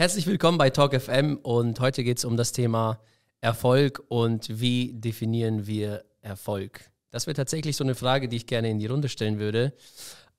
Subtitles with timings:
[0.00, 3.00] Herzlich willkommen bei Talk FM und heute geht es um das Thema
[3.40, 6.88] Erfolg und wie definieren wir Erfolg.
[7.10, 9.72] Das wäre tatsächlich so eine Frage, die ich gerne in die Runde stellen würde.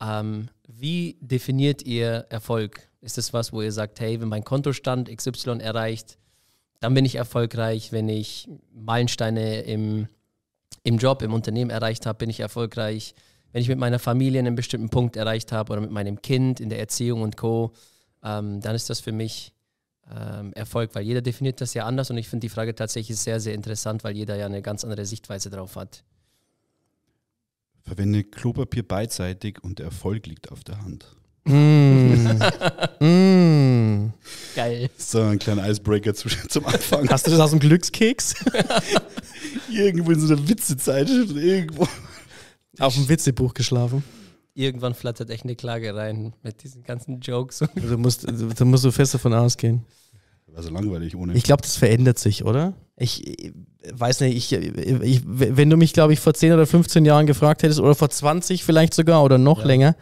[0.02, 2.88] Ähm, wie definiert ihr Erfolg?
[3.02, 6.18] Ist es was, wo ihr sagt, hey, wenn mein Kontostand XY erreicht,
[6.80, 7.92] dann bin ich erfolgreich.
[7.92, 10.08] Wenn ich Meilensteine im,
[10.84, 13.14] im Job, im Unternehmen erreicht habe, bin ich erfolgreich.
[13.52, 16.70] Wenn ich mit meiner Familie einen bestimmten Punkt erreicht habe oder mit meinem Kind in
[16.70, 17.74] der Erziehung und Co.,
[18.24, 19.54] ähm, dann ist das für mich
[20.12, 23.40] ähm, Erfolg, weil jeder definiert das ja anders und ich finde die Frage tatsächlich sehr,
[23.40, 26.04] sehr interessant, weil jeder ja eine ganz andere Sichtweise drauf hat.
[27.84, 31.16] Verwende Klopapier beidseitig und der Erfolg liegt auf der Hand.
[31.46, 32.40] Mm.
[33.00, 34.14] mm.
[34.56, 34.90] Geil.
[34.98, 37.10] So ein kleiner Icebreaker zu, zum Anfang.
[37.10, 38.36] Hast du das aus dem Glückskeks?
[39.72, 41.88] irgendwo in so einer Witzezeitschrift, irgendwo.
[42.80, 44.04] Auf dem Witzebuch geschlafen.
[44.54, 47.60] Irgendwann flattert echt eine Klage rein mit diesen ganzen Jokes.
[47.76, 49.86] Du musst, da musst du fest davon ausgehen.
[50.48, 51.34] War so langweilig ohne.
[51.34, 52.74] Ich glaube, das verändert sich, oder?
[52.98, 53.54] Ich, ich
[53.94, 57.64] weiß nicht, ich, ich, wenn du mich, glaube ich, vor 10 oder 15 Jahren gefragt
[57.64, 59.66] hättest, oder vor 20 vielleicht sogar, oder noch ja.
[59.66, 59.96] länger,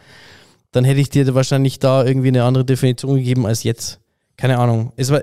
[0.72, 4.00] dann hätte ich dir wahrscheinlich da irgendwie eine andere Definition gegeben als jetzt.
[4.36, 4.92] Keine Ahnung.
[4.94, 5.22] Ist man,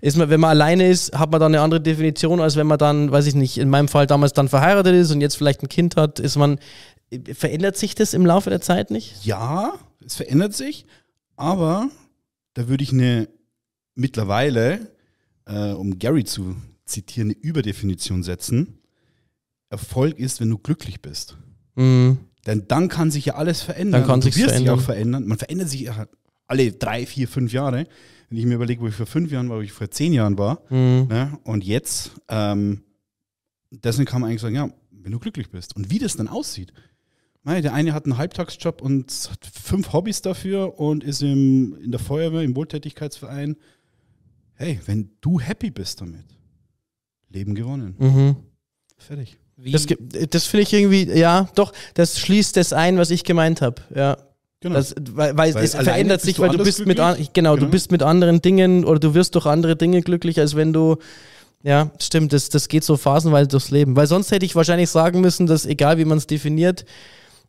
[0.00, 2.78] ist man, wenn man alleine ist, hat man dann eine andere Definition, als wenn man
[2.78, 5.68] dann, weiß ich nicht, in meinem Fall damals dann verheiratet ist und jetzt vielleicht ein
[5.68, 6.20] Kind hat.
[6.20, 6.60] Ist man,
[7.32, 9.24] verändert sich das im Laufe der Zeit nicht?
[9.24, 9.74] Ja,
[10.04, 10.86] es verändert sich,
[11.36, 11.90] aber
[12.54, 13.28] da würde ich eine
[13.94, 14.92] mittlerweile,
[15.46, 18.78] äh, um Gary zu zitieren, eine Überdefinition setzen.
[19.70, 21.36] Erfolg ist, wenn du glücklich bist.
[21.74, 22.18] Mhm.
[22.46, 24.02] Denn dann kann sich ja alles verändern.
[24.02, 24.58] Dann kann sich verändern.
[24.58, 25.26] sich auch verändern.
[25.26, 26.06] Man verändert sich ja
[26.46, 27.86] alle drei, vier, fünf Jahre.
[28.28, 30.36] Wenn ich mir überlege, wo ich vor fünf Jahren war, wo ich vor zehn Jahren
[30.38, 31.06] war, mhm.
[31.08, 31.38] ne?
[31.44, 32.82] und jetzt, ähm,
[33.70, 35.76] deswegen kann man eigentlich sagen, ja, wenn du glücklich bist.
[35.76, 36.72] Und wie das dann aussieht.
[37.44, 41.98] Der eine hat einen Halbtagsjob und hat fünf Hobbys dafür und ist im, in der
[41.98, 43.56] Feuerwehr, im Wohltätigkeitsverein.
[44.54, 46.24] Hey, wenn du happy bist damit,
[47.30, 47.96] Leben gewonnen.
[47.98, 48.36] Mhm.
[48.96, 49.38] Fertig.
[49.56, 49.72] Wie?
[49.72, 49.86] Das,
[50.30, 53.82] das finde ich irgendwie, ja, doch, das schließt das ein, was ich gemeint habe.
[53.94, 54.16] Ja.
[54.60, 54.76] Genau.
[54.76, 57.66] Das, weil, weil, weil es verändert sich, weil du bist mit an, genau, genau, du
[57.68, 60.98] bist mit anderen Dingen oder du wirst durch andere Dinge glücklich, als wenn du
[61.64, 63.96] ja, stimmt, das, das geht so phasenweise durchs Leben.
[63.96, 66.84] Weil sonst hätte ich wahrscheinlich sagen müssen, dass egal wie man es definiert,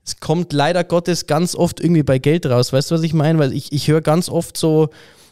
[0.05, 2.73] es kommt leider Gottes ganz oft irgendwie bei Geld raus.
[2.73, 3.39] Weißt du, was ich meine?
[3.39, 4.89] Weil ich, ich höre ganz oft so,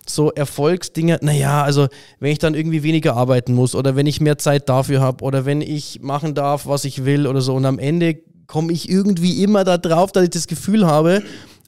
[0.07, 1.87] so Erfolgsdinge, naja, also
[2.19, 5.45] wenn ich dann irgendwie weniger arbeiten muss oder wenn ich mehr Zeit dafür habe oder
[5.45, 8.17] wenn ich machen darf, was ich will oder so und am Ende
[8.47, 11.23] komme ich irgendwie immer da drauf, dass ich das Gefühl habe,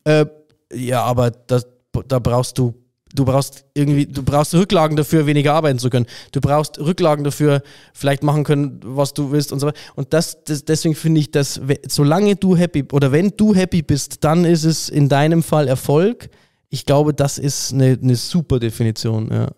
[0.05, 0.25] äh,
[0.73, 1.67] ja, aber das,
[2.07, 2.73] da brauchst du
[3.13, 6.07] du brauchst irgendwie, du brauchst Rücklagen dafür, weniger arbeiten zu können.
[6.31, 7.61] Du brauchst Rücklagen dafür,
[7.93, 9.79] vielleicht machen können, was du willst und so weiter.
[9.95, 14.23] Und das, das deswegen finde ich, dass solange du happy oder wenn du happy bist,
[14.23, 16.29] dann ist es in deinem Fall Erfolg
[16.73, 19.51] ich glaube, das ist eine, eine super Definition, ja.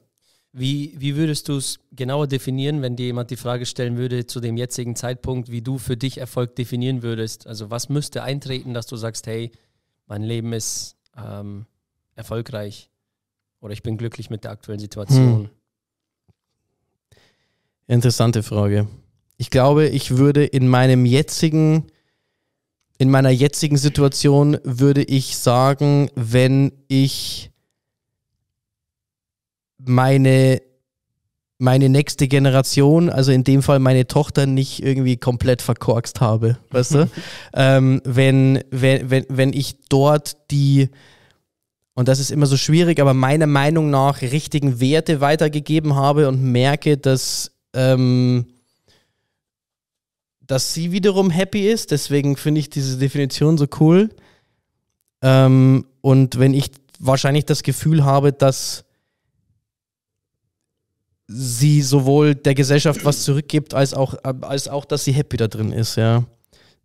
[0.51, 4.41] Wie, wie würdest du es genauer definieren, wenn dir jemand die Frage stellen würde, zu
[4.41, 7.47] dem jetzigen Zeitpunkt, wie du für dich Erfolg definieren würdest?
[7.47, 9.53] Also was müsste eintreten, dass du sagst, hey,
[10.07, 11.67] mein Leben ist ähm,
[12.16, 12.89] erfolgreich
[13.66, 15.50] oder ich bin glücklich mit der aktuellen Situation?
[15.50, 15.50] Hm.
[17.88, 18.88] Interessante Frage.
[19.38, 21.88] Ich glaube, ich würde in meinem jetzigen
[22.98, 27.52] in meiner jetzigen Situation würde ich sagen, wenn ich
[29.78, 30.62] meine,
[31.58, 36.58] meine nächste Generation, also in dem Fall meine Tochter, nicht irgendwie komplett verkorkst habe.
[36.72, 37.09] Weißt du?
[37.53, 40.90] ähm, wenn, wenn, wenn, wenn ich dort die,
[41.95, 46.41] und das ist immer so schwierig, aber meiner Meinung nach richtigen Werte weitergegeben habe und
[46.44, 47.51] merke, dass.
[47.73, 48.45] Ähm,
[50.47, 51.91] dass sie wiederum happy ist.
[51.91, 54.09] Deswegen finde ich diese Definition so cool.
[55.22, 58.85] Ähm, und wenn ich wahrscheinlich das Gefühl habe, dass
[61.28, 65.72] sie sowohl der Gesellschaft was zurückgibt, als auch, als auch, dass sie happy da drin
[65.72, 66.23] ist, ja.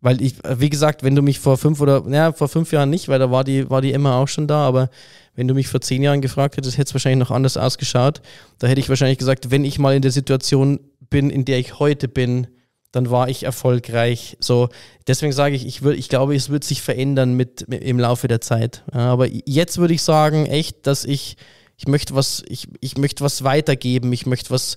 [0.01, 3.09] Weil ich, wie gesagt, wenn du mich vor fünf oder, ja, vor fünf Jahren nicht,
[3.09, 4.89] weil da war die, war die Emma auch schon da, aber
[5.35, 8.23] wenn du mich vor zehn Jahren gefragt hättest, hätte es wahrscheinlich noch anders ausgeschaut.
[8.59, 10.81] Da hätte ich wahrscheinlich gesagt, wenn ich mal in der Situation
[11.11, 12.47] bin, in der ich heute bin,
[12.93, 14.37] dann war ich erfolgreich.
[14.41, 14.69] So,
[15.07, 18.27] deswegen sage ich, ich, würd, ich glaube, es wird sich verändern mit, mit im Laufe
[18.27, 18.83] der Zeit.
[18.93, 21.37] Ja, aber jetzt würde ich sagen, echt, dass ich,
[21.77, 24.77] ich möchte was, ich, ich möchte was weitergeben, ich möchte was,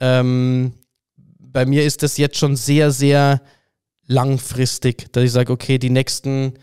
[0.00, 0.72] ähm,
[1.38, 3.42] bei mir ist das jetzt schon sehr, sehr
[4.06, 6.54] langfristig, dass ich sage, okay, die nächsten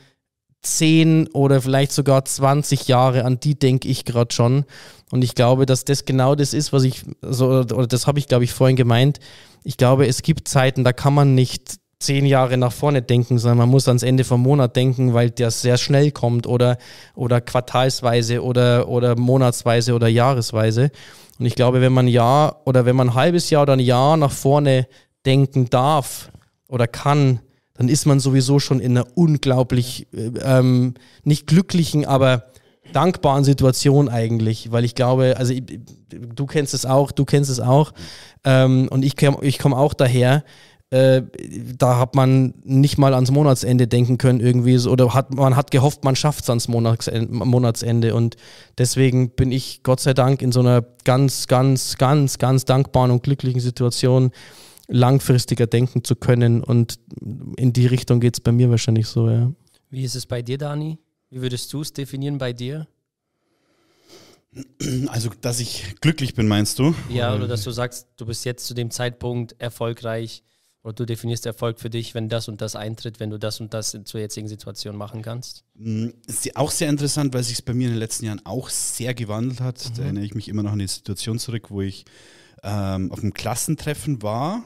[0.61, 4.65] 10 oder vielleicht sogar 20 Jahre, an die denke ich gerade schon.
[5.11, 8.27] Und ich glaube, dass das genau das ist, was ich, so, oder das habe ich,
[8.27, 9.19] glaube ich, vorhin gemeint.
[9.63, 13.59] Ich glaube, es gibt Zeiten, da kann man nicht zehn Jahre nach vorne denken, sondern
[13.59, 16.77] man muss ans Ende vom Monat denken, weil das sehr schnell kommt oder,
[17.15, 20.91] oder quartalsweise oder, oder monatsweise oder jahresweise.
[21.39, 23.79] Und ich glaube, wenn man ein Jahr oder wenn man ein halbes Jahr oder ein
[23.79, 24.87] Jahr nach vorne
[25.25, 26.30] denken darf
[26.71, 27.41] oder kann,
[27.75, 32.45] dann ist man sowieso schon in einer unglaublich, äh, ähm, nicht glücklichen, aber
[32.93, 35.63] dankbaren Situation eigentlich, weil ich glaube, also ich,
[36.09, 37.93] du kennst es auch, du kennst es auch
[38.43, 40.43] ähm, und ich, ich komme auch daher,
[40.89, 41.21] äh,
[41.77, 45.71] da hat man nicht mal ans Monatsende denken können irgendwie so, oder hat, man hat
[45.71, 48.35] gehofft, man schafft es ans Monatsende, Monatsende und
[48.77, 53.23] deswegen bin ich Gott sei Dank in so einer ganz, ganz, ganz, ganz dankbaren und
[53.23, 54.31] glücklichen Situation,
[54.91, 56.99] langfristiger denken zu können und
[57.55, 59.51] in die Richtung geht es bei mir wahrscheinlich so, ja.
[59.89, 60.99] Wie ist es bei dir, Dani?
[61.29, 62.87] Wie würdest du es definieren bei dir?
[65.07, 66.93] Also, dass ich glücklich bin, meinst du?
[67.09, 70.43] Ja, oder dass du sagst, du bist jetzt zu dem Zeitpunkt erfolgreich
[70.83, 73.73] oder du definierst Erfolg für dich, wenn das und das eintritt, wenn du das und
[73.73, 75.63] das zur jetzigen Situation machen kannst?
[75.75, 78.67] Mm, ist auch sehr interessant, weil sich es bei mir in den letzten Jahren auch
[78.67, 79.89] sehr gewandelt hat.
[79.89, 79.95] Mhm.
[79.95, 82.03] Da erinnere ich mich immer noch an die Situation zurück, wo ich
[82.63, 84.63] ähm, auf einem Klassentreffen war.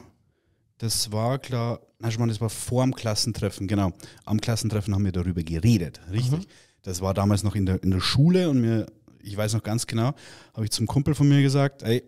[0.78, 3.92] Das war klar, na schon mal, das war vor dem Klassentreffen, genau.
[4.24, 6.40] Am Klassentreffen haben wir darüber geredet, richtig.
[6.40, 6.50] Mhm.
[6.82, 8.86] Das war damals noch in der, in der Schule und mir,
[9.22, 10.14] ich weiß noch ganz genau,
[10.54, 12.04] habe ich zum Kumpel von mir gesagt, ey,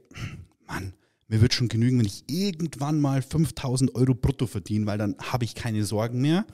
[0.66, 0.92] Mann,
[1.28, 5.44] mir wird schon genügen, wenn ich irgendwann mal 5000 Euro brutto verdiene, weil dann habe
[5.44, 6.46] ich keine Sorgen mehr.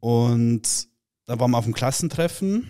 [0.00, 0.88] Und
[1.26, 2.68] da waren wir auf dem Klassentreffen,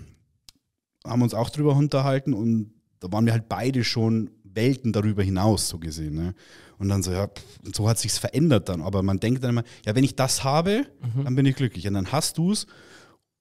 [1.05, 5.69] haben uns auch drüber unterhalten und da waren wir halt beide schon Welten darüber hinaus,
[5.69, 6.15] so gesehen.
[6.15, 6.35] Ne?
[6.79, 7.29] Und dann so, ja,
[7.75, 8.83] so hat sich's verändert dann.
[8.83, 11.25] Aber man denkt dann immer, ja, wenn ich das habe, mhm.
[11.25, 11.87] dann bin ich glücklich.
[11.87, 12.67] Und dann hast du es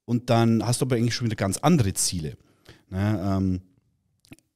[0.04, 2.36] und dann hast du aber eigentlich schon wieder ganz andere Ziele.
[2.88, 3.20] Ne?
[3.22, 3.60] Ähm,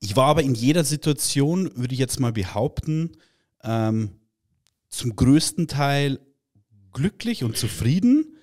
[0.01, 3.13] ich war aber in jeder Situation, würde ich jetzt mal behaupten,
[3.63, 4.13] ähm,
[4.89, 6.19] zum größten Teil
[6.93, 8.37] glücklich und zufrieden,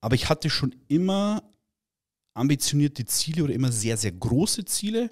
[0.00, 1.42] aber ich hatte schon immer
[2.34, 5.10] ambitionierte Ziele oder immer sehr, sehr große Ziele.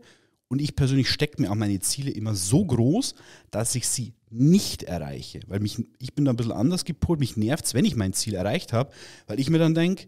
[0.49, 3.15] Und ich persönlich stecke mir auch meine Ziele immer so groß,
[3.51, 5.41] dass ich sie nicht erreiche.
[5.47, 8.13] Weil mich, ich bin da ein bisschen anders gepolt, mich nervt es, wenn ich mein
[8.13, 8.93] Ziel erreicht habe,
[9.27, 10.07] weil ich mir dann denke,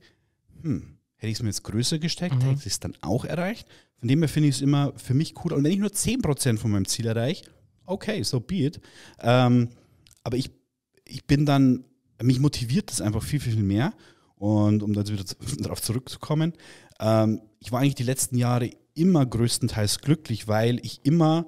[0.62, 2.40] hm, hätte ich es mir jetzt größer gesteckt, mhm.
[2.42, 3.68] hätte ich es dann auch erreicht.
[3.98, 5.52] Von dem her finde ich es immer für mich cool.
[5.52, 7.44] Und wenn ich nur 10% von meinem Ziel erreiche,
[7.84, 8.80] okay, so be it.
[9.20, 9.68] Ähm,
[10.24, 10.50] aber ich,
[11.04, 11.84] ich bin dann,
[12.22, 13.92] mich motiviert das einfach viel, viel mehr.
[14.36, 15.24] Und um da wieder
[15.58, 16.54] darauf zurückzukommen,
[16.98, 21.46] ähm, ich war eigentlich die letzten Jahre immer größtenteils glücklich, weil ich immer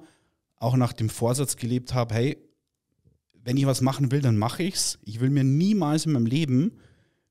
[0.57, 2.37] auch nach dem Vorsatz gelebt habe, hey,
[3.43, 4.99] wenn ich was machen will, dann mache ich es.
[5.03, 6.71] Ich will mir niemals in meinem Leben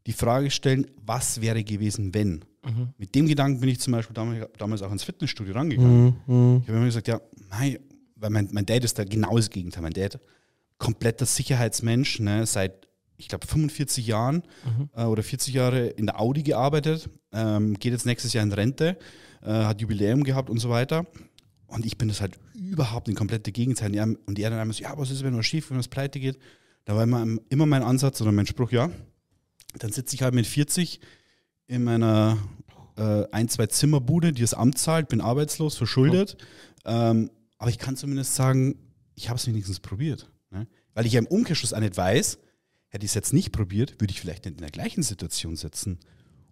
[0.06, 2.44] die Frage stellen, was wäre gewesen, wenn.
[2.64, 2.88] Mhm.
[2.98, 6.16] Mit dem Gedanken bin ich zum Beispiel damals, damals auch ins Fitnessstudio rangegangen.
[6.26, 6.34] Mhm.
[6.34, 6.60] mhm.
[6.62, 7.20] Ich habe immer gesagt, ja,
[7.50, 7.78] nein,
[8.16, 9.82] weil mein, mein Dad ist da genau das Gegenteil.
[9.82, 10.20] Mein Dad,
[10.78, 14.90] kompletter Sicherheitsmensch, ne, seit, ich glaube, 45 Jahren mhm.
[14.94, 18.98] äh, oder 40 Jahre in der Audi gearbeitet, ähm, geht jetzt nächstes Jahr in Rente,
[19.42, 21.06] äh, hat Jubiläum gehabt und so weiter.
[21.72, 24.16] Und ich bin das halt überhaupt in komplette Gegenteil.
[24.26, 26.38] Und er dann einmal so, ja, was ist, wenn was schief, wenn was pleite geht?
[26.84, 28.90] Da war immer, immer mein Ansatz oder mein Spruch, ja,
[29.78, 31.00] dann sitze ich halt mit 40
[31.66, 32.36] in meiner
[32.96, 36.36] äh, ein, zwei Zimmerbude, die das Amt zahlt, bin arbeitslos, verschuldet.
[36.84, 36.90] Oh.
[36.90, 38.76] Ähm, aber ich kann zumindest sagen,
[39.14, 40.30] ich habe es wenigstens probiert.
[40.50, 40.66] Ne?
[40.92, 42.38] Weil ich ja im Umkehrschluss auch nicht weiß,
[42.88, 46.00] hätte ich es jetzt nicht probiert, würde ich vielleicht nicht in der gleichen Situation sitzen.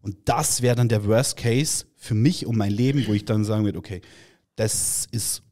[0.00, 3.44] Und das wäre dann der Worst Case für mich und mein Leben, wo ich dann
[3.44, 4.00] sagen würde, okay,
[4.60, 5.42] das ist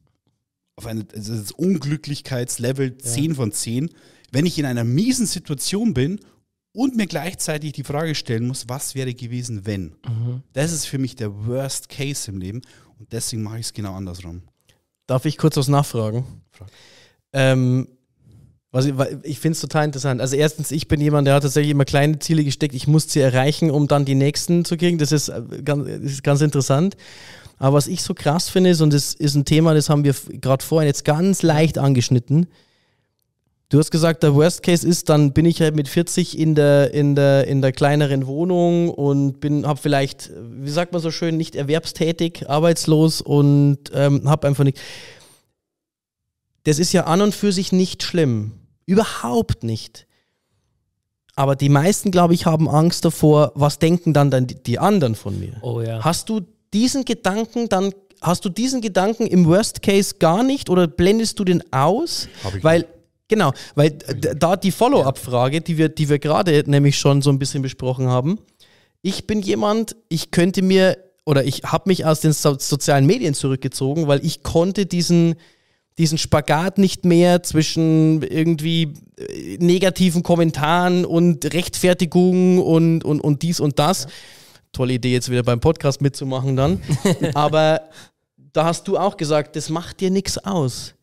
[0.75, 3.03] auf eine das ist Unglücklichkeitslevel ja.
[3.03, 3.89] 10 von 10.
[4.31, 6.19] Wenn ich in einer miesen Situation bin
[6.73, 9.95] und mir gleichzeitig die Frage stellen muss, was wäre gewesen, wenn.
[10.07, 10.43] Mhm.
[10.53, 12.61] Das ist für mich der Worst Case im Leben
[12.99, 14.43] und deswegen mache ich es genau andersrum.
[15.07, 16.23] Darf ich kurz was nachfragen?
[17.33, 17.87] Ähm,
[18.71, 20.21] was ich, ich finde es total interessant.
[20.21, 22.75] Also erstens, ich bin jemand, der hat tatsächlich immer kleine Ziele gesteckt.
[22.75, 24.99] Ich muss sie erreichen, um dann die nächsten zu kriegen.
[24.99, 26.95] Das ist äh, ganz, ist ganz interessant.
[27.59, 30.15] Aber was ich so krass finde, ist, und das ist ein Thema, das haben wir
[30.41, 32.47] gerade vorhin jetzt ganz leicht angeschnitten,
[33.69, 36.91] Du hast gesagt, der Worst Case ist, dann bin ich halt mit 40 in der,
[36.91, 41.37] in der, in der kleineren Wohnung und bin, habe vielleicht, wie sagt man so schön,
[41.37, 44.79] nicht erwerbstätig, arbeitslos und ähm, habe einfach nicht.
[46.63, 48.53] Das ist ja an und für sich nicht schlimm.
[48.87, 50.07] Überhaupt nicht.
[51.35, 55.13] Aber die meisten, glaube ich, haben Angst davor, was denken dann, dann die, die anderen
[55.13, 55.57] von mir.
[55.61, 56.03] Oh ja.
[56.03, 56.41] Hast du
[56.73, 61.43] diesen Gedanken dann, hast du diesen Gedanken im Worst Case gar nicht oder blendest du
[61.43, 62.27] den aus?
[62.61, 62.89] Weil nicht
[63.29, 67.61] Genau, weil da die Follow-up-Frage, die wir, die wir gerade nämlich schon so ein bisschen
[67.61, 68.39] besprochen haben.
[69.03, 73.35] Ich bin jemand, ich könnte mir oder ich habe mich aus den so sozialen Medien
[73.35, 75.35] zurückgezogen, weil ich konnte diesen,
[75.99, 83.59] diesen Spagat nicht mehr zwischen irgendwie äh, negativen Kommentaren und Rechtfertigungen und, und, und dies
[83.59, 84.05] und das.
[84.05, 84.09] Ja.
[84.71, 86.81] Tolle Idee, jetzt wieder beim Podcast mitzumachen dann.
[87.33, 87.89] Aber
[88.53, 90.95] da hast du auch gesagt, das macht dir nichts aus.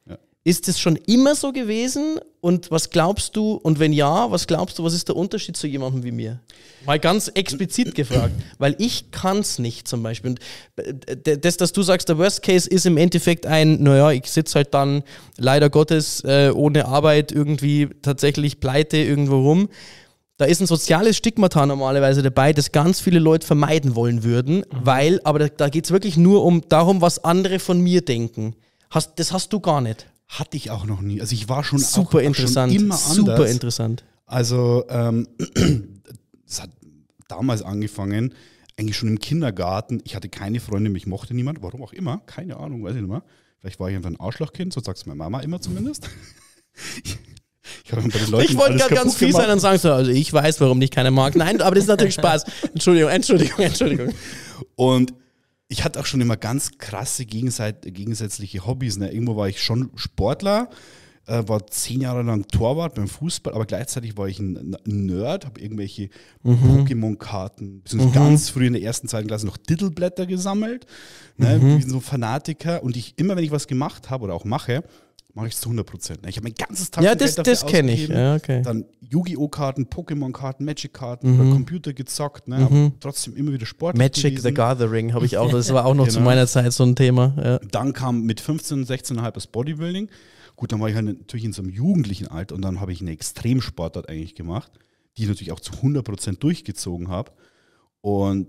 [0.47, 2.21] Ist es schon immer so gewesen?
[2.41, 3.55] Und was glaubst du?
[3.55, 6.41] Und wenn ja, was glaubst du, was ist der Unterschied zu jemandem wie mir?
[6.85, 10.31] Mal ganz explizit gefragt, weil ich kann es nicht zum Beispiel.
[10.31, 10.41] Und
[10.77, 14.55] äh, das, dass du sagst, der Worst Case ist im Endeffekt ein, naja, ich sitze
[14.55, 15.03] halt dann
[15.37, 19.69] leider Gottes äh, ohne Arbeit irgendwie tatsächlich pleite irgendwo rum.
[20.39, 24.65] Da ist ein soziales Stigmata normalerweise dabei, das ganz viele Leute vermeiden wollen würden, mhm.
[24.83, 28.55] weil, aber da, da geht es wirklich nur um darum, was andere von mir denken.
[28.91, 30.07] Hast, das hast du gar nicht.
[30.29, 31.21] Hatte ich auch noch nie.
[31.21, 32.73] Also ich war schon super auch, interessant.
[32.73, 33.15] Schon immer anders.
[33.15, 34.05] Super interessant.
[34.27, 35.29] Also ähm,
[36.47, 36.71] es hat
[37.29, 38.35] damals angefangen,
[38.77, 40.03] eigentlich schon im Kindergarten.
[40.05, 43.11] Ich hatte keine Freunde, mich mochte niemand, warum auch immer, keine Ahnung, weiß ich nicht
[43.11, 43.23] mehr.
[43.61, 46.11] Vielleicht war ich einfach ein Arschlochkind, so sagt es meine Mama immer zumindest.
[47.85, 50.91] Ich, ich wollte gerade ganz fies sein und sagen so, also ich weiß, warum dich
[50.91, 51.37] keiner mag.
[51.37, 52.45] Nein, aber das ist natürlich Spaß.
[52.75, 54.15] Entschuldigung, Entschuldigung, Entschuldigung.
[54.75, 55.15] Und
[55.69, 58.99] ich hatte auch schon immer ganz krasse gegensätzliche Hobbys.
[58.99, 59.11] Ne?
[59.13, 60.71] Irgendwo war ich schon Sportler,
[61.27, 65.61] äh, war zehn Jahre lang Torwart beim Fußball, aber gleichzeitig war ich ein, Nerd, habe
[65.61, 66.11] irgendwelche
[66.43, 66.87] mhm.
[66.87, 68.25] Pokémon-Karten, beziehungsweise mhm.
[68.25, 70.87] ganz früh in der ersten, zweiten Klasse noch Titelblätter gesammelt,
[71.37, 71.59] ne?
[71.59, 71.83] mhm.
[71.83, 72.83] so Fanatiker.
[72.85, 74.85] Und ich immer, wenn ich was gemacht habe oder auch mache,
[75.37, 76.21] mache ich es zu 100 Prozent.
[76.27, 78.09] Ich habe mein ganzes Tag Ja, das, das kenne ich.
[78.09, 78.63] Ja, okay.
[78.63, 79.49] Dann Yu-Gi-Oh!
[79.49, 81.53] Karten, Pokémon-Karten, Magic-Karten, mhm.
[81.53, 82.67] Computer gezockt, ne?
[82.69, 82.93] Mhm.
[83.01, 83.99] trotzdem immer wieder Sport.
[83.99, 86.15] Magic the Gathering habe ich auch, das war auch noch genau.
[86.17, 87.35] zu meiner Zeit so ein Thema.
[87.37, 87.59] Ja.
[87.71, 90.09] Dann kam mit 15, 16,5 das Bodybuilding.
[90.57, 93.03] Gut, dann war ich halt natürlich in so einem jugendlichen Alter und dann habe ich
[93.03, 94.73] eine Extremsportart eigentlich gemacht,
[95.17, 97.33] die ich natürlich auch zu 100 Prozent durchgezogen habe.
[98.01, 98.49] Und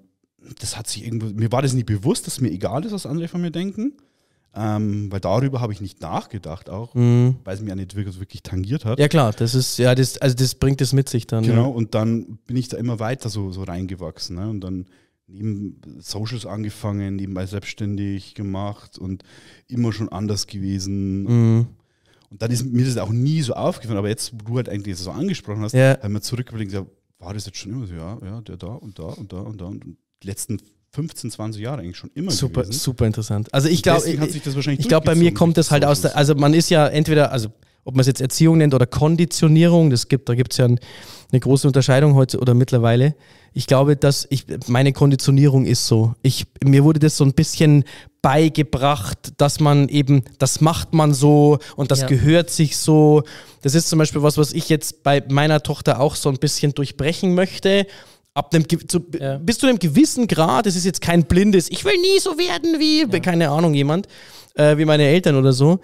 [0.59, 3.27] das hat sich irgendwo, mir war das nicht bewusst, dass mir egal ist, was andere
[3.27, 3.97] von mir denken.
[4.59, 7.35] Ähm, weil darüber habe ich nicht nachgedacht auch, mhm.
[7.43, 8.97] weil es mir ja nicht wirklich, wirklich, tangiert hat.
[8.97, 11.43] Ja klar, das ist, ja, das, also das bringt es mit sich dann.
[11.43, 11.75] Genau, ja.
[11.75, 14.35] und dann bin ich da immer weiter so, so reingewachsen.
[14.35, 14.49] Ne?
[14.49, 14.87] Und dann
[15.27, 19.23] neben Socials angefangen, nebenbei selbstständig gemacht und
[19.67, 21.23] immer schon anders gewesen.
[21.57, 21.67] Mhm.
[22.31, 24.97] Und dann ist mir das auch nie so aufgefallen, aber jetzt, wo du halt eigentlich
[24.97, 26.01] so angesprochen hast, ja.
[26.01, 26.73] haben wir zurücküberlegt,
[27.19, 29.61] war das jetzt schon immer so, ja, ja, der da und da und da und
[29.61, 29.83] da und
[30.23, 30.59] die letzten
[30.91, 32.79] 15, 20 Jahre eigentlich schon immer super, gewesen.
[32.79, 33.53] Super interessant.
[33.53, 36.53] Also ich glaube, ich, ich glaube, bei mir kommt das halt aus der, also man
[36.53, 37.49] ist ja entweder, also
[37.87, 40.79] ob man es jetzt Erziehung nennt oder Konditionierung, das gibt, da gibt es ja ein,
[41.31, 43.15] eine große Unterscheidung heute oder mittlerweile.
[43.53, 46.13] Ich glaube, dass ich, meine Konditionierung ist so.
[46.21, 47.85] Ich, mir wurde das so ein bisschen
[48.21, 52.07] beigebracht, dass man eben, das macht man so und das ja.
[52.07, 53.23] gehört sich so.
[53.61, 56.73] Das ist zum Beispiel was, was ich jetzt bei meiner Tochter auch so ein bisschen
[56.73, 57.87] durchbrechen möchte
[58.37, 59.39] ab einem, zu, ja.
[59.39, 62.79] bis zu einem gewissen Grad, es ist jetzt kein blindes, ich will nie so werden
[62.79, 63.19] wie, ja.
[63.19, 64.07] keine Ahnung, jemand,
[64.53, 65.79] äh, wie meine Eltern oder so.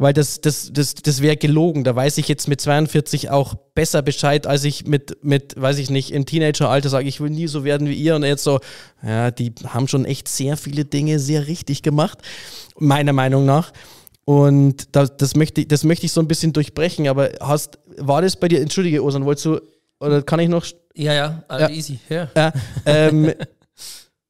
[0.00, 1.82] Weil das, das, das, das wäre gelogen.
[1.82, 5.90] Da weiß ich jetzt mit 42 auch besser Bescheid, als ich mit, mit weiß ich
[5.90, 8.14] nicht, im Teenageralter sage, ich will nie so werden wie ihr.
[8.14, 8.60] Und jetzt so,
[9.04, 12.18] ja, die haben schon echt sehr viele Dinge sehr richtig gemacht,
[12.78, 13.72] meiner Meinung nach.
[14.24, 17.08] Und das, das, möchte, das möchte ich so ein bisschen durchbrechen.
[17.08, 19.60] Aber hast, war das bei dir, entschuldige, Osan, wolltest du,
[20.00, 20.64] oder kann ich noch
[20.94, 21.70] ja, ja, also ja.
[21.70, 22.00] easy.
[22.08, 22.28] Ja.
[22.36, 22.52] ja
[22.84, 23.32] ähm,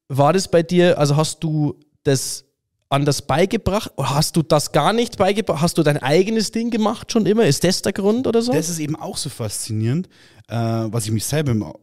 [0.07, 2.45] war das bei dir, also hast du das
[2.89, 3.91] anders beigebracht?
[3.95, 5.61] Oder hast du das gar nicht beigebracht?
[5.61, 7.45] Hast du dein eigenes Ding gemacht schon immer?
[7.45, 8.51] Ist das der Grund oder so?
[8.51, 10.07] Das ist eben auch so faszinierend,
[10.47, 11.73] äh, was ich mich selber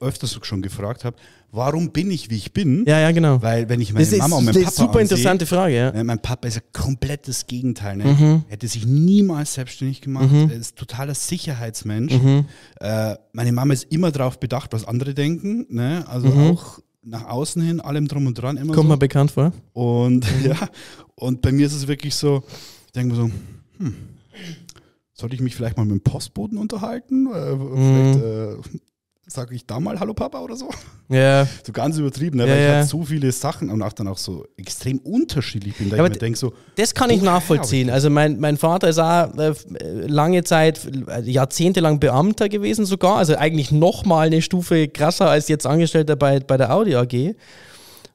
[0.00, 1.16] öfters schon gefragt habe
[1.52, 2.84] warum bin ich, wie ich bin?
[2.86, 3.42] Ja, ja, genau.
[3.42, 5.46] Weil wenn ich meine das Mama ist, und meinen Papa Das ist super ansehe, interessante
[5.46, 5.92] Frage, ja.
[5.92, 7.96] Ne, mein Papa ist ein komplettes Gegenteil.
[7.96, 8.04] Ne?
[8.04, 8.42] Mhm.
[8.48, 10.30] Er hätte sich niemals selbstständig gemacht.
[10.30, 10.50] Mhm.
[10.50, 12.14] Er ist totaler Sicherheitsmensch.
[12.14, 12.46] Mhm.
[12.80, 15.66] Äh, meine Mama ist immer darauf bedacht, was andere denken.
[15.68, 16.04] Ne?
[16.08, 16.50] Also mhm.
[16.50, 18.56] auch nach außen hin, allem drum und dran.
[18.56, 18.92] Immer Kommt so.
[18.92, 19.52] mir bekannt vor.
[19.72, 20.46] Und mhm.
[20.46, 20.68] ja,
[21.14, 22.42] und bei mir ist es wirklich so,
[22.86, 23.30] ich denke mir so,
[23.78, 23.94] hm,
[25.14, 27.26] sollte ich mich vielleicht mal mit dem Postboten unterhalten?
[27.26, 28.72] Äh, vielleicht mhm.
[28.74, 28.78] äh,
[29.30, 30.68] sage ich da mal Hallo Papa oder so.
[31.08, 31.46] Ja.
[31.64, 32.44] So ganz übertrieben, ne?
[32.44, 35.90] weil ja, ich halt so viele Sachen und auch dann auch so extrem unterschiedlich bin,
[35.90, 36.52] da ja, ich mir denke so.
[36.76, 37.90] Das kann ich nachvollziehen.
[37.90, 39.52] Also mein, mein Vater ist auch äh,
[40.06, 45.66] lange Zeit, äh, jahrzehntelang Beamter gewesen sogar, also eigentlich nochmal eine Stufe krasser als jetzt
[45.66, 47.34] Angestellter bei, bei der Audi AG.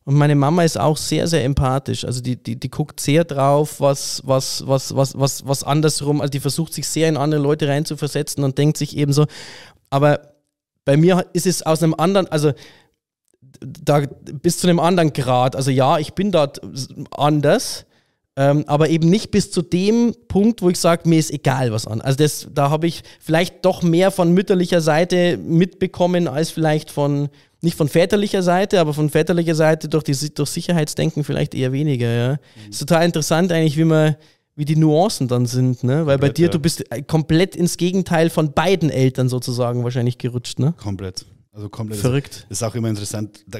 [0.06, 2.06] Und meine Mama ist auch sehr, sehr empathisch.
[2.06, 6.30] Also die, die, die guckt sehr drauf, was, was, was, was, was, was andersrum, also
[6.30, 9.26] die versucht sich sehr in andere Leute reinzuversetzen und denkt sich eben so,
[9.90, 10.35] aber
[10.86, 12.54] bei mir ist es aus einem anderen, also
[13.60, 14.04] da
[14.42, 15.56] bis zu einem anderen Grad.
[15.56, 16.62] Also ja, ich bin dort
[17.12, 17.86] anders,
[18.38, 21.88] ähm, aber eben nicht bis zu dem Punkt, wo ich sage, mir ist egal was
[21.88, 22.02] an.
[22.02, 27.30] Also das, da habe ich vielleicht doch mehr von mütterlicher Seite mitbekommen als vielleicht von
[27.62, 32.08] nicht von väterlicher Seite, aber von väterlicher Seite durch, die, durch Sicherheitsdenken vielleicht eher weniger.
[32.08, 32.32] Ja.
[32.32, 32.70] Mhm.
[32.70, 34.16] Ist total interessant eigentlich, wie man
[34.56, 36.06] wie die Nuancen dann sind, ne?
[36.06, 36.52] Weil komplett, bei dir, ja.
[36.52, 40.74] du bist äh, komplett ins Gegenteil von beiden Eltern sozusagen wahrscheinlich gerutscht, ne?
[40.78, 41.26] Komplett.
[41.52, 42.00] Also komplett.
[42.00, 42.46] Verrückt.
[42.50, 43.44] Das ist auch immer interessant.
[43.48, 43.60] Da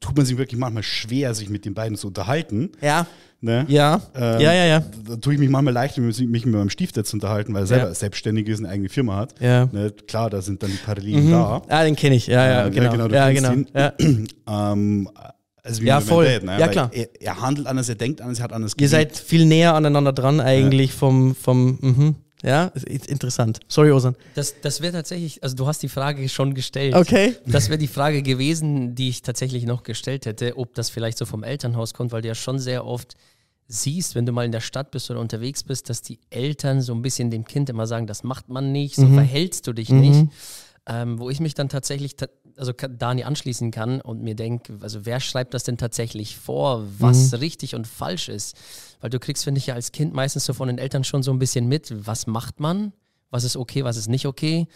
[0.00, 2.70] tut man sich wirklich manchmal schwer, sich mit den beiden zu unterhalten.
[2.80, 3.06] Ja.
[3.42, 3.64] Ne?
[3.68, 4.02] Ja.
[4.14, 4.84] Ähm, ja, ja, ja.
[5.08, 7.88] Da tue ich mich manchmal leicht, mich mit meinem Stiefdad zu unterhalten, weil er selber
[7.88, 7.94] ja.
[7.94, 9.34] selbstständig ist, eine eigene Firma hat.
[9.40, 9.66] Ja.
[9.72, 9.92] Ne?
[10.06, 11.30] Klar, da sind dann die Parallelen mhm.
[11.30, 11.62] da.
[11.68, 12.26] Ah, den kenne ich.
[12.26, 13.08] Ja, ja, genau.
[13.08, 13.54] Ja, genau.
[13.74, 14.26] Ja, genau.
[14.46, 15.08] ähm,
[15.62, 16.26] also ja, voll.
[16.26, 16.58] Dad, ne?
[16.58, 16.90] Ja, klar.
[16.92, 20.12] Er, er, handelt anders, er denkt anders, er hat anders Ihr seid viel näher aneinander
[20.12, 20.96] dran eigentlich ja.
[20.96, 22.16] vom, vom mhm.
[22.42, 23.60] Ja, ist interessant.
[23.68, 24.16] Sorry, Osan.
[24.34, 26.94] Das, das wäre tatsächlich, also du hast die Frage schon gestellt.
[26.94, 27.36] Okay.
[27.46, 31.26] Das wäre die Frage gewesen, die ich tatsächlich noch gestellt hätte, ob das vielleicht so
[31.26, 33.14] vom Elternhaus kommt, weil du ja schon sehr oft
[33.68, 36.92] siehst, wenn du mal in der Stadt bist oder unterwegs bist, dass die Eltern so
[36.94, 39.14] ein bisschen dem Kind immer sagen, das macht man nicht, so mhm.
[39.14, 40.00] verhältst du dich mhm.
[40.00, 40.26] nicht.
[40.86, 42.16] Ähm, wo ich mich dann tatsächlich,
[42.60, 47.32] also Dani anschließen kann und mir denke, also wer schreibt das denn tatsächlich vor, was
[47.32, 47.38] mhm.
[47.38, 48.54] richtig und falsch ist?
[49.00, 51.32] Weil du kriegst, finde ich, ja als Kind meistens so von den Eltern schon so
[51.32, 52.92] ein bisschen mit, was macht man,
[53.30, 54.68] was ist okay, was ist nicht okay.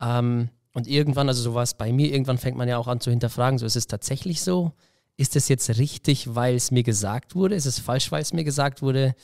[0.00, 3.00] Ähm, und irgendwann, also so war es bei mir, irgendwann fängt man ja auch an
[3.00, 4.72] zu hinterfragen, so ist es tatsächlich so?
[5.16, 7.56] Ist es jetzt richtig, weil es mir gesagt wurde?
[7.56, 9.14] Ist es falsch, weil es mir gesagt wurde?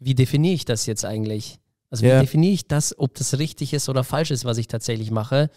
[0.00, 1.60] Wie definiere ich das jetzt eigentlich?
[1.88, 2.20] Also wie ja.
[2.20, 5.50] definiere ich das, ob das richtig ist oder falsch ist, was ich tatsächlich mache?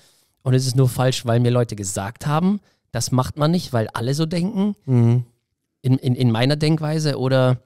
[0.44, 2.60] Und ist es nur falsch, weil mir Leute gesagt haben,
[2.92, 4.76] das macht man nicht, weil alle so denken?
[4.86, 5.26] Mhm.
[5.82, 7.18] In, in, in meiner Denkweise?
[7.18, 7.60] Oder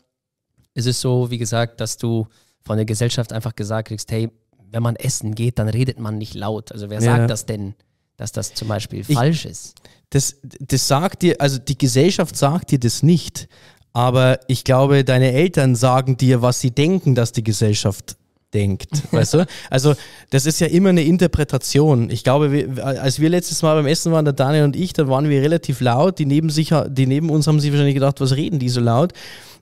[0.74, 2.27] ist es so, wie gesagt, dass du
[2.62, 4.29] von der Gesellschaft einfach gesagt kriegst, hey,
[4.72, 6.72] wenn man essen geht, dann redet man nicht laut.
[6.72, 7.17] Also wer ja.
[7.17, 7.74] sagt das denn,
[8.15, 9.75] dass das zum Beispiel ich, falsch ist?
[10.10, 13.48] Das, das sagt dir, also die Gesellschaft sagt dir das nicht,
[13.93, 18.17] aber ich glaube, deine Eltern sagen dir, was sie denken, dass die Gesellschaft
[18.58, 19.46] denkt, weißt du?
[19.70, 19.94] Also
[20.32, 22.10] das ist ja immer eine Interpretation.
[22.10, 25.08] Ich glaube, wir, als wir letztes Mal beim Essen waren, der Daniel und ich, dann
[25.08, 26.18] waren wir relativ laut.
[26.18, 29.14] Die neben, sich, die neben uns haben sich wahrscheinlich gedacht, was reden die so laut?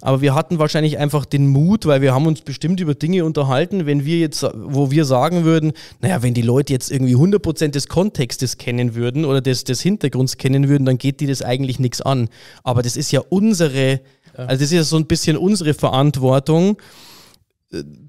[0.02, 3.86] Aber wir hatten wahrscheinlich einfach den Mut, weil wir haben uns bestimmt über Dinge unterhalten,
[3.86, 7.88] wenn wir jetzt, wo wir sagen würden, naja, wenn die Leute jetzt irgendwie 100% des
[7.88, 12.02] Kontextes kennen würden oder des, des Hintergrunds kennen würden, dann geht die das eigentlich nichts
[12.02, 12.30] an.
[12.64, 14.00] Aber das ist ja unsere,
[14.36, 16.78] also das ist ja so ein bisschen unsere Verantwortung,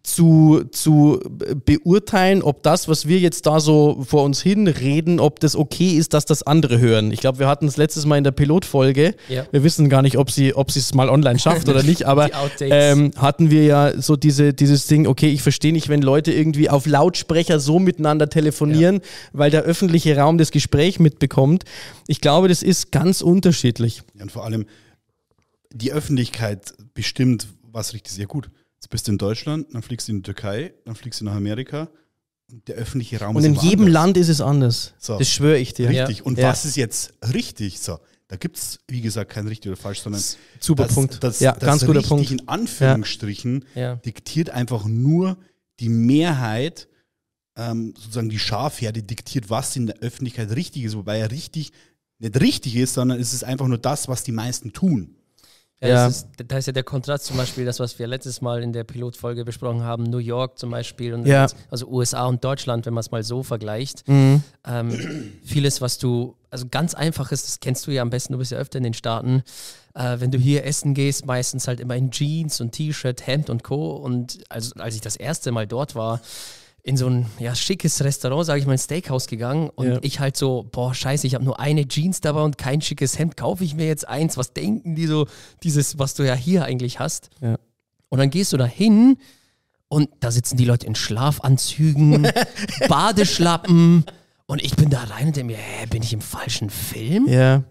[0.02, 1.20] zu, zu
[1.64, 6.14] beurteilen, ob das, was wir jetzt da so vor uns hinreden, ob das okay ist,
[6.14, 7.10] dass das andere hören.
[7.12, 9.14] Ich glaube, wir hatten es letztes Mal in der Pilotfolge.
[9.28, 9.46] Ja.
[9.50, 13.10] Wir wissen gar nicht, ob sie ob es mal online schafft oder nicht, aber ähm,
[13.16, 16.86] hatten wir ja so diese, dieses Ding, okay, ich verstehe nicht, wenn Leute irgendwie auf
[16.86, 19.00] Lautsprecher so miteinander telefonieren, ja.
[19.32, 21.64] weil der öffentliche Raum das Gespräch mitbekommt.
[22.06, 24.02] Ich glaube, das ist ganz unterschiedlich.
[24.14, 24.66] Ja, und vor allem
[25.72, 28.50] die Öffentlichkeit bestimmt, was richtig sehr gut.
[28.76, 31.34] Jetzt bist du in Deutschland, dann fliegst du in die Türkei, dann fliegst du nach
[31.34, 31.88] Amerika.
[32.50, 33.94] Und der öffentliche Raum und ist Und in jedem anders.
[33.94, 34.94] Land ist es anders.
[34.98, 35.18] So.
[35.18, 35.88] Das schwöre ich dir.
[35.88, 36.24] Richtig.
[36.24, 36.48] Und ja.
[36.48, 37.80] was ist jetzt richtig?
[37.80, 40.22] So, da gibt es, wie gesagt, kein richtig oder falsch, sondern
[40.60, 41.24] super das, Punkt.
[41.24, 42.30] Das, ja, das ganz guter Punkt.
[42.30, 43.96] in Anführungsstrichen ja.
[43.96, 45.38] diktiert einfach nur
[45.80, 46.86] die Mehrheit,
[47.56, 51.72] ähm, sozusagen die Schafherde diktiert, was in der Öffentlichkeit richtig ist, wobei er richtig
[52.18, 55.15] nicht richtig ist, sondern es ist einfach nur das, was die meisten tun.
[55.80, 56.06] Ja, ja.
[56.06, 58.84] Ist, da ist ja der Kontrast zum Beispiel, das, was wir letztes Mal in der
[58.84, 61.46] Pilotfolge besprochen haben, New York zum Beispiel, und ja.
[61.70, 64.08] also USA und Deutschland, wenn man es mal so vergleicht.
[64.08, 64.42] Mhm.
[64.66, 68.38] Ähm, vieles, was du, also ganz einfach ist, das kennst du ja am besten, du
[68.38, 69.42] bist ja öfter in den Staaten.
[69.94, 73.62] Äh, wenn du hier essen gehst, meistens halt immer in Jeans und T-Shirt, Hemd und
[73.62, 73.96] Co.
[73.96, 76.20] Und also, als ich das erste Mal dort war,
[76.86, 79.98] in so ein ja, schickes Restaurant, sage ich mal, ein Steakhouse gegangen und ja.
[80.02, 83.36] ich halt so, boah, scheiße, ich habe nur eine Jeans dabei und kein schickes Hemd,
[83.36, 85.26] kaufe ich mir jetzt eins, was denken die so,
[85.64, 87.30] dieses, was du ja hier eigentlich hast.
[87.40, 87.56] Ja.
[88.08, 89.18] Und dann gehst du da hin
[89.88, 92.28] und da sitzen die Leute in Schlafanzügen,
[92.88, 94.04] Badeschlappen
[94.46, 97.26] und ich bin da rein und denke mir, hä, bin ich im falschen Film?
[97.26, 97.64] Ja.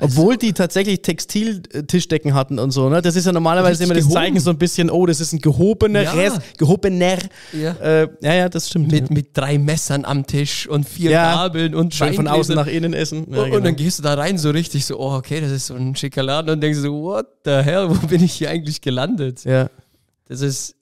[0.00, 3.00] Obwohl die tatsächlich Textiltischdecken hatten und so, ne?
[3.00, 6.02] Das ist ja normalerweise immer das Zeichen so ein bisschen, oh, das ist ein gehobener
[6.02, 6.12] ja.
[6.12, 7.18] Rest, gehobener.
[7.52, 7.72] Ja.
[7.72, 8.90] Äh, ja, ja, das stimmt.
[8.90, 9.14] Mit, ja.
[9.14, 11.34] mit drei Messern am Tisch und vier ja.
[11.34, 13.26] Gabeln und Schön von außen nach innen essen.
[13.30, 13.56] Ja, und, genau.
[13.56, 15.96] und, dann gehst du da rein so richtig so, oh, okay, das ist so ein
[15.96, 19.44] schicker Laden und denkst so, what the hell, wo bin ich hier eigentlich gelandet?
[19.44, 19.70] Ja.
[20.28, 20.76] Das ist,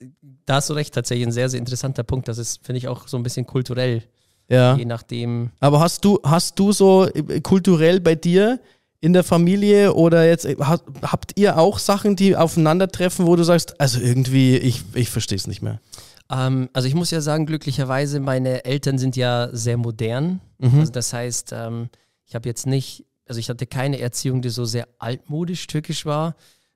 [0.45, 2.27] da hast du recht, tatsächlich ein sehr, sehr interessanter Punkt.
[2.27, 4.03] Das ist, finde ich, auch so ein bisschen kulturell.
[4.47, 4.75] Ja.
[4.75, 5.49] Je nachdem.
[5.59, 8.59] Aber hast du, hast du so äh, kulturell bei dir
[9.05, 13.79] in der Familie oder jetzt äh, habt ihr auch Sachen, die aufeinandertreffen, wo du sagst,
[13.79, 15.79] also irgendwie, ich, ich verstehe es nicht mehr?
[16.31, 20.41] Ähm, also ich muss ja sagen, glücklicherweise, meine Eltern sind ja sehr modern.
[20.57, 20.79] Mhm.
[20.79, 21.89] Also das heißt, ähm,
[22.25, 26.35] ich habe jetzt nicht, also ich hatte keine Erziehung, die so sehr altmodisch türkisch war,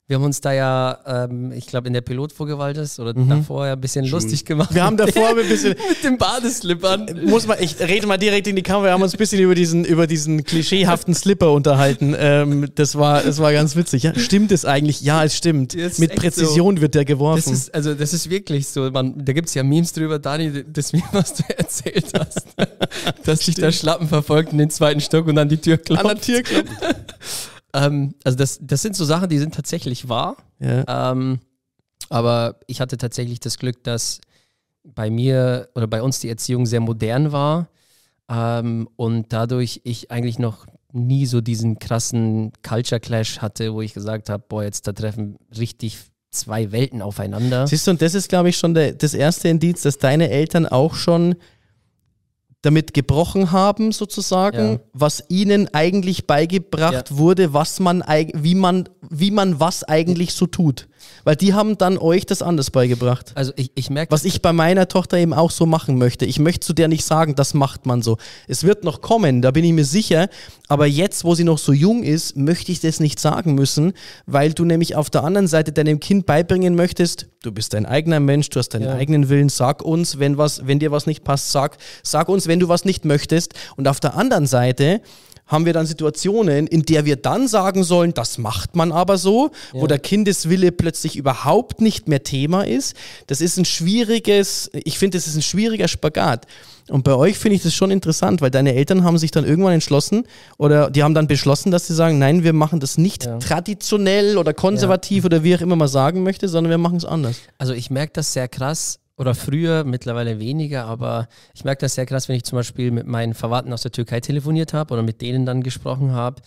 [0.10, 3.30] Wir haben uns da ja, ähm, ich glaube, in der Pilotfolge war das oder mhm.
[3.30, 4.20] davor ja ein bisschen Schon.
[4.20, 4.74] lustig gemacht.
[4.74, 7.26] Wir haben davor ein bisschen mit dem Badeslippern.
[7.26, 8.86] Muss man, ich rede mal direkt in die Kamera.
[8.86, 12.16] Wir haben uns ein bisschen über diesen, über diesen klischeehaften Slipper unterhalten.
[12.18, 14.02] Ähm, das war, das war ganz witzig.
[14.02, 15.02] Ja, stimmt es eigentlich?
[15.02, 15.76] Ja, es stimmt.
[16.00, 16.82] Mit Präzision so.
[16.82, 17.44] wird der geworfen.
[17.46, 18.90] Das ist, also das ist wirklich so.
[18.90, 22.48] Man, da gibt es ja Memes drüber, Dani, das Meme, was du erzählt hast,
[23.26, 26.04] dass dich der Schlappen verfolgt in den zweiten Stock und an die Tür klopft.
[26.04, 26.72] An der Tür klopft.
[27.74, 30.38] Ähm, also das, das sind so Sachen, die sind tatsächlich wahr.
[30.60, 31.12] Ja.
[31.12, 31.40] Ähm,
[32.10, 34.20] aber ich hatte tatsächlich das Glück, dass
[34.84, 37.68] bei mir oder bei uns die Erziehung sehr modern war
[38.30, 43.94] ähm, und dadurch ich eigentlich noch nie so diesen krassen Culture Clash hatte, wo ich
[43.94, 45.98] gesagt habe, boah, jetzt da treffen richtig
[46.32, 47.68] zwei Welten aufeinander.
[47.68, 50.66] Siehst du, und das ist, glaube ich, schon der, das erste Indiz, dass deine Eltern
[50.66, 51.36] auch schon
[52.62, 54.80] damit gebrochen haben, sozusagen, ja.
[54.94, 57.18] was ihnen eigentlich beigebracht ja.
[57.18, 60.88] wurde, was man, wie man, wie man was eigentlich so tut.
[61.24, 63.32] Weil die haben dann euch das anders beigebracht.
[63.36, 64.12] Also ich, ich merke.
[64.12, 66.26] Was ich bei meiner Tochter eben auch so machen möchte.
[66.26, 68.18] Ich möchte zu der nicht sagen, das macht man so.
[68.48, 70.30] Es wird noch kommen, da bin ich mir sicher.
[70.68, 73.94] Aber jetzt, wo sie noch so jung ist, möchte ich das nicht sagen müssen,
[74.28, 78.20] weil du nämlich auf der anderen Seite deinem Kind beibringen möchtest, du bist dein eigener
[78.20, 78.94] Mensch, du hast deinen ja.
[78.94, 82.60] eigenen Willen, sag uns, wenn was, wenn dir was nicht passt, sag, sag uns, wenn
[82.60, 83.54] du was nicht möchtest.
[83.78, 85.02] Und auf der anderen Seite
[85.50, 89.52] haben wir dann Situationen, in der wir dann sagen sollen, das macht man aber so,
[89.74, 89.82] ja.
[89.82, 92.96] wo der Kindeswille plötzlich überhaupt nicht mehr Thema ist.
[93.28, 96.46] Das ist ein schwieriges, ich finde, das ist ein schwieriger Spagat.
[96.88, 99.74] Und bei euch finde ich das schon interessant, weil deine Eltern haben sich dann irgendwann
[99.74, 100.24] entschlossen
[100.58, 103.38] oder die haben dann beschlossen, dass sie sagen, nein, wir machen das nicht ja.
[103.38, 105.28] traditionell oder konservativ ja.
[105.28, 107.38] oder wie auch immer man sagen möchte, sondern wir machen es anders.
[107.58, 112.06] Also ich merke das sehr krass oder früher, mittlerweile weniger, aber ich merke das sehr
[112.06, 115.22] krass, wenn ich zum Beispiel mit meinen Verwandten aus der Türkei telefoniert habe oder mit
[115.22, 116.42] denen dann gesprochen habe,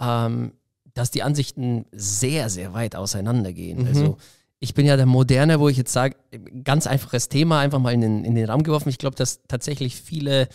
[0.00, 0.52] ähm,
[0.94, 3.80] dass die Ansichten sehr, sehr weit auseinandergehen.
[3.80, 3.86] Mhm.
[3.88, 4.16] Also
[4.60, 6.14] ich bin ja der Moderne, wo ich jetzt sage,
[6.62, 8.88] ganz einfaches Thema, einfach mal in den, in den Raum geworfen.
[8.88, 10.46] Ich glaube, dass tatsächlich viele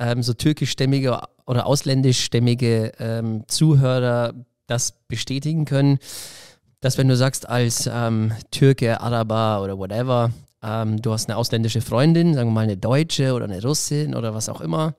[0.00, 4.34] ähm, so türkischstämmige oder ausländischstämmige ähm, Zuhörer
[4.66, 6.00] das bestätigen können,
[6.80, 10.32] dass wenn du sagst als ähm, Türke, Araber oder whatever,
[10.64, 14.34] ähm, du hast eine ausländische Freundin, sagen wir mal eine Deutsche oder eine Russin oder
[14.34, 14.96] was auch immer,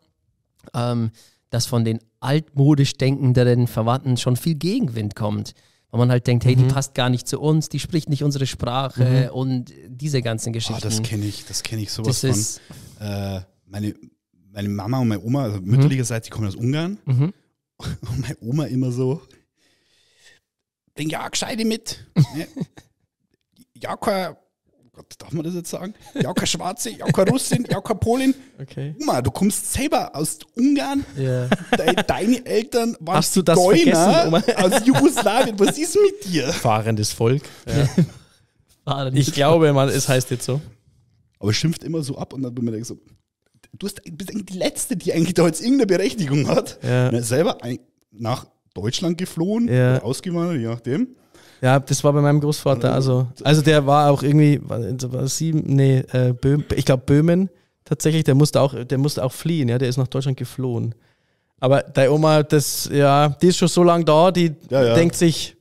[0.73, 1.11] ähm,
[1.49, 5.53] dass von den altmodisch denkenderen Verwandten schon viel Gegenwind kommt.
[5.89, 6.67] Weil man halt denkt, hey, mhm.
[6.67, 9.35] die passt gar nicht zu uns, die spricht nicht unsere Sprache mhm.
[9.35, 10.81] und diese ganzen Geschichten.
[10.83, 12.59] Oh, das kenne ich, das kenne ich sowas das
[12.97, 13.07] von.
[13.07, 13.95] Äh, meine,
[14.51, 15.67] meine Mama und meine Oma, also mhm.
[15.67, 16.99] mütterlicherseits, die kommen aus Ungarn.
[17.05, 17.33] Mhm.
[18.09, 19.21] Und meine Oma immer so,
[20.93, 22.05] bring ja gescheite mit.
[23.75, 24.37] ja, kein
[24.95, 25.93] Gott, darf man das jetzt sagen?
[26.13, 28.33] Ja, keine Schwarze, ja, keine Russin, ja, keine Polin.
[28.61, 28.95] Okay.
[29.01, 31.03] Oma, du kommst selber aus Ungarn.
[31.17, 31.49] Yeah.
[31.77, 35.59] De deine Eltern waren Hast du das Geuner aus Jugoslawien.
[35.59, 36.47] Was ist mit dir?
[36.47, 37.43] Fahrendes Volk.
[37.67, 39.09] Ja.
[39.11, 40.61] ich glaube, man, es heißt jetzt so.
[41.39, 42.95] Aber es schimpft immer so ab und dann bin ich so,
[43.73, 46.79] du bist eigentlich die Letzte, die eigentlich da jetzt irgendeine Berechtigung hat.
[46.83, 47.09] Ja.
[47.09, 47.57] Und selber
[48.11, 50.01] nach Deutschland geflohen, ja.
[50.01, 51.15] ausgewandert, je nachdem.
[51.65, 52.93] Ja, das war bei meinem Großvater.
[52.93, 57.49] Also, also der war auch irgendwie, war sieben, nee, äh, Böhm, ich glaube Böhmen
[57.83, 60.93] tatsächlich, der musste auch, der musste auch fliehen, ja, der ist nach Deutschland geflohen.
[61.59, 64.93] Aber deine Oma, das, ja, die ist schon so lange da, die ja, ja.
[64.93, 65.57] denkt sich,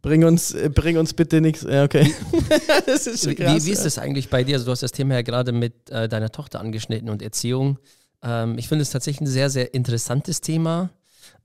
[0.00, 1.66] bring uns, bring uns bitte nichts.
[1.68, 2.08] Ja, okay.
[2.86, 4.54] das ist schon krass, wie, wie ist das eigentlich bei dir?
[4.54, 7.80] Also du hast das Thema ja gerade mit äh, deiner Tochter angeschnitten und Erziehung.
[8.22, 10.90] Ähm, ich finde es tatsächlich ein sehr, sehr interessantes Thema.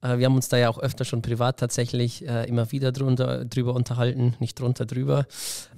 [0.01, 3.45] Äh, wir haben uns da ja auch öfter schon privat tatsächlich äh, immer wieder drunter,
[3.45, 5.25] drüber unterhalten, nicht drunter drüber.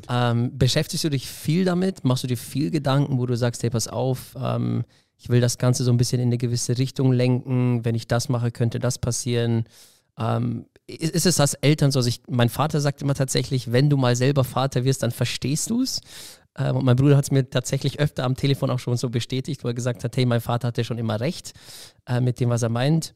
[0.09, 2.03] Ähm, beschäftigst du dich viel damit?
[2.03, 4.83] Machst du dir viel Gedanken, wo du sagst, hey, pass auf, ähm,
[5.17, 7.85] ich will das Ganze so ein bisschen in eine gewisse Richtung lenken.
[7.85, 9.65] Wenn ich das mache, könnte das passieren.
[10.17, 11.99] Ähm, ist es das Eltern so?
[11.99, 15.69] Also ich, mein Vater sagt immer tatsächlich, wenn du mal selber Vater wirst, dann verstehst
[15.69, 16.01] du es.
[16.57, 19.63] Ähm, und mein Bruder hat es mir tatsächlich öfter am Telefon auch schon so bestätigt,
[19.63, 21.53] wo er gesagt hat, hey, mein Vater hatte schon immer recht
[22.05, 23.15] äh, mit dem, was er meint.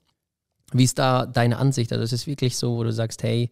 [0.74, 1.92] Wie ist da deine Ansicht?
[1.92, 3.50] Also es ist wirklich so, wo du sagst, hey,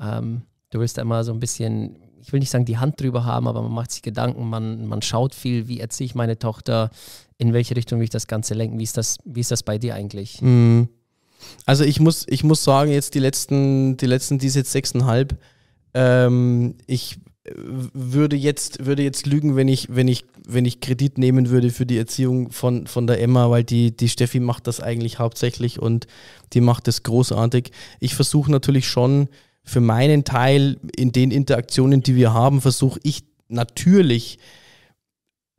[0.00, 3.24] ähm, du willst da immer so ein bisschen, ich will nicht sagen, die Hand drüber
[3.24, 6.90] haben, aber man macht sich Gedanken, man, man schaut viel, wie erziehe ich meine Tochter,
[7.38, 8.78] in welche Richtung will ich das Ganze lenken?
[8.78, 10.42] Wie ist das, wie ist das bei dir eigentlich?
[10.42, 10.88] Mhm.
[11.66, 15.38] Also ich muss, ich muss sagen, jetzt die letzten, die letzten, die ist jetzt sechseinhalb,
[15.94, 17.18] ähm, ich
[17.54, 21.86] würde jetzt, würde jetzt lügen, wenn ich, wenn ich, wenn ich Kredit nehmen würde für
[21.86, 26.06] die Erziehung von, von der Emma, weil die, die Steffi macht das eigentlich hauptsächlich und
[26.54, 27.70] die macht das großartig.
[28.00, 29.28] Ich versuche natürlich schon
[29.62, 34.38] für meinen Teil in den Interaktionen, die wir haben, versuche ich natürlich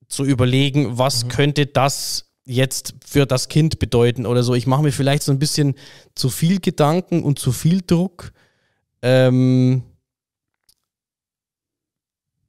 [0.07, 1.29] zu überlegen, was mhm.
[1.29, 4.55] könnte das jetzt für das Kind bedeuten oder so.
[4.55, 5.75] Ich mache mir vielleicht so ein bisschen
[6.15, 8.31] zu viel Gedanken und zu viel Druck.
[9.03, 9.83] Ähm,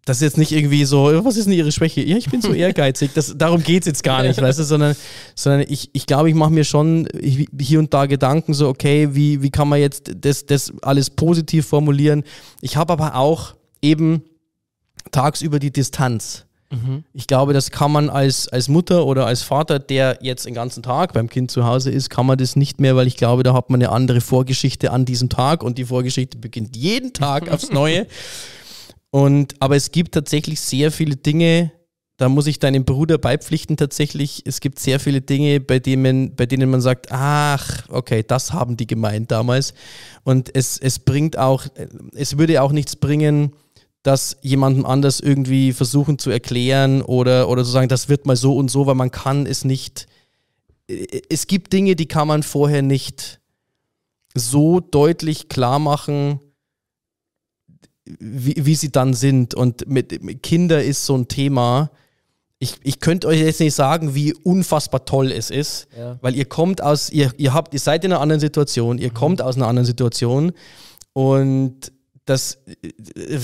[0.05, 2.01] das ist jetzt nicht irgendwie so, was ist denn ihre Schwäche?
[2.03, 3.11] Ja, ich bin so ehrgeizig.
[3.15, 4.97] Das, darum geht es jetzt gar nicht, weißt du, sondern,
[5.35, 9.43] sondern ich, ich glaube, ich mache mir schon hier und da Gedanken, so, okay, wie,
[9.43, 12.25] wie kann man jetzt das, das alles positiv formulieren?
[12.61, 14.23] Ich habe aber auch eben
[15.13, 16.47] tagsüber die Distanz.
[16.71, 17.05] Mhm.
[17.13, 20.83] Ich glaube, das kann man als, als Mutter oder als Vater, der jetzt den ganzen
[20.83, 23.55] Tag beim Kind zu Hause ist, kann man das nicht mehr, weil ich glaube, da
[23.55, 27.71] hat man eine andere Vorgeschichte an diesem Tag und die Vorgeschichte beginnt jeden Tag aufs
[27.71, 28.07] Neue.
[29.11, 31.73] Und, aber es gibt tatsächlich sehr viele Dinge,
[32.21, 34.43] da muss ich deinem Bruder beipflichten tatsächlich.
[34.45, 38.77] Es gibt sehr viele Dinge, bei denen, bei denen man sagt, ach, okay, das haben
[38.77, 39.73] die gemeint damals.
[40.23, 41.65] Und es, es bringt auch,
[42.13, 43.55] es würde auch nichts bringen,
[44.03, 48.55] das jemandem anders irgendwie versuchen zu erklären oder, oder zu sagen, das wird mal so
[48.55, 50.07] und so, weil man kann es nicht.
[51.31, 53.41] Es gibt Dinge, die kann man vorher nicht
[54.35, 56.41] so deutlich klar machen,
[58.19, 59.55] wie, wie sie dann sind.
[59.55, 61.91] Und mit, mit Kinder ist so ein Thema.
[62.59, 66.19] Ich, ich könnte euch jetzt nicht sagen, wie unfassbar toll es ist, ja.
[66.21, 69.15] weil ihr kommt aus, ihr, ihr habt, ihr seid in einer anderen Situation, ihr mhm.
[69.15, 70.53] kommt aus einer anderen Situation
[71.15, 71.91] und
[72.27, 72.59] das,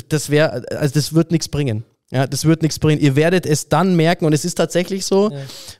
[0.08, 1.84] das wäre, also das wird nichts bringen.
[2.12, 3.00] Ja, das wird nichts bringen.
[3.00, 5.38] Ihr werdet es dann merken, und es ist tatsächlich so, ja.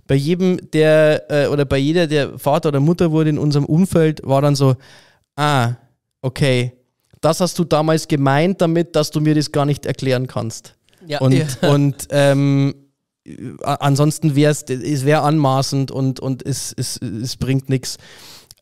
[0.08, 4.22] bei jedem, der äh, oder bei jeder, der Vater oder Mutter wurde in unserem Umfeld,
[4.24, 4.74] war dann so,
[5.36, 5.74] ah,
[6.22, 6.72] okay,
[7.20, 10.74] das hast du damals gemeint damit, dass du mir das gar nicht erklären kannst.
[11.06, 11.70] Ja, und, ja.
[11.70, 12.74] und ähm,
[13.62, 14.68] ansonsten wäre es,
[15.04, 17.98] wäre anmaßend und, und es, es, es bringt nichts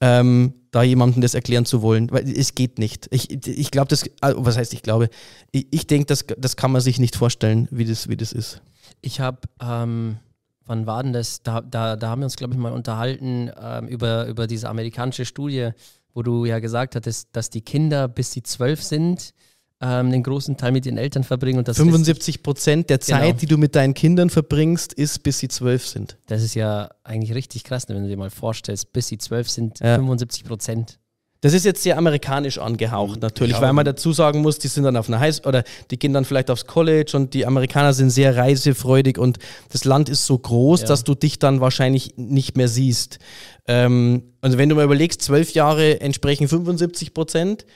[0.00, 3.08] ähm, da jemandem das erklären zu wollen, weil es geht nicht.
[3.10, 5.08] Ich, ich glaube, das, also, was heißt ich glaube?
[5.52, 8.60] Ich, ich denke, das, das kann man sich nicht vorstellen, wie das, wie das ist.
[9.00, 10.18] Ich habe, ähm,
[10.66, 11.42] wann war denn das?
[11.42, 15.24] Da, da, da haben wir uns, glaube ich, mal unterhalten ähm, über, über diese amerikanische
[15.24, 15.70] Studie,
[16.14, 19.34] wo du ja gesagt hattest, dass die Kinder, bis sie zwölf sind,
[19.80, 21.58] ähm, den großen Teil mit ihren Eltern verbringen.
[21.58, 23.38] Und das 75 Prozent der Zeit, genau.
[23.38, 26.16] die du mit deinen Kindern verbringst, ist, bis sie zwölf sind.
[26.26, 29.80] Das ist ja eigentlich richtig krass, wenn du dir mal vorstellst, bis sie zwölf sind,
[29.80, 29.96] ja.
[29.96, 30.98] 75 Prozent.
[31.44, 34.84] Das ist jetzt sehr amerikanisch angehaucht, natürlich, ja, weil man dazu sagen muss, die sind
[34.84, 38.08] dann auf einer High oder die gehen dann vielleicht aufs College und die Amerikaner sind
[38.08, 39.38] sehr reisefreudig und
[39.70, 40.86] das Land ist so groß, ja.
[40.86, 43.18] dass du dich dann wahrscheinlich nicht mehr siehst.
[43.66, 47.66] Ähm, also wenn du mal überlegst, zwölf Jahre entsprechen 75 Prozent,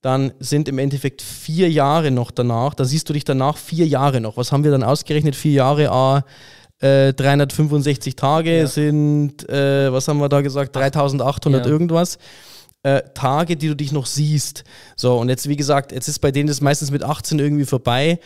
[0.00, 4.20] dann sind im Endeffekt vier Jahre noch danach, da siehst du dich danach vier Jahre
[4.20, 4.36] noch.
[4.36, 5.34] Was haben wir dann ausgerechnet?
[5.34, 6.24] Vier Jahre, A,
[6.80, 8.66] äh, 365 Tage ja.
[8.66, 11.72] sind, äh, was haben wir da gesagt, 3800 ja.
[11.72, 12.18] irgendwas.
[12.82, 14.64] Äh, Tage, die du dich noch siehst.
[14.94, 18.18] So, und jetzt, wie gesagt, jetzt ist bei denen das meistens mit 18 irgendwie vorbei.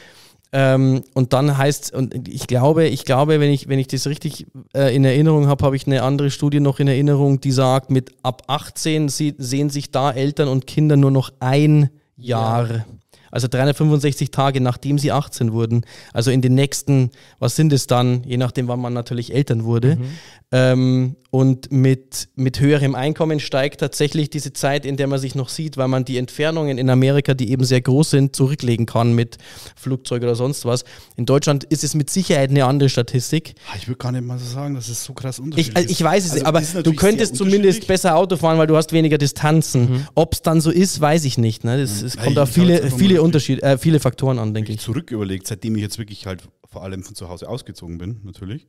[0.51, 4.47] Ähm, und dann heißt, und ich glaube, ich glaube, wenn ich, wenn ich das richtig
[4.75, 8.13] äh, in Erinnerung habe, habe ich eine andere Studie noch in Erinnerung, die sagt, mit
[8.23, 12.71] ab 18 sie, sehen sich da Eltern und Kinder nur noch ein Jahr.
[12.71, 12.85] Ja.
[13.31, 15.85] Also 365 Tage, nachdem sie 18 wurden.
[16.13, 19.97] Also in den nächsten, was sind es dann, je nachdem, wann man natürlich Eltern wurde.
[19.97, 20.05] Mhm.
[20.51, 25.49] Ähm, und mit, mit höherem Einkommen steigt tatsächlich diese Zeit, in der man sich noch
[25.49, 29.39] sieht, weil man die Entfernungen in Amerika, die eben sehr groß sind, zurücklegen kann mit
[29.77, 30.85] Flugzeug oder sonst was.
[31.17, 33.55] In Deutschland ist es mit Sicherheit eine andere Statistik.
[33.71, 35.71] Ah, ich würde gar nicht mal so sagen, das ist so krass unterschiedlich.
[35.71, 38.77] Ich, also ich weiß es, also, aber du könntest zumindest besser Auto fahren, weil du
[38.77, 39.91] hast weniger Distanzen.
[39.91, 40.07] Mhm.
[40.15, 41.65] Ob es dann so ist, weiß ich nicht.
[41.65, 41.81] Ne?
[41.81, 44.81] Das, es kommt auf viele, viele Unterschiede, äh, viele Faktoren an, denke ich.
[44.81, 48.67] Zurück überlegt, seitdem ich jetzt wirklich halt vor allem von zu Hause ausgezogen bin, natürlich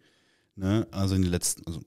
[0.59, 0.85] Ne?
[0.91, 1.81] Also in den letzten, also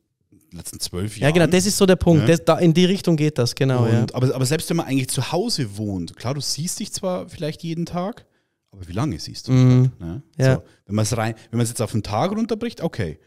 [0.57, 1.35] letzten zwölf Jahren.
[1.35, 2.23] Ja, genau, das ist so der Punkt.
[2.23, 2.31] Ne?
[2.31, 3.85] Das, da, in die Richtung geht das, genau.
[3.85, 4.07] Und, ja.
[4.13, 7.63] aber, aber selbst wenn man eigentlich zu Hause wohnt, klar, du siehst dich zwar vielleicht
[7.63, 8.27] jeden Tag,
[8.71, 9.83] aber wie lange siehst du mhm.
[9.83, 10.01] dich?
[10.01, 10.23] Ne?
[10.39, 10.55] Ja.
[10.55, 11.05] So, wenn man
[11.61, 13.19] es jetzt auf einen Tag runterbricht, okay.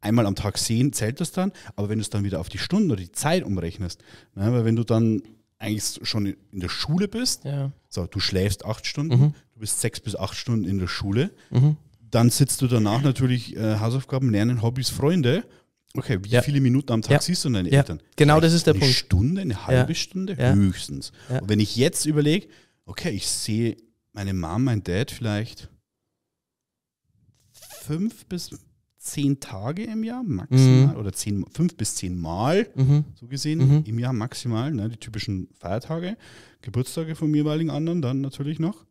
[0.00, 2.58] Einmal am Tag sehen, zählt das dann, aber wenn du es dann wieder auf die
[2.58, 4.02] Stunden oder die Zeit umrechnest,
[4.34, 4.52] ne?
[4.52, 5.22] weil wenn du dann
[5.58, 7.72] eigentlich schon in der Schule bist, ja.
[7.88, 9.34] so, du schläfst acht Stunden, mhm.
[9.54, 11.78] du bist sechs bis acht Stunden in der Schule, mhm
[12.14, 15.44] dann sitzt du danach natürlich äh, Hausaufgaben, Lernen, Hobbys, Freunde.
[15.96, 16.42] Okay, wie ja.
[16.42, 17.20] viele Minuten am Tag ja.
[17.20, 17.70] siehst du deine.
[17.70, 18.00] Eltern?
[18.16, 18.94] Genau, Vielleicht das ist der eine Punkt.
[18.94, 21.12] Eine Stunde, eine halbe Stunde höchstens.
[21.28, 22.48] Und wenn ich jetzt überlege,
[22.84, 23.76] okay, ich sehe
[24.12, 25.68] meine Mom, mein Dad vielleicht
[27.52, 28.50] fünf bis
[28.96, 30.96] zehn Tage im Jahr maximal mhm.
[30.96, 33.04] oder zehn, fünf bis zehn Mal, mhm.
[33.14, 33.84] so gesehen, mhm.
[33.86, 36.16] im Jahr maximal, ne, die typischen Feiertage,
[36.62, 38.86] Geburtstage vom jeweiligen anderen dann natürlich noch.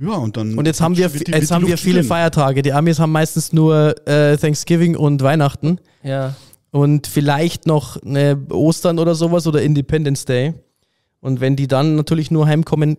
[0.00, 0.56] Ja, und dann.
[0.56, 2.08] Und jetzt haben wir, die, jetzt haben wir viele drin.
[2.08, 2.62] Feiertage.
[2.62, 5.78] Die Amis haben meistens nur äh, Thanksgiving und Weihnachten.
[6.02, 6.34] Ja.
[6.70, 10.54] Und vielleicht noch eine Ostern oder sowas oder Independence Day.
[11.20, 12.96] Und wenn die dann natürlich nur heimkommen,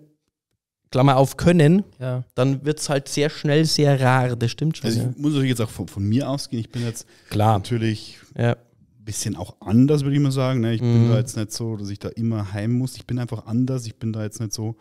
[0.92, 2.24] Klammer auf, können, ja.
[2.36, 4.36] dann wird es halt sehr schnell sehr rar.
[4.36, 4.88] Das stimmt schon.
[4.88, 5.14] Also ich ja.
[5.18, 6.60] muss natürlich jetzt auch von, von, mir ausgehen.
[6.60, 7.54] Ich bin jetzt Klar.
[7.54, 8.52] natürlich ja.
[8.52, 10.60] ein bisschen auch anders, würde ich mal sagen.
[10.60, 10.74] Ne?
[10.76, 10.94] Ich mhm.
[10.94, 12.98] bin da jetzt nicht so, dass ich da immer heim muss.
[12.98, 13.86] Ich bin einfach anders.
[13.88, 14.76] Ich bin da jetzt nicht so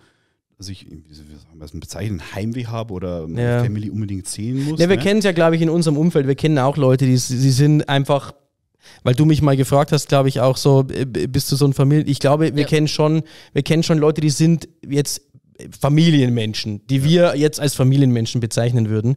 [0.61, 1.25] also ich, wie soll
[1.57, 3.63] man bezeichnen, Heimweh habe oder ja.
[3.63, 4.79] Family unbedingt sehen muss.
[4.79, 5.03] Ja, wir ne?
[5.03, 6.27] kennen es ja, glaube ich, in unserem Umfeld.
[6.27, 8.35] Wir kennen auch Leute, die sie sind einfach
[9.03, 12.05] weil du mich mal gefragt hast, glaube ich auch so, bist du so ein Familie?
[12.07, 12.69] Ich glaube, wir ja.
[12.69, 15.23] kennen schon, wir kennen schon Leute, die sind jetzt
[15.79, 19.17] Familienmenschen, die wir jetzt als Familienmenschen bezeichnen würden,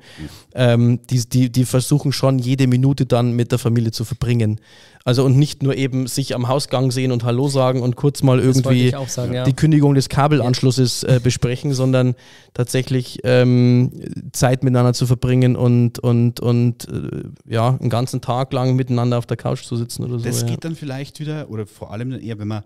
[0.55, 4.59] ähm, die, die, die versuchen schon jede Minute dann mit der Familie zu verbringen.
[5.05, 8.39] Also und nicht nur eben sich am Hausgang sehen und Hallo sagen und kurz mal
[8.39, 9.43] irgendwie sagen, ja.
[9.43, 12.15] die Kündigung des Kabelanschlusses äh, besprechen, sondern
[12.53, 13.91] tatsächlich ähm,
[14.31, 19.25] Zeit miteinander zu verbringen und, und, und äh, ja, einen ganzen Tag lang miteinander auf
[19.25, 20.25] der Couch zu sitzen oder so.
[20.25, 20.47] Das ja.
[20.47, 22.63] geht dann vielleicht wieder, oder vor allem dann eher, wenn man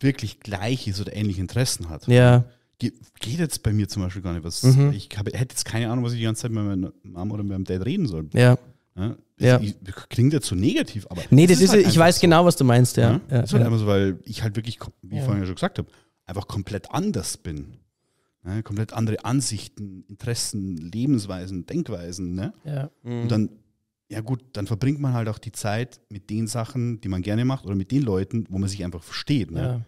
[0.00, 2.06] wirklich gleiches oder ähnliche Interessen hat.
[2.06, 2.44] Ja
[2.78, 4.44] geht jetzt bei mir zum Beispiel gar nicht.
[4.44, 4.92] Was, mhm.
[4.92, 7.42] Ich hab, hätte jetzt keine Ahnung, was ich die ganze Zeit mit meiner Mom oder
[7.42, 8.28] mit meinem Dad reden soll.
[8.32, 8.56] Ja.
[8.96, 9.16] ja?
[9.38, 9.60] ja.
[9.60, 9.74] Ich,
[10.08, 11.22] klingt jetzt so negativ, aber.
[11.30, 12.20] Nee, das, ist, halt ich weiß so.
[12.20, 13.12] genau, was du meinst, ja.
[13.12, 13.20] ja?
[13.28, 15.78] das ist halt einfach so, weil ich halt wirklich, wie ich vorhin ja schon gesagt
[15.78, 15.88] habe,
[16.24, 17.78] einfach komplett anders bin.
[18.44, 18.62] Ne?
[18.62, 22.34] Komplett andere Ansichten, Interessen, Lebensweisen, Denkweisen.
[22.34, 22.52] Ne?
[22.64, 22.90] Ja.
[23.02, 23.22] Mhm.
[23.22, 23.50] Und dann,
[24.08, 27.44] ja gut, dann verbringt man halt auch die Zeit mit den Sachen, die man gerne
[27.44, 29.50] macht oder mit den Leuten, wo man sich einfach versteht.
[29.50, 29.84] Ne?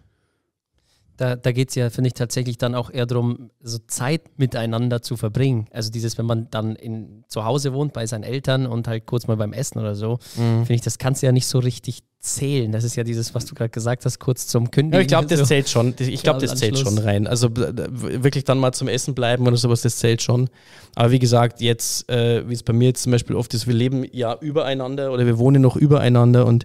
[1.21, 5.03] Da, da geht es ja, finde ich, tatsächlich dann auch eher darum, so Zeit miteinander
[5.03, 5.67] zu verbringen.
[5.71, 9.27] Also dieses, wenn man dann in, zu Hause wohnt bei seinen Eltern und halt kurz
[9.27, 10.61] mal beim Essen oder so, mhm.
[10.61, 12.73] finde ich, das kannst du ja nicht so richtig zählen.
[12.73, 14.95] Das ist ja dieses, was du gerade gesagt hast, kurz zum Kündigen.
[14.95, 15.45] Ja, ich glaube, das so.
[15.45, 15.95] zählt schon.
[15.99, 17.27] Ich glaube, das zählt schon rein.
[17.27, 20.49] Also wirklich dann mal zum Essen bleiben oder sowas, das zählt schon.
[20.95, 23.75] Aber wie gesagt, jetzt, äh, wie es bei mir jetzt zum Beispiel oft ist, wir
[23.75, 26.65] leben ja übereinander oder wir wohnen noch übereinander und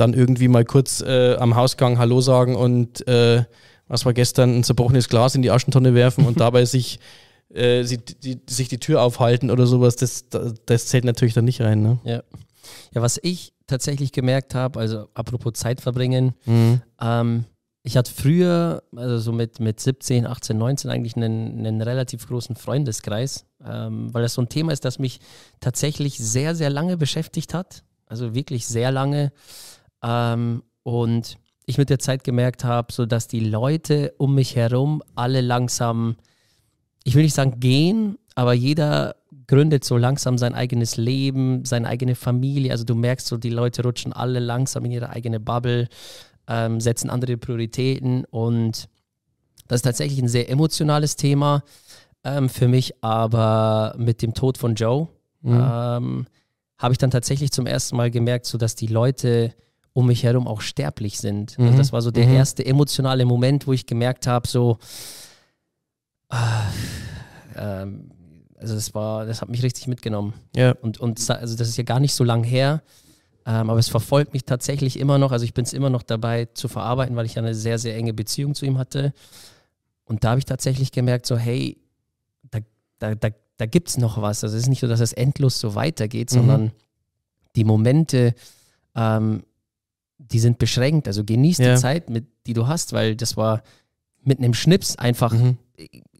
[0.00, 3.44] dann irgendwie mal kurz äh, am Hausgang Hallo sagen und äh,
[3.88, 7.00] was war gestern, ein zerbrochenes Glas in die Aschentonne werfen und dabei sich,
[7.52, 10.26] äh, sie, die, sich die Tür aufhalten oder sowas, das,
[10.66, 11.82] das zählt natürlich dann nicht rein.
[11.82, 11.98] Ne?
[12.04, 12.22] Ja.
[12.94, 16.82] ja, was ich tatsächlich gemerkt habe, also apropos Zeit verbringen, mhm.
[17.00, 17.44] ähm,
[17.88, 22.54] ich hatte früher, also so mit, mit 17, 18, 19 eigentlich einen, einen relativ großen
[22.54, 25.20] Freundeskreis, ähm, weil das so ein Thema ist, das mich
[25.60, 27.84] tatsächlich sehr, sehr lange beschäftigt hat.
[28.06, 29.32] Also wirklich sehr lange.
[30.02, 35.02] Ähm, und ich mit der Zeit gemerkt habe, so dass die Leute um mich herum
[35.14, 36.16] alle langsam,
[37.04, 42.14] ich will nicht sagen gehen, aber jeder gründet so langsam sein eigenes Leben, seine eigene
[42.14, 42.72] Familie.
[42.72, 45.88] Also du merkst so, die Leute rutschen alle langsam in ihre eigene Bubble,
[46.46, 48.88] ähm, setzen andere Prioritäten und
[49.66, 51.62] das ist tatsächlich ein sehr emotionales Thema
[52.24, 55.08] ähm, für mich, aber mit dem Tod von Joe
[55.42, 55.52] mhm.
[55.52, 56.26] ähm,
[56.78, 59.52] habe ich dann tatsächlich zum ersten Mal gemerkt, so dass die Leute
[59.98, 61.58] um mich herum auch sterblich sind.
[61.58, 61.66] Also mhm.
[61.66, 62.34] Also das war so der mhm.
[62.34, 64.78] erste emotionale Moment, wo ich gemerkt habe, so,
[66.30, 66.36] äh,
[67.56, 68.12] ähm,
[68.56, 70.34] also das war, das hat mich richtig mitgenommen.
[70.54, 70.70] Ja.
[70.82, 72.80] Und, und also das ist ja gar nicht so lang her,
[73.44, 75.32] ähm, aber es verfolgt mich tatsächlich immer noch.
[75.32, 78.12] Also ich bin es immer noch dabei zu verarbeiten, weil ich eine sehr, sehr enge
[78.12, 79.12] Beziehung zu ihm hatte.
[80.04, 81.76] Und da habe ich tatsächlich gemerkt, so, hey,
[82.52, 82.60] da,
[83.00, 84.44] da, da, da gibt es noch was.
[84.44, 86.36] Also es ist nicht so, dass es endlos so weitergeht, mhm.
[86.36, 86.72] sondern
[87.56, 88.36] die Momente,
[88.94, 89.42] ähm,
[90.18, 91.06] die sind beschränkt.
[91.06, 91.74] Also genieß ja.
[91.74, 93.62] die Zeit, mit, die du hast, weil das war
[94.22, 95.56] mit einem Schnips einfach, mhm.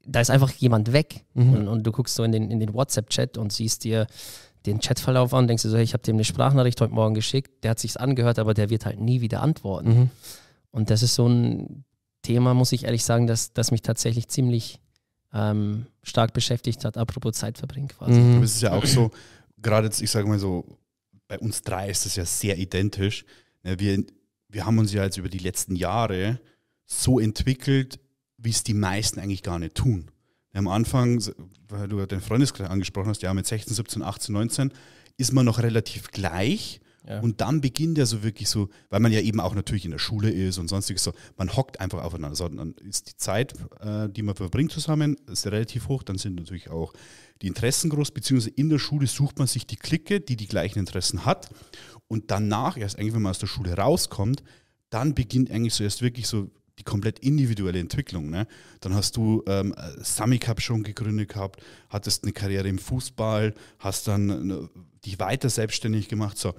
[0.06, 1.24] da ist einfach jemand weg.
[1.34, 1.54] Mhm.
[1.54, 4.06] Und, und, du guckst so in den, in den WhatsApp-Chat und siehst dir
[4.66, 7.64] den Chatverlauf an, denkst du so, hey, ich habe dem eine Sprachnachricht heute Morgen geschickt,
[7.64, 9.88] der hat sich's angehört, aber der wird halt nie wieder antworten.
[9.88, 10.10] Mhm.
[10.70, 11.84] Und das ist so ein
[12.22, 14.80] Thema, muss ich ehrlich sagen, dass das mich tatsächlich ziemlich
[15.32, 18.18] ähm, stark beschäftigt hat, apropos Zeitverbringen quasi.
[18.20, 18.40] Mhm.
[18.40, 19.10] Das ist ja auch so,
[19.60, 20.64] gerade jetzt, ich sage mal so,
[21.26, 23.24] bei uns drei ist das ja sehr identisch.
[23.62, 24.04] Wir,
[24.48, 26.40] wir haben uns ja jetzt über die letzten Jahre
[26.84, 28.00] so entwickelt,
[28.38, 30.10] wie es die meisten eigentlich gar nicht tun.
[30.54, 31.22] Am Anfang,
[31.68, 34.72] weil du den Freundeskreis angesprochen hast, ja, mit 16, 17, 18, 19
[35.18, 36.80] ist man noch relativ gleich.
[37.06, 37.20] Ja.
[37.20, 39.98] Und dann beginnt ja so wirklich so, weil man ja eben auch natürlich in der
[39.98, 42.36] Schule ist und sonstiges so, man hockt einfach aufeinander.
[42.36, 46.02] So, dann ist die Zeit, äh, die man verbringt zusammen, ist relativ hoch.
[46.02, 46.92] Dann sind natürlich auch
[47.40, 50.80] die Interessen groß, beziehungsweise in der Schule sucht man sich die Clique, die die gleichen
[50.80, 51.48] Interessen hat.
[52.08, 54.42] Und danach, erst eigentlich, wenn man aus der Schule rauskommt,
[54.90, 58.30] dann beginnt eigentlich so erst wirklich so die komplett individuelle Entwicklung.
[58.30, 58.46] Ne?
[58.80, 64.08] Dann hast du ähm, Sami Cup schon gegründet gehabt, hattest eine Karriere im Fußball, hast
[64.08, 66.38] dann äh, dich weiter selbstständig gemacht.
[66.38, 66.54] So,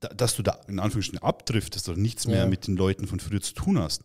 [0.00, 2.46] dass du da in Anführungsstrichen abdriftest oder nichts mehr ja.
[2.46, 4.02] mit den Leuten von früher zu tun hast,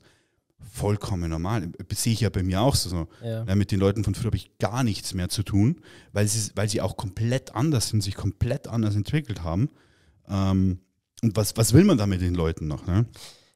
[0.59, 1.71] vollkommen normal.
[1.87, 3.07] Das sehe ich ja bei mir auch so.
[3.23, 3.45] Ja.
[3.45, 5.81] Ja, mit den Leuten von früher habe ich gar nichts mehr zu tun,
[6.11, 9.69] weil sie, weil sie auch komplett anders sind, sich komplett anders entwickelt haben.
[10.29, 10.79] Ähm,
[11.21, 12.85] und was, was will man da mit den Leuten noch?
[12.85, 13.05] Ne?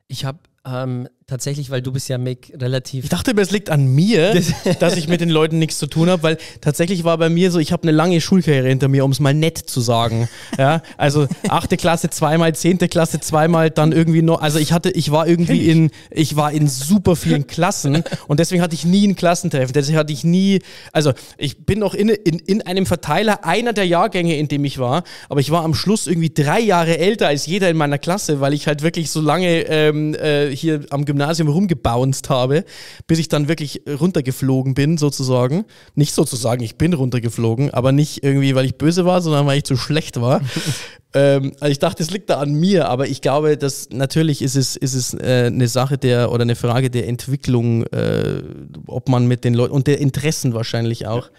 [0.07, 3.05] Ich habe ähm, tatsächlich, weil du bist ja Mick relativ.
[3.05, 4.41] Ich dachte, es liegt an mir,
[4.79, 7.59] dass ich mit den Leuten nichts zu tun habe, weil tatsächlich war bei mir so,
[7.59, 10.27] ich habe eine lange Schulkarriere hinter mir, um es mal nett zu sagen.
[10.57, 14.41] Ja, also achte Klasse zweimal, zehnte Klasse zweimal, dann irgendwie noch.
[14.41, 15.67] Also ich hatte, ich war irgendwie ich.
[15.69, 19.73] in, ich war in super vielen Klassen und deswegen hatte ich nie ein Klassentreffen.
[19.73, 20.59] Deswegen hatte ich nie,
[20.91, 24.79] also ich bin noch in, in, in einem Verteiler einer der Jahrgänge, in dem ich
[24.79, 28.41] war, aber ich war am Schluss irgendwie drei Jahre älter als jeder in meiner Klasse,
[28.41, 32.63] weil ich halt wirklich so lange ähm, äh, hier am Gymnasium Gymnasium rumgebounced habe,
[33.05, 35.65] bis ich dann wirklich runtergeflogen bin, sozusagen.
[35.95, 39.65] Nicht sozusagen, ich bin runtergeflogen, aber nicht irgendwie, weil ich böse war, sondern weil ich
[39.65, 40.41] zu schlecht war.
[41.13, 44.55] ähm, also ich dachte, es liegt da an mir, aber ich glaube, dass natürlich ist
[44.55, 48.41] es, ist es äh, eine Sache der oder eine Frage der Entwicklung, äh,
[48.87, 51.29] ob man mit den Leuten und der Interessen wahrscheinlich auch,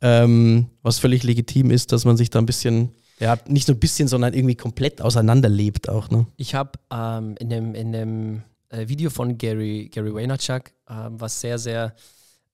[0.00, 3.80] ähm, was völlig legitim ist, dass man sich da ein bisschen ja, nicht nur ein
[3.80, 6.08] bisschen, sondern irgendwie komplett auseinanderlebt auch.
[6.08, 6.26] Ne?
[6.36, 11.40] Ich habe ähm, in, dem, in dem äh, Video von Gary, Gary Vaynerchuk, äh, was
[11.40, 11.94] sehr, sehr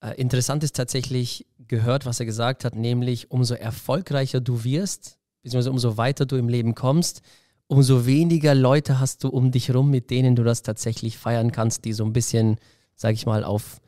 [0.01, 5.71] äh, interessant ist, tatsächlich gehört, was er gesagt hat, nämlich umso erfolgreicher du wirst, beziehungsweise
[5.71, 7.23] umso weiter du im Leben kommst,
[7.67, 11.85] umso weniger Leute hast du um dich herum, mit denen du das tatsächlich feiern kannst,
[11.85, 12.59] die so ein bisschen,
[12.95, 13.81] sag ich mal, auf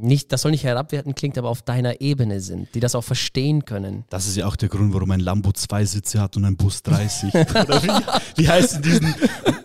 [0.00, 3.64] nicht, das soll nicht herabwertend klingt, aber auf deiner Ebene sind, die das auch verstehen
[3.64, 4.04] können.
[4.10, 6.82] Das ist ja auch der Grund, warum ein Lambo zwei Sitze hat und ein Bus
[6.82, 7.34] 30.
[7.34, 9.14] Oder wie, wie heißt diesen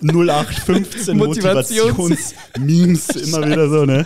[0.02, 4.06] 0815 Motivations-Memes immer wieder so, ne?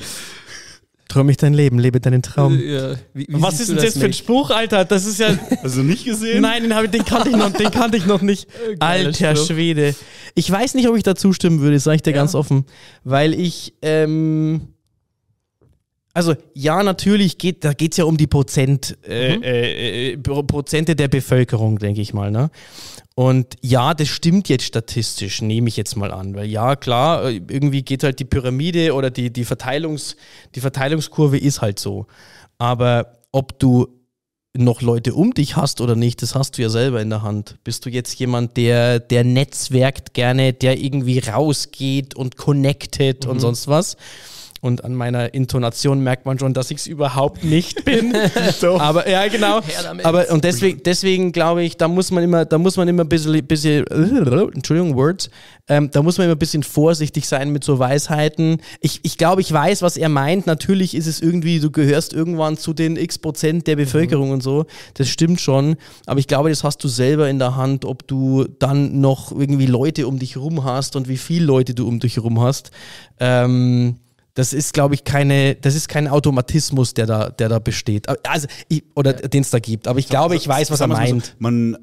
[1.07, 2.59] Träum ich dein Leben, lebe deinen Traum.
[2.59, 2.95] Ja.
[3.13, 4.85] Wie, wie Was ist denn das, das für ein Spruch, Alter?
[4.85, 5.37] Das ist ja.
[5.61, 6.41] Also nicht gesehen?
[6.41, 8.47] Nein, den, ich, den, kannte, ich noch, den kannte ich noch nicht.
[8.79, 9.47] Alter Spruch.
[9.47, 9.95] Schwede.
[10.33, 12.17] Ich weiß nicht, ob ich da zustimmen würde, sage ich dir ja.
[12.17, 12.65] ganz offen.
[13.03, 14.69] Weil ich, ähm,
[16.15, 19.43] also ja, natürlich geht, da geht es ja um die Prozent, äh, mhm.
[19.43, 22.31] äh, äh, Prozente der Bevölkerung, denke ich mal.
[22.31, 22.49] Ne?
[23.15, 26.33] Und ja, das stimmt jetzt statistisch, nehme ich jetzt mal an.
[26.33, 30.15] Weil ja, klar, irgendwie geht halt die Pyramide oder die, die, Verteilungs,
[30.55, 32.07] die Verteilungskurve ist halt so.
[32.57, 33.89] Aber ob du
[34.57, 37.57] noch Leute um dich hast oder nicht, das hast du ja selber in der Hand.
[37.65, 43.31] Bist du jetzt jemand, der, der netzwerkt gerne, der irgendwie rausgeht und connected mhm.
[43.31, 43.97] und sonst was?
[44.65, 48.15] Und an meiner Intonation merkt man schon, dass ich es überhaupt nicht bin.
[48.79, 49.61] Aber ja, genau.
[50.01, 53.09] Aber und deswegen, deswegen glaube ich, da muss man immer, da muss man immer ein
[53.09, 55.29] bisschen, bisschen Entschuldigung, Words,
[55.67, 58.57] ähm, da muss man immer ein bisschen vorsichtig sein mit so Weisheiten.
[58.81, 60.47] Ich, ich glaube, ich weiß, was er meint.
[60.47, 64.33] Natürlich ist es irgendwie, du gehörst irgendwann zu den X Prozent der Bevölkerung mhm.
[64.33, 64.65] und so.
[64.95, 65.75] Das stimmt schon.
[66.07, 69.67] Aber ich glaube, das hast du selber in der Hand, ob du dann noch irgendwie
[69.67, 72.71] Leute um dich herum hast und wie viele Leute du um dich herum hast.
[73.19, 73.97] Ähm,
[74.35, 78.07] das ist, glaube ich, keine, das ist kein Automatismus, der da, der da besteht.
[78.27, 79.27] Also, ich, oder ja.
[79.27, 79.87] den es da gibt.
[79.87, 81.25] Aber ich glaube, ich weiß, was er meint.
[81.25, 81.77] So, man,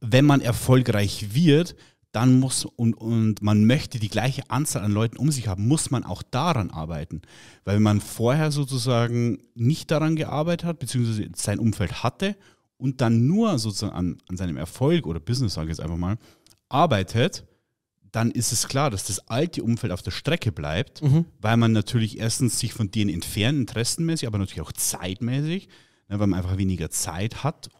[0.00, 1.76] wenn man erfolgreich wird,
[2.10, 5.90] dann muss und, und man möchte die gleiche Anzahl an Leuten um sich haben, muss
[5.90, 7.22] man auch daran arbeiten.
[7.64, 12.36] Weil man vorher sozusagen nicht daran gearbeitet hat, beziehungsweise sein Umfeld hatte
[12.76, 16.18] und dann nur sozusagen an, an seinem Erfolg oder Business, sage ich jetzt einfach mal,
[16.68, 17.44] arbeitet,
[18.12, 21.24] dann ist es klar, dass das alte Umfeld auf der Strecke bleibt, mhm.
[21.40, 25.68] weil man natürlich erstens sich von denen entfernt, interessenmäßig, aber natürlich auch zeitmäßig,
[26.08, 27.70] ne, weil man einfach weniger Zeit hat,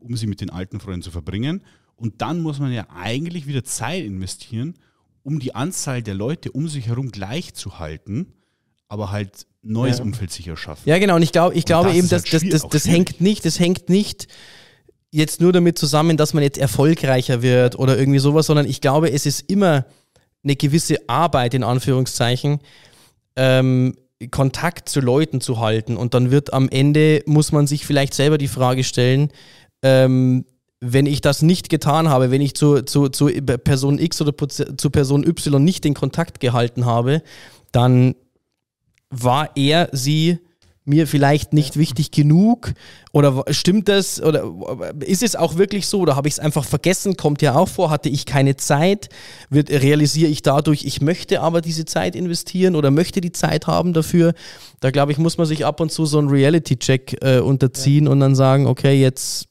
[0.00, 1.62] um sie mit den alten Freunden zu verbringen.
[1.94, 4.74] Und dann muss man ja eigentlich wieder Zeit investieren,
[5.22, 8.32] um die Anzahl der Leute um sich herum gleich zu halten,
[8.88, 10.04] aber halt neues ja.
[10.04, 10.88] Umfeld sich erschaffen.
[10.88, 11.16] Ja, genau.
[11.16, 13.88] Und ich, glaub, ich glaube eben, dass halt das, das, das hängt nicht, das hängt
[13.88, 14.26] nicht
[15.10, 19.10] jetzt nur damit zusammen, dass man jetzt erfolgreicher wird oder irgendwie sowas, sondern ich glaube,
[19.10, 19.86] es ist immer
[20.44, 22.60] eine gewisse Arbeit, in Anführungszeichen,
[23.36, 23.96] ähm,
[24.30, 25.96] Kontakt zu Leuten zu halten.
[25.96, 29.30] Und dann wird am Ende, muss man sich vielleicht selber die Frage stellen,
[29.82, 30.44] ähm,
[30.80, 34.90] wenn ich das nicht getan habe, wenn ich zu, zu, zu Person X oder zu
[34.90, 37.22] Person Y nicht den Kontakt gehalten habe,
[37.72, 38.14] dann
[39.10, 40.38] war er, sie
[40.86, 42.72] mir vielleicht nicht wichtig genug?
[43.12, 44.22] Oder stimmt das?
[44.22, 44.44] Oder
[45.00, 46.00] ist es auch wirklich so?
[46.00, 47.16] Oder habe ich es einfach vergessen?
[47.16, 49.08] Kommt ja auch vor, hatte ich keine Zeit?
[49.50, 53.92] Wird, realisiere ich dadurch, ich möchte aber diese Zeit investieren oder möchte die Zeit haben
[53.92, 54.32] dafür?
[54.80, 58.12] Da glaube ich, muss man sich ab und zu so einen Reality-Check äh, unterziehen ja.
[58.12, 59.48] und dann sagen, okay, jetzt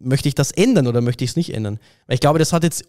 [0.00, 1.78] möchte ich das ändern oder möchte ich es nicht ändern?
[2.06, 2.84] Weil ich glaube, das hat jetzt,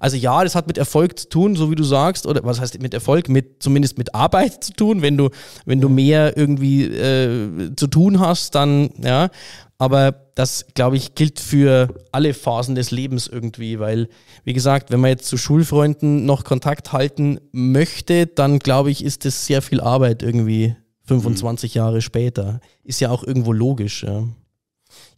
[0.00, 2.80] also ja, das hat mit Erfolg zu tun, so wie du sagst, oder was heißt
[2.82, 3.28] mit Erfolg?
[3.28, 5.02] Mit zumindest mit Arbeit zu tun.
[5.02, 5.30] Wenn du,
[5.64, 9.30] wenn du mehr irgendwie äh, zu tun hast, dann ja.
[9.78, 14.08] Aber das, glaube ich, gilt für alle Phasen des Lebens irgendwie, weil,
[14.44, 19.26] wie gesagt, wenn man jetzt zu Schulfreunden noch Kontakt halten möchte, dann glaube ich, ist
[19.26, 21.78] das sehr viel Arbeit irgendwie 25 mhm.
[21.78, 22.60] Jahre später.
[22.84, 24.02] Ist ja auch irgendwo logisch.
[24.02, 24.24] Ja.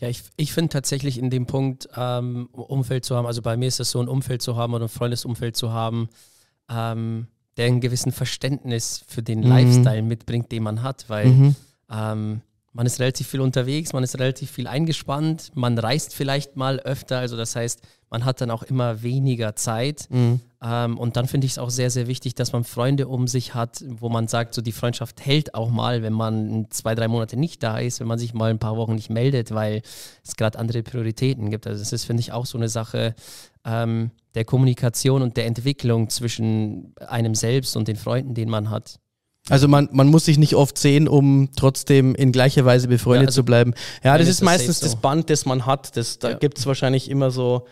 [0.01, 3.67] Ja, ich, ich finde tatsächlich in dem Punkt, ähm, Umfeld zu haben, also bei mir
[3.67, 6.09] ist es so, ein Umfeld zu haben oder ein Freundesumfeld zu haben,
[6.71, 7.27] ähm,
[7.57, 9.49] der einen gewissen Verständnis für den mhm.
[9.49, 11.57] Lifestyle mitbringt, den man hat, weil mhm.
[11.91, 12.43] ähm,
[12.73, 17.19] man ist relativ viel unterwegs, man ist relativ viel eingespannt, man reist vielleicht mal öfter,
[17.19, 20.07] also das heißt, man hat dann auch immer weniger Zeit.
[20.11, 20.41] Mhm.
[20.63, 23.55] Ähm, und dann finde ich es auch sehr, sehr wichtig, dass man Freunde um sich
[23.55, 27.37] hat, wo man sagt, so die Freundschaft hält auch mal, wenn man zwei, drei Monate
[27.37, 29.83] nicht da ist, wenn man sich mal ein paar Wochen nicht meldet, weil
[30.25, 31.67] es gerade andere Prioritäten gibt.
[31.67, 33.15] Also das ist, finde ich, auch so eine Sache
[33.65, 38.99] ähm, der Kommunikation und der Entwicklung zwischen einem selbst und den Freunden, den man hat.
[39.49, 43.29] Also man, man muss sich nicht oft sehen, um trotzdem in gleicher Weise befreundet ja,
[43.29, 43.75] also zu bleiben.
[44.05, 45.97] Ja, das ist, meistens das Band, das man hat.
[45.97, 46.37] Das, da ja.
[46.39, 47.67] gibt es wahrscheinlich immer so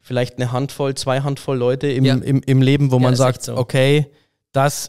[0.00, 2.14] vielleicht eine Handvoll, zwei Handvoll Leute im, ja.
[2.14, 3.56] im, im Leben, wo man sagt, so.
[3.56, 4.06] okay,
[4.52, 4.88] das,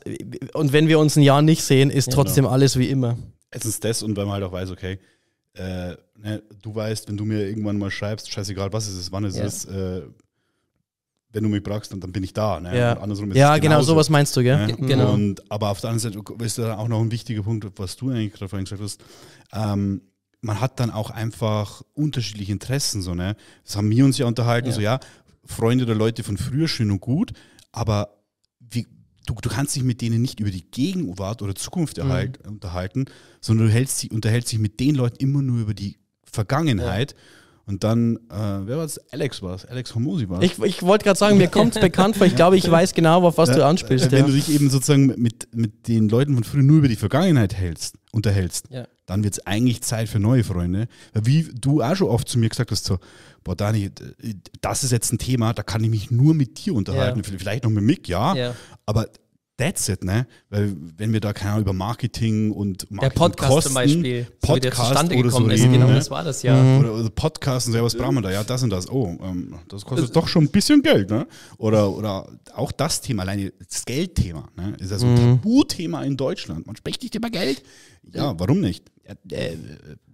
[0.53, 2.53] und wenn wir uns ein Jahr nicht sehen, ist trotzdem genau.
[2.53, 3.17] alles wie immer.
[3.51, 4.99] Es ist das und wenn man halt auch weiß, okay,
[5.53, 9.25] äh, ne, du weißt, wenn du mir irgendwann mal schreibst, scheißegal, was ist es, wann
[9.25, 10.01] ist es, äh,
[11.33, 12.59] wenn du mich brauchst, dann, dann bin ich da.
[12.59, 12.77] Ne?
[12.77, 12.97] Ja,
[13.33, 14.67] ja genau, sowas meinst du, gell?
[14.67, 14.75] Ne?
[14.75, 15.13] Genau.
[15.13, 18.09] Und, aber auf der anderen Seite ist da auch noch ein wichtiger Punkt, was du
[18.09, 19.01] eigentlich gerade vorhin gesagt hast.
[19.53, 20.01] Ähm,
[20.41, 23.01] man hat dann auch einfach unterschiedliche Interessen.
[23.01, 23.35] So, ne?
[23.63, 24.73] Das haben wir uns ja unterhalten, ja.
[24.73, 24.99] so ja,
[25.45, 27.33] Freunde oder Leute von früher schön und gut,
[27.71, 28.17] aber
[28.59, 28.87] wie,
[29.25, 32.03] du, du kannst dich mit denen nicht über die Gegenwart oder Zukunft mhm.
[32.03, 33.05] erhalt, unterhalten,
[33.39, 37.11] sondern du hältst, unterhältst dich mit den Leuten immer nur über die Vergangenheit.
[37.11, 37.17] Ja.
[37.71, 38.99] Und dann, äh, wer war es?
[39.13, 40.51] Alex war es, Alex Hormosi war es.
[40.51, 43.25] Ich, ich wollte gerade sagen, mir kommt es bekannt vor, ich glaube, ich weiß genau,
[43.25, 44.11] auf was ja, du anspielst.
[44.11, 44.25] Wenn ja.
[44.25, 47.95] du dich eben sozusagen mit, mit den Leuten von früher nur über die Vergangenheit hältst,
[48.11, 48.83] unterhältst, ja.
[49.05, 50.89] dann wird es eigentlich Zeit für neue Freunde.
[51.13, 52.99] Wie du auch schon oft zu mir gesagt hast, so,
[53.45, 53.89] boah Dani,
[54.59, 57.71] das ist jetzt ein Thema, da kann ich mich nur mit dir unterhalten, vielleicht noch
[57.71, 58.53] mit Mick, ja,
[58.85, 59.07] aber
[59.61, 60.27] that's it, ne?
[60.49, 64.27] Weil wenn wir da keine Ahnung über Marketing und Marketing Der Podcast Kosten, zum Beispiel,
[64.41, 65.95] Podcast so zustande gekommen so ist, reden, genau ne?
[65.95, 66.55] das war das ja.
[66.55, 66.79] Mhm.
[66.79, 68.31] Oder, oder Podcast und so, ja, was brauchen wir da?
[68.31, 68.89] Ja, das und das.
[68.89, 71.27] Oh, ähm, das kostet das doch schon ein bisschen Geld, ne?
[71.57, 74.75] Oder, oder auch das Thema, alleine das Geldthema, ne?
[74.79, 75.41] Ist ja so ein mhm.
[75.41, 76.65] Tabuthema in Deutschland.
[76.65, 77.61] Man spricht nicht über Geld.
[78.13, 78.85] Ja, warum nicht?
[79.07, 79.57] Ja, äh,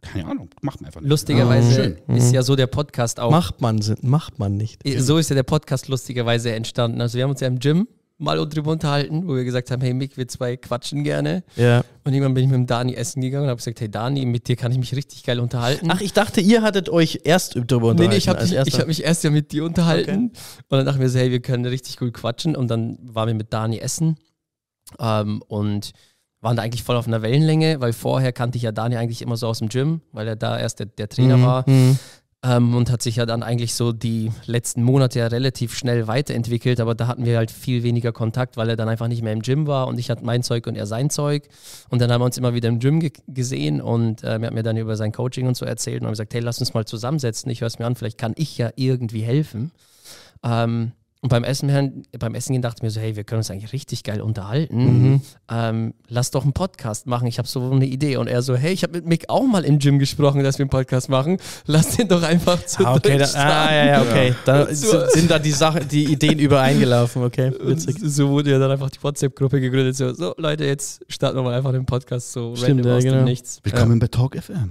[0.02, 1.10] keine Ahnung, macht man einfach nicht.
[1.10, 3.32] Lustigerweise oh, ist ja so der Podcast auch.
[3.32, 4.82] Macht man, macht man nicht.
[5.00, 7.00] So ist ja der Podcast lustigerweise entstanden.
[7.00, 7.88] Also wir haben uns ja im Gym
[8.18, 11.44] mal drüber unterhalten, wo wir gesagt haben, hey Mick, wir zwei quatschen gerne.
[11.56, 11.84] Ja.
[12.04, 14.48] Und irgendwann bin ich mit dem Dani essen gegangen und habe gesagt, hey Dani, mit
[14.48, 15.88] dir kann ich mich richtig geil unterhalten.
[15.92, 18.00] Ach, ich dachte, ihr hattet euch erst drüber unterhalten.
[18.00, 20.32] Nee, nee ich habe hab mich erst ja mit dir unterhalten.
[20.32, 20.40] Okay.
[20.70, 22.56] Und dann dachten wir so, hey, wir können richtig gut quatschen.
[22.56, 24.18] Und dann waren wir mit Dani essen
[25.00, 25.92] ähm, und
[26.42, 29.38] waren da eigentlich voll auf einer Wellenlänge, weil vorher kannte ich ja Dani eigentlich immer
[29.38, 31.44] so aus dem Gym, weil er da erst der, der Trainer mhm.
[31.44, 31.70] war.
[31.70, 32.00] Mhm.
[32.44, 36.80] Ähm, und hat sich ja dann eigentlich so die letzten Monate ja relativ schnell weiterentwickelt,
[36.80, 39.42] aber da hatten wir halt viel weniger Kontakt, weil er dann einfach nicht mehr im
[39.42, 41.50] Gym war und ich hatte mein Zeug und er sein Zeug.
[41.90, 44.54] Und dann haben wir uns immer wieder im Gym ge gesehen und äh, er hat
[44.54, 46.86] mir dann über sein Coaching und so erzählt und haben gesagt, hey, lass uns mal
[46.86, 49.72] zusammensetzen, ich höre es mir an, vielleicht kann ich ja irgendwie helfen.
[50.44, 50.92] Ähm,
[51.28, 53.74] und beim Essen, beim Essen gehen dachte ich mir so, hey, wir können uns eigentlich
[53.74, 54.78] richtig geil unterhalten.
[54.78, 55.22] Mhm.
[55.52, 57.28] Ähm, lass doch einen Podcast machen.
[57.28, 58.16] Ich habe so eine Idee.
[58.16, 60.64] Und er so, hey, ich habe mit Mick auch mal im Gym gesprochen, dass wir
[60.64, 61.38] einen Podcast machen.
[61.66, 64.36] Lass den doch einfach zu ah, okay, da, ah, ja, ja, okay.
[64.46, 67.22] Da so, sind da die Sachen, die Ideen übereingelaufen.
[67.22, 67.98] Okay, witzig.
[68.02, 69.98] So wurde ja dann einfach die WhatsApp-Gruppe gegründet.
[69.98, 73.04] So, so, Leute, jetzt starten wir mal einfach den Podcast so Stimmt, random ja, aus
[73.04, 73.16] genau.
[73.18, 73.60] dem Nichts.
[73.64, 74.00] Willkommen ja.
[74.00, 74.70] bei Talk FM.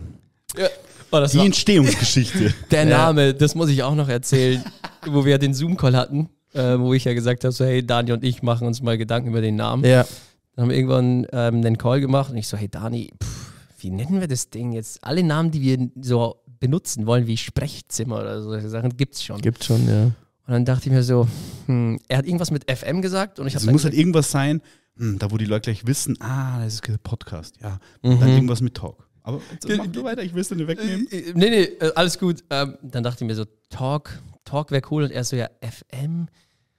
[0.57, 0.69] Ja.
[1.11, 2.55] Oh, die Entstehungsgeschichte.
[2.71, 4.65] Der Name, das muss ich auch noch erzählen,
[5.07, 8.25] wo wir den Zoom-Call hatten äh, wo ich ja gesagt habe, so hey, Dani und
[8.25, 9.85] ich machen uns mal Gedanken über den Namen.
[9.85, 10.07] Ja.
[10.55, 13.91] Dann haben wir irgendwann ähm, einen Call gemacht und ich so, hey Dani, pff, wie
[13.91, 15.05] nennen wir das Ding jetzt?
[15.05, 19.41] Alle Namen, die wir so benutzen wollen, wie Sprechzimmer oder solche Sachen, gibt es schon.
[19.41, 20.05] Gibt schon, ja.
[20.05, 21.29] Und dann dachte ich mir so,
[21.67, 23.67] hm, er hat irgendwas mit FM gesagt und ich habe.
[23.67, 24.63] Es muss halt irgendwas sein,
[24.97, 27.79] hm, da wo die Leute gleich wissen, ah, das ist ein Podcast, ja.
[28.03, 28.21] Und mhm.
[28.21, 29.07] dann irgendwas mit Talk.
[29.27, 31.09] Aber jetzt, mach du weiter, ich will es dir nicht wegnehmen.
[31.11, 32.45] Äh, äh, nee, nee, äh, alles gut.
[32.49, 36.29] Ähm, dann dachte ich mir so, Talk, Talk wäre cool und er so, ja, FM.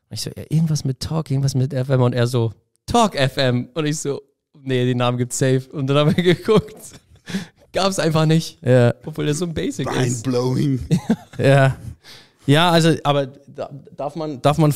[0.09, 2.01] Und ich so, ja, irgendwas mit Talk, irgendwas mit FM.
[2.01, 2.53] Und er so,
[2.85, 3.69] Talk FM.
[3.73, 4.21] Und ich so,
[4.53, 5.63] nee, den Namen gibt's safe.
[5.71, 6.75] Und dann haben wir geguckt.
[7.73, 8.57] Gab's einfach nicht.
[8.63, 8.93] Ja.
[9.05, 10.23] Obwohl der so ein Basic Mind ist.
[10.23, 10.79] blowing.
[11.37, 11.75] ja.
[12.45, 13.27] Ja, also, aber
[13.97, 14.73] darf man, darf man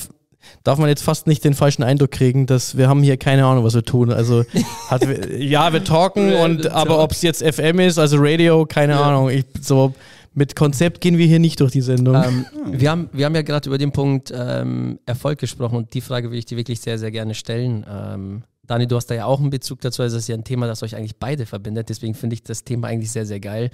[0.63, 3.63] darf man jetzt fast nicht den falschen Eindruck kriegen, dass wir haben hier keine Ahnung,
[3.63, 4.11] was wir tun.
[4.11, 4.43] Also
[4.89, 5.05] hat,
[5.37, 9.01] ja, wir talken und aber ob es jetzt FM ist, also Radio, keine ja.
[9.01, 9.29] Ahnung.
[9.29, 9.93] Ich so
[10.33, 12.15] mit Konzept gehen wir hier nicht durch die Sendung.
[12.15, 16.01] Ähm, wir, haben, wir haben ja gerade über den Punkt ähm, Erfolg gesprochen und die
[16.01, 17.85] Frage will ich dir wirklich sehr, sehr gerne stellen.
[17.89, 20.01] Ähm, Dani, du hast da ja auch einen Bezug dazu.
[20.01, 21.89] Also, es ist ja ein Thema, das euch eigentlich beide verbindet.
[21.89, 23.71] Deswegen finde ich das Thema eigentlich sehr, sehr geil.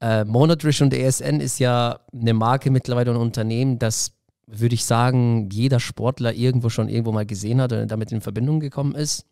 [0.00, 4.12] Äh, Monotrish und ESN ist ja eine Marke mittlerweile ein Unternehmen, das
[4.46, 8.60] würde ich sagen, jeder Sportler irgendwo schon irgendwo mal gesehen hat oder damit in Verbindung
[8.60, 9.26] gekommen ist.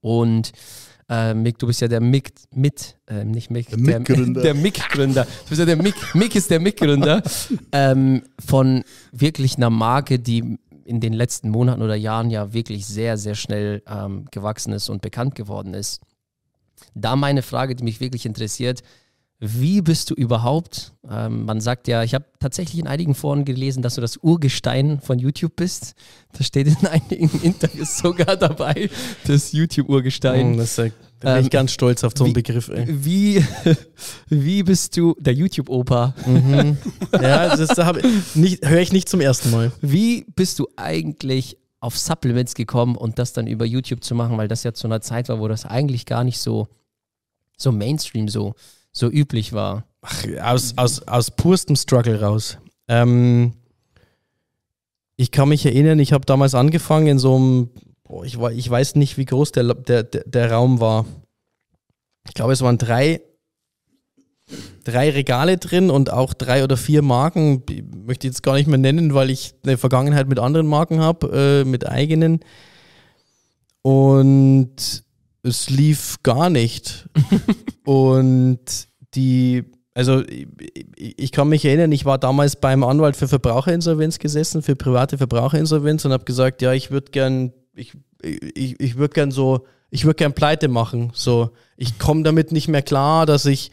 [0.00, 0.52] Und
[1.08, 4.42] äh, Mick, du bist ja der Mick mit, äh, nicht Mick, der, der Mick-Gründer.
[4.42, 5.24] Der Mick-Gründer.
[5.24, 7.22] Du bist ja der Mick, Mick ist der Mick-Gründer
[7.72, 8.82] ähm, von
[9.12, 13.82] wirklich einer Marke, die in den letzten Monaten oder Jahren ja wirklich sehr, sehr schnell
[13.88, 16.00] ähm, gewachsen ist und bekannt geworden ist.
[16.94, 18.82] Da meine Frage, die mich wirklich interessiert,
[19.38, 20.94] wie bist du überhaupt?
[21.08, 25.00] Ähm, man sagt ja, ich habe tatsächlich in einigen Foren gelesen, dass du das Urgestein
[25.00, 25.94] von YouTube bist.
[26.32, 28.88] Das steht in einigen Interviews sogar dabei,
[29.26, 30.54] das YouTube-Urgestein.
[30.54, 32.68] Oh, das ist, da bin ähm, ich ganz stolz auf so einen wie, Begriff.
[32.68, 32.86] Ey.
[32.88, 33.44] Wie,
[34.28, 36.14] wie bist du der YouTube-Opa?
[36.26, 36.78] Mhm.
[37.12, 39.70] ja, das höre ich nicht zum ersten Mal.
[39.82, 44.48] Wie bist du eigentlich auf Supplements gekommen und das dann über YouTube zu machen, weil
[44.48, 46.68] das ja zu einer Zeit war, wo das eigentlich gar nicht so,
[47.56, 48.54] so Mainstream so
[48.96, 49.84] so üblich war?
[50.00, 52.58] Ach, aus, aus, aus purstem Struggle raus.
[52.88, 53.52] Ähm,
[55.16, 57.70] ich kann mich erinnern, ich habe damals angefangen in so einem,
[58.04, 61.04] boah, ich, ich weiß nicht, wie groß der, der, der, der Raum war.
[62.26, 63.20] Ich glaube, es waren drei,
[64.84, 67.62] drei Regale drin und auch drei oder vier Marken.
[67.68, 71.64] Ich möchte jetzt gar nicht mehr nennen, weil ich eine Vergangenheit mit anderen Marken habe,
[71.64, 72.40] äh, mit eigenen.
[73.82, 75.05] Und
[75.46, 77.08] es lief gar nicht.
[77.84, 78.58] und
[79.14, 84.62] die, also ich, ich, kann mich erinnern, ich war damals beim Anwalt für Verbraucherinsolvenz gesessen,
[84.62, 87.92] für private Verbraucherinsolvenz und habe gesagt, ja, ich würde gern, ich,
[88.22, 91.12] ich, ich würde gern so, ich würde gern Pleite machen.
[91.14, 93.70] So, ich komme damit nicht mehr klar, dass ich,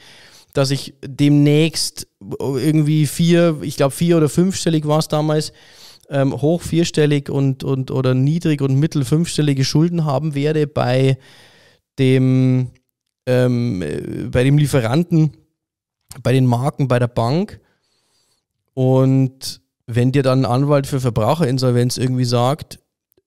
[0.54, 2.08] dass ich demnächst
[2.40, 5.52] irgendwie vier, ich glaube vier oder fünfstellig war es damals,
[6.10, 11.18] ähm, hoch vierstellig und, und oder niedrig und mittel fünfstellige Schulden haben werde bei
[12.00, 12.72] dem,
[13.26, 15.32] ähm, äh, bei dem Lieferanten,
[16.22, 17.60] bei den Marken, bei der Bank.
[18.74, 22.80] Und wenn dir dann ein Anwalt für Verbraucherinsolvenz irgendwie sagt,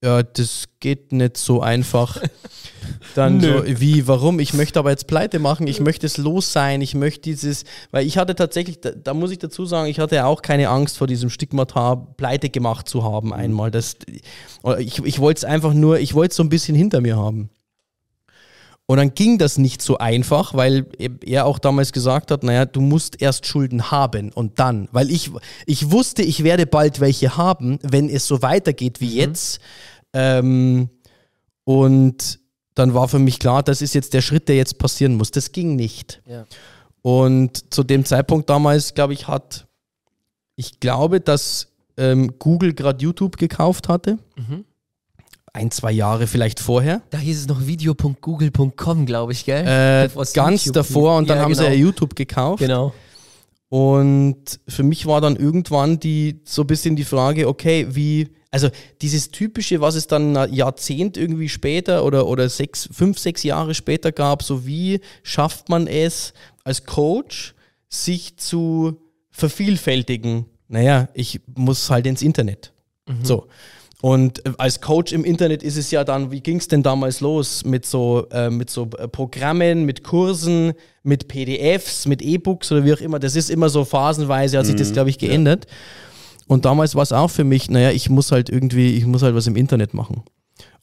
[0.02, 2.20] ja, das geht nicht so einfach.
[3.14, 4.38] Dann so, wie, warum?
[4.38, 8.06] Ich möchte aber jetzt Pleite machen, ich möchte es los sein, ich möchte dieses, weil
[8.06, 11.06] ich hatte tatsächlich, da, da muss ich dazu sagen, ich hatte auch keine Angst vor
[11.06, 13.70] diesem Stigmata, Pleite gemacht zu haben einmal.
[13.70, 13.96] Das,
[14.78, 17.50] ich ich wollte es einfach nur, ich wollte es so ein bisschen hinter mir haben.
[18.88, 20.86] Und dann ging das nicht so einfach, weil
[21.24, 25.32] er auch damals gesagt hat, naja, du musst erst Schulden haben und dann, weil ich,
[25.66, 29.16] ich wusste, ich werde bald welche haben, wenn es so weitergeht wie mhm.
[29.16, 29.60] jetzt.
[30.12, 30.88] Ähm,
[31.64, 32.38] und
[32.76, 35.32] dann war für mich klar, das ist jetzt der Schritt, der jetzt passieren muss.
[35.32, 36.22] Das ging nicht.
[36.24, 36.46] Ja.
[37.02, 39.66] Und zu dem Zeitpunkt damals, glaube ich, hat,
[40.54, 44.18] ich glaube, dass ähm, Google gerade YouTube gekauft hatte.
[44.36, 44.64] Mhm
[45.56, 47.02] ein, zwei Jahre vielleicht vorher.
[47.10, 49.64] Da hieß es noch video.google.com, glaube ich, gell?
[49.66, 51.64] Äh, ganz YouTube davor und dann ja, haben genau.
[51.64, 52.60] sie ja YouTube gekauft.
[52.60, 52.92] Genau.
[53.68, 58.68] Und für mich war dann irgendwann die so ein bisschen die Frage, okay, wie, also
[59.02, 63.74] dieses typische, was es dann ein Jahrzehnt irgendwie später oder, oder sechs, fünf, sechs Jahre
[63.74, 66.32] später gab, so wie schafft man es
[66.62, 67.54] als Coach,
[67.88, 69.00] sich zu
[69.30, 70.46] vervielfältigen?
[70.68, 72.72] Naja, ich muss halt ins Internet.
[73.08, 73.24] Mhm.
[73.24, 73.48] So.
[74.06, 77.20] Und äh, als Coach im Internet ist es ja dann, wie ging es denn damals
[77.20, 82.84] los mit so, äh, mit so äh, Programmen, mit Kursen, mit PDFs, mit E-Books oder
[82.84, 83.18] wie auch immer.
[83.18, 84.92] Das ist immer so phasenweise, hat sich das, mhm.
[84.92, 85.66] glaube ich, geändert.
[85.68, 85.72] Ja.
[86.46, 89.34] Und damals war es auch für mich, naja, ich muss halt irgendwie, ich muss halt
[89.34, 90.22] was im Internet machen.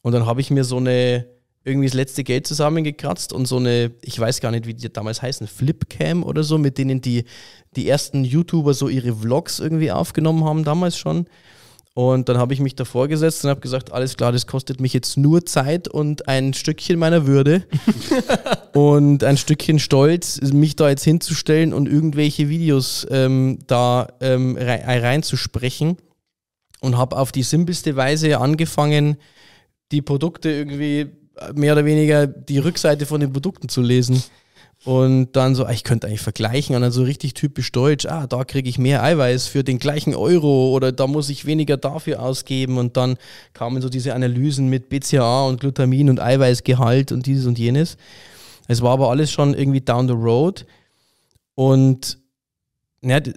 [0.02, 1.24] Und dann habe ich mir so eine,
[1.64, 5.22] irgendwie das letzte Geld zusammengekratzt und so eine, ich weiß gar nicht, wie die damals
[5.22, 7.24] heißen, Flipcam oder so, mit denen die,
[7.74, 11.24] die ersten YouTuber so ihre Vlogs irgendwie aufgenommen haben, damals schon.
[11.96, 14.92] Und dann habe ich mich davor gesetzt und habe gesagt, alles klar, das kostet mich
[14.92, 17.62] jetzt nur Zeit und ein Stückchen meiner Würde
[18.74, 25.96] und ein Stückchen Stolz, mich da jetzt hinzustellen und irgendwelche Videos ähm, da ähm, reinzusprechen.
[26.80, 29.16] Und habe auf die simpelste Weise angefangen,
[29.90, 31.06] die Produkte irgendwie
[31.54, 34.22] mehr oder weniger die Rückseite von den Produkten zu lesen.
[34.84, 38.26] Und dann so, ah, ich könnte eigentlich vergleichen und dann so richtig typisch deutsch, ah,
[38.26, 42.20] da kriege ich mehr Eiweiß für den gleichen Euro oder da muss ich weniger dafür
[42.20, 42.76] ausgeben.
[42.76, 43.16] Und dann
[43.54, 47.96] kamen so diese Analysen mit BCA und Glutamin und Eiweißgehalt und dieses und jenes.
[48.68, 50.66] Es war aber alles schon irgendwie down the road.
[51.54, 52.18] Und
[53.00, 53.32] ja, äh,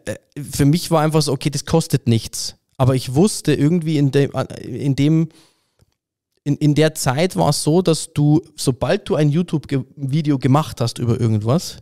[0.51, 2.55] für mich war einfach so, okay, das kostet nichts.
[2.77, 4.31] Aber ich wusste irgendwie in dem,
[4.61, 5.29] in dem
[6.47, 10.97] in, in der Zeit war es so, dass du, sobald du ein YouTube-Video gemacht hast
[10.97, 11.79] über irgendwas,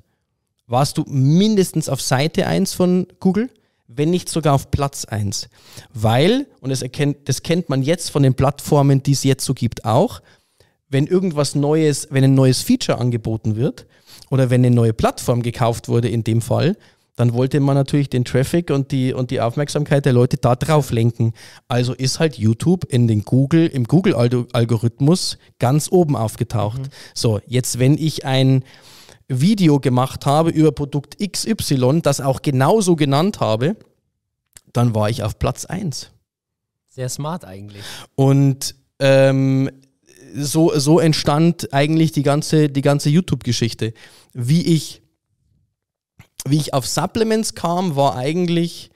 [0.66, 3.52] warst du mindestens auf Seite 1 von Google,
[3.88, 5.50] wenn nicht sogar auf Platz 1.
[5.94, 9.54] Weil, und das, erkennt, das kennt man jetzt von den Plattformen, die es jetzt so
[9.54, 10.24] gibt, auch,
[10.90, 13.86] wenn irgendwas Neues, wenn ein neues Feature angeboten wird
[14.32, 16.76] oder wenn eine neue Plattform gekauft wurde in dem Fall,
[17.16, 20.92] dann wollte man natürlich den Traffic und die, und die Aufmerksamkeit der Leute da drauf
[20.92, 21.34] lenken.
[21.68, 26.82] Also ist halt YouTube in den Google, im Google-Algorithmus ganz oben aufgetaucht.
[26.82, 26.90] Mhm.
[27.14, 28.64] So, jetzt wenn ich ein
[29.28, 33.76] Video gemacht habe über Produkt XY, das auch genauso genannt habe,
[34.74, 36.12] dann war ich auf Platz 1.
[36.90, 37.82] Sehr smart eigentlich.
[38.16, 39.70] Und ähm,
[40.36, 43.94] so, so entstand eigentlich die ganze, die ganze YouTube-Geschichte.
[44.34, 45.02] Wie ich,
[46.48, 48.92] wie ich auf Supplements kam, war eigentlich,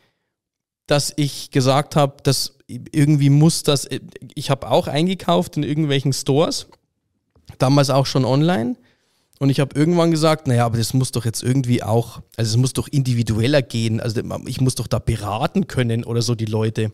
[0.87, 3.87] dass ich gesagt habe, dass irgendwie muss das,
[4.35, 6.67] ich habe auch eingekauft in irgendwelchen Stores,
[7.57, 8.75] damals auch schon online.
[9.39, 12.57] Und ich habe irgendwann gesagt, naja, aber das muss doch jetzt irgendwie auch, also es
[12.57, 14.01] muss doch individueller gehen.
[14.01, 16.91] Also ich muss doch da beraten können oder so die Leute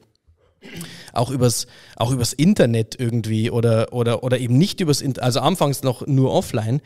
[1.14, 5.84] auch übers, auch übers Internet irgendwie oder, oder, oder eben nicht übers Internet, also anfangs
[5.84, 6.82] noch nur offline,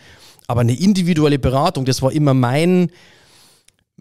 [0.48, 2.92] aber eine individuelle Beratung, das war immer mein,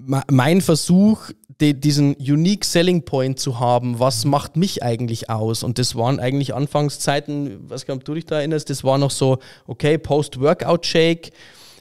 [0.06, 1.30] mein Versuch,
[1.60, 5.62] die, diesen unique Selling Point zu haben, was macht mich eigentlich aus?
[5.62, 9.38] Und das waren eigentlich Anfangszeiten, was glaub, du dich da erinnerst, das war noch so,
[9.66, 11.32] okay, Post-Workout-Shake,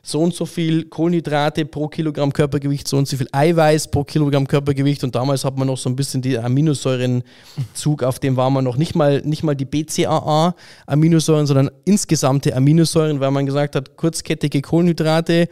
[0.08, 4.48] so und so viel Kohlenhydrate pro Kilogramm Körpergewicht, so und so viel Eiweiß pro Kilogramm
[4.48, 5.04] Körpergewicht.
[5.04, 8.78] Und damals hat man noch so ein bisschen die Aminosäurenzug, auf dem war man noch
[8.78, 15.50] nicht mal, nicht mal die BCAA-Aminosäuren, sondern insgesamte Aminosäuren, weil man gesagt hat, kurzkettige Kohlenhydrate,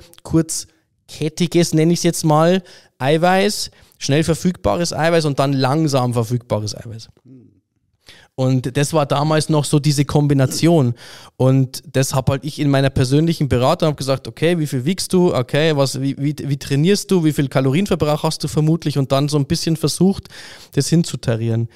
[1.08, 2.64] kurzkettiges, nenne ich es jetzt mal,
[2.99, 7.10] Eiweiß, schnell verfügbares Eiweiß und dann langsam verfügbares Eiweiß.
[8.38, 10.93] Und das war damals noch so diese Kombination.
[11.38, 15.14] Und das habe halt ich in meiner persönlichen Beratung habe gesagt, okay, wie viel wiegst
[15.14, 15.34] du?
[15.34, 17.24] Okay, was, wie, wie, wie trainierst du?
[17.24, 18.97] Wie viel Kalorienverbrauch hast du vermutlich?
[18.97, 20.28] Und dann so ein bisschen versucht,
[20.74, 21.70] das hinzutarieren.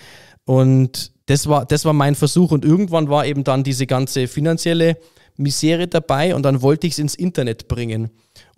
[0.44, 2.52] Und das war, das war mein Versuch.
[2.52, 4.98] Und irgendwann war eben dann diese ganze finanzielle
[5.38, 8.10] Misere dabei und dann wollte ich es ins Internet bringen.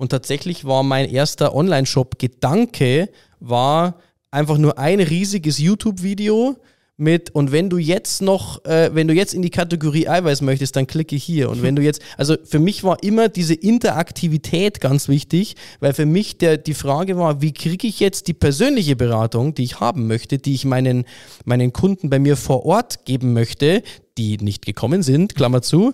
[0.02, 4.00] Und tatsächlich war mein erster Online-Shop-Gedanke, war
[4.32, 6.58] einfach nur ein riesiges YouTube-Video
[6.98, 10.76] mit und wenn du jetzt noch, äh, wenn du jetzt in die Kategorie Eiweiß möchtest,
[10.76, 11.52] dann klicke hier.
[11.52, 16.08] Und wenn du jetzt, also für mich war immer diese Interaktivität ganz wichtig, weil für
[16.08, 20.08] mich der, die Frage war, wie kriege ich jetzt die persönliche Beratung, die ich haben
[20.08, 21.06] möchte, die ich meinen,
[21.46, 23.84] meinen Kunden bei mir vor Ort geben möchte,
[24.18, 25.92] die nicht gekommen sind, Klammer zu,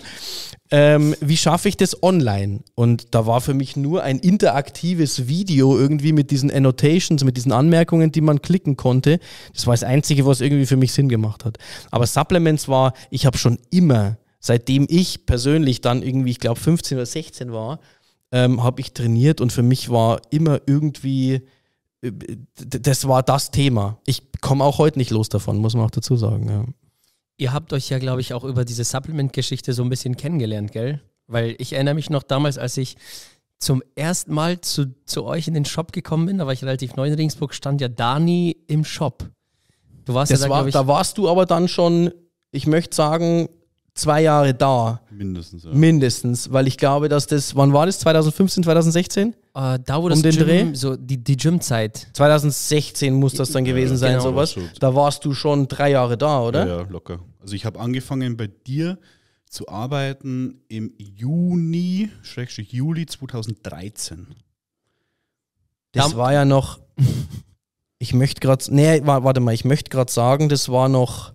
[0.69, 2.61] ähm, wie schaffe ich das online?
[2.75, 7.51] Und da war für mich nur ein interaktives Video irgendwie mit diesen Annotations, mit diesen
[7.51, 9.19] Anmerkungen, die man klicken konnte.
[9.53, 11.57] Das war das Einzige, was irgendwie für mich Sinn gemacht hat.
[11.91, 16.97] Aber Supplements war, ich habe schon immer, seitdem ich persönlich dann irgendwie, ich glaube 15
[16.97, 17.79] oder 16 war,
[18.31, 21.41] ähm, habe ich trainiert und für mich war immer irgendwie,
[22.01, 22.11] äh,
[22.55, 23.99] das war das Thema.
[24.05, 26.49] Ich komme auch heute nicht los davon, muss man auch dazu sagen.
[26.49, 26.65] Ja.
[27.37, 31.01] Ihr habt euch ja, glaube ich, auch über diese Supplement-Geschichte so ein bisschen kennengelernt, gell?
[31.27, 32.97] Weil ich erinnere mich noch damals, als ich
[33.59, 36.95] zum ersten Mal zu, zu euch in den Shop gekommen bin, da war ich relativ
[36.95, 39.29] neu in Regensburg, stand ja Dani im Shop.
[40.05, 42.11] Du warst das ja da, war, ich, da warst du aber dann schon,
[42.51, 43.49] ich möchte sagen,
[43.97, 45.01] zwei Jahre da.
[45.09, 45.71] Mindestens, ja.
[45.73, 47.99] Mindestens, weil ich glaube, dass das, wann war das?
[47.99, 49.29] 2015, 2016?
[49.29, 50.73] Uh, da, wo das um den Gym, Dreh?
[50.73, 52.07] so die, die Gym-Zeit.
[52.13, 54.23] 2016 muss das dann gewesen ja, sein, genau.
[54.23, 54.55] sowas.
[54.79, 56.67] Da warst du schon drei Jahre da, oder?
[56.67, 57.19] Ja, ja locker.
[57.39, 58.99] Also ich habe angefangen bei dir
[59.49, 64.27] zu arbeiten im Juni, Schrägstrich Juli 2013.
[65.93, 66.79] Das war ja noch,
[67.97, 71.33] ich möchte gerade, nee, warte mal, ich möchte gerade sagen, das war noch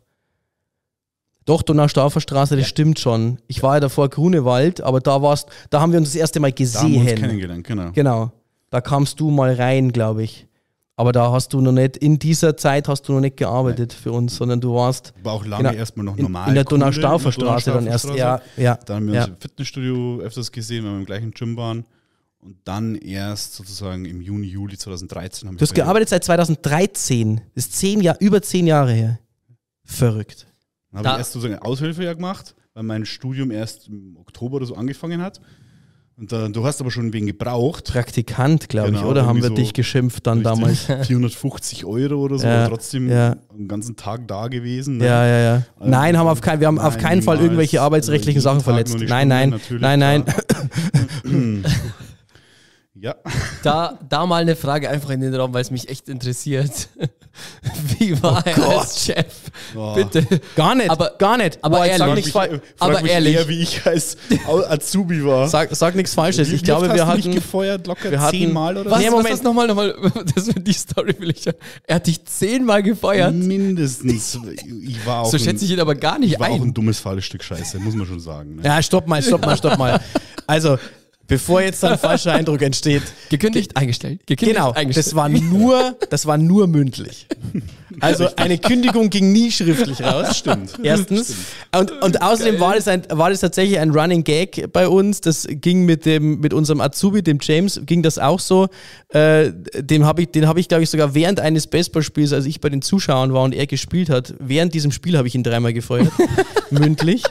[1.45, 2.62] doch, Donaustauffer das ja.
[2.64, 3.38] stimmt schon.
[3.49, 6.53] Ich war ja davor Grunewald, aber da warst, da haben wir uns das erste Mal
[6.53, 6.74] gesehen.
[6.74, 7.90] Da haben wir uns kennengelernt, genau.
[7.93, 8.32] Genau.
[8.70, 10.47] Da kamst du mal rein, glaube ich.
[10.97, 14.03] Aber da hast du noch nicht, in dieser Zeit hast du noch nicht gearbeitet Nein.
[14.03, 15.14] für uns, sondern du warst.
[15.22, 16.45] War auch lange genau, erstmal noch normal.
[16.45, 18.14] In, in der Donaustaufferstraße dann erst.
[18.14, 18.76] Ja, ja.
[18.76, 19.20] Dann haben wir ja.
[19.22, 21.84] uns im Fitnessstudio öfters gesehen, weil wir im gleichen Gym waren.
[22.40, 25.59] Und dann erst sozusagen im Juni, Juli 2013 haben wir.
[25.59, 27.40] Du hast gearbeitet seit 2013.
[27.55, 29.18] Das ist zehn Jahr, über zehn Jahre her.
[29.84, 30.47] Verrückt.
[30.93, 34.57] Dann habe ich erst so eine Aushilfe ja gemacht, weil mein Studium erst im Oktober
[34.57, 35.40] oder so angefangen hat.
[36.18, 37.90] Und da, du hast aber schon wen gebraucht.
[37.90, 39.26] Praktikant, glaube genau, ich, oder?
[39.26, 40.84] Haben wir so dich geschimpft dann damals?
[41.07, 43.36] 450 Euro oder so, ja, trotzdem ja.
[43.53, 44.99] einen ganzen Tag da gewesen.
[44.99, 45.07] Ne?
[45.07, 45.62] Ja, ja, ja.
[45.78, 48.61] Also, nein, haben auf kein, wir haben nein, auf keinen Fall irgendwelche arbeitsrechtlichen also Sachen
[48.61, 48.95] verletzt.
[49.01, 50.24] Nein, nein, nein, nein,
[51.24, 51.64] nein.
[53.03, 53.16] Ja.
[53.64, 56.88] Da, da mal eine Frage einfach in den Raum, weil es mich echt interessiert.
[57.98, 58.78] Wie war oh er Gott.
[58.78, 59.26] als Chef?
[59.74, 59.92] Oh.
[59.92, 60.24] Bitte.
[60.55, 60.88] Gar nicht.
[60.88, 61.59] Aber, gar nicht.
[61.62, 62.30] Aber Boah, ehrlich.
[62.30, 63.34] Frag mich, frag aber mich ehrlich.
[63.34, 65.48] Eher, wie ich als Azubi war.
[65.48, 66.53] Sag, sag nichts Falsches.
[66.53, 67.26] Ich glaube, wir hatten.
[67.26, 69.34] Mich gefeuert locker wir hatten, zehnmal oder was, nee, Moment.
[69.34, 69.96] Was, nochmal, nochmal.
[70.36, 71.44] Das die Story will ich.
[71.84, 73.34] Er hat dich zehnmal gefeuert.
[73.34, 74.38] Mindestens.
[74.84, 76.53] Ich war auch so schätze ich ihn aber gar nicht ich war ein.
[76.53, 78.57] auch ein dummes fahles Stück Scheiße, muss man schon sagen.
[78.57, 78.62] Ne?
[78.64, 80.00] Ja, stopp mal, stopp mal, stopp mal.
[80.46, 80.78] Also,
[81.28, 83.02] Bevor jetzt ein falscher Eindruck entsteht.
[83.30, 84.20] Gekündigt, eingestellt.
[84.26, 85.06] Gekündigt, genau, eingestellt.
[85.06, 87.26] Das war nur, das war nur mündlich.
[88.00, 90.38] Also eine Kündigung ging nie schriftlich raus.
[90.38, 90.78] Stimmt.
[90.82, 91.34] Erstens.
[91.70, 91.90] Stimmt.
[91.92, 95.20] Und, und außerdem war das, ein, war das tatsächlich ein Running Gag bei uns.
[95.20, 98.68] Das ging mit dem, mit unserem Azubi, dem James, ging das auch so.
[99.08, 102.60] Äh, dem hab ich, den habe ich, glaube ich, sogar während eines Baseballspiels, als ich
[102.60, 105.72] bei den Zuschauern war und er gespielt hat, während diesem Spiel habe ich ihn dreimal
[105.72, 106.12] gefeuert.
[106.70, 107.22] mündlich.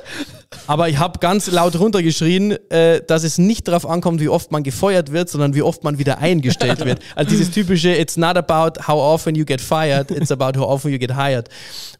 [0.67, 4.63] Aber ich habe ganz laut runtergeschrien, äh, dass es nicht darauf ankommt, wie oft man
[4.63, 6.99] gefeuert wird, sondern wie oft man wieder eingestellt wird.
[7.15, 10.91] Also dieses typische, it's not about how often you get fired, it's about how often
[10.91, 11.49] you get hired.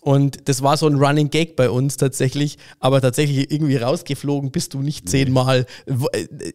[0.01, 4.73] Und das war so ein Running Gag bei uns tatsächlich, aber tatsächlich irgendwie rausgeflogen bist
[4.73, 5.65] du nicht zehnmal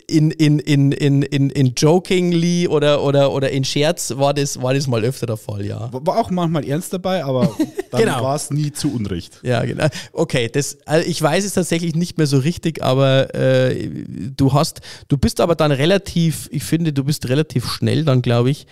[0.08, 4.74] in, in, in, in, in, in jokingly oder, oder, oder in Scherz war das, war
[4.74, 5.90] das mal öfter der Fall, ja.
[5.92, 7.54] War auch manchmal ernst dabei, aber
[7.90, 8.22] dann genau.
[8.22, 9.38] war es nie zu Unrecht.
[9.42, 9.86] Ja, genau.
[10.12, 13.88] Okay, das, also ich weiß es tatsächlich nicht mehr so richtig, aber äh,
[14.36, 18.50] du hast, du bist aber dann relativ, ich finde, du bist relativ schnell dann, glaube
[18.50, 18.66] ich,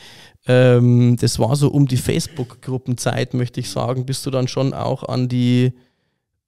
[0.46, 5.04] ähm, das war so um die Facebook-Gruppenzeit, möchte ich sagen, bist du dann schon auch
[5.04, 5.72] an die,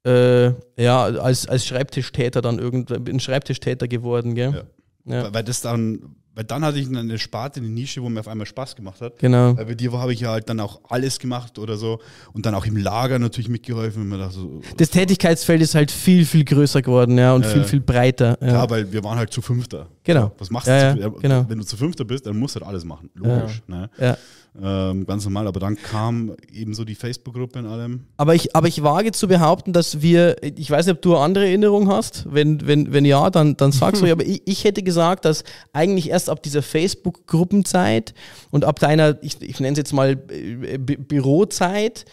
[0.04, 4.52] äh, ja, als, als Schreibtischtäter dann irgendwann, ein Schreibtischtäter geworden, gell?
[4.54, 4.62] Ja.
[5.07, 5.32] Ja.
[5.32, 8.46] Weil das dann weil dann hatte ich eine Sparte, eine Nische, wo mir auf einmal
[8.46, 9.18] Spaß gemacht hat.
[9.18, 9.57] Genau.
[9.57, 11.98] Weil bei dir habe ich ja halt dann auch alles gemacht oder so
[12.34, 14.12] und dann auch im Lager natürlich mitgeholfen.
[14.12, 17.64] Und dachte so, das Tätigkeitsfeld ist halt viel, viel größer geworden, ja, und äh, viel,
[17.64, 18.36] viel breiter.
[18.42, 18.48] Ja.
[18.48, 19.86] Klar, weil wir waren halt zu fünfter.
[20.04, 20.30] Genau.
[20.36, 20.72] Was machst du?
[20.72, 21.46] Ja, genau.
[21.48, 23.09] Wenn du zu fünfter bist, dann musst du halt alles machen.
[23.14, 23.62] Logisch.
[23.66, 23.88] Ne?
[23.98, 24.18] Ja.
[24.62, 28.07] Ähm, ganz normal, aber dann kam eben so die Facebook-Gruppe in allem.
[28.16, 31.24] Aber ich, aber ich wage zu behaupten, dass wir, ich weiß nicht, ob du eine
[31.24, 32.26] andere Erinnerung hast.
[32.30, 36.09] Wenn, wenn, wenn ja, dann, dann sagst du, aber ich, ich hätte gesagt, dass eigentlich
[36.11, 38.14] erst ab dieser Facebook-Gruppenzeit
[38.50, 42.07] und ab deiner, ich, ich nenne es jetzt mal äh, Bürozeit,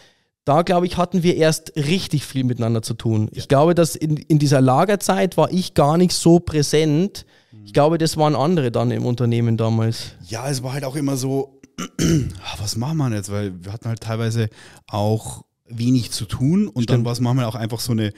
[0.44, 3.28] da glaube ich, hatten wir erst richtig viel miteinander zu tun.
[3.32, 3.38] Ja.
[3.38, 7.24] Ich glaube, dass in, in dieser Lagerzeit war ich gar nicht so präsent.
[7.64, 10.16] Ich glaube, das waren andere dann im Unternehmen damals.
[10.26, 11.60] Ja, es war halt auch immer so,
[12.58, 13.30] was machen wir jetzt?
[13.30, 14.48] Weil wir hatten halt teilweise
[14.86, 16.90] auch wenig zu tun und Stimmt.
[16.90, 18.12] dann was machen wir auch einfach so eine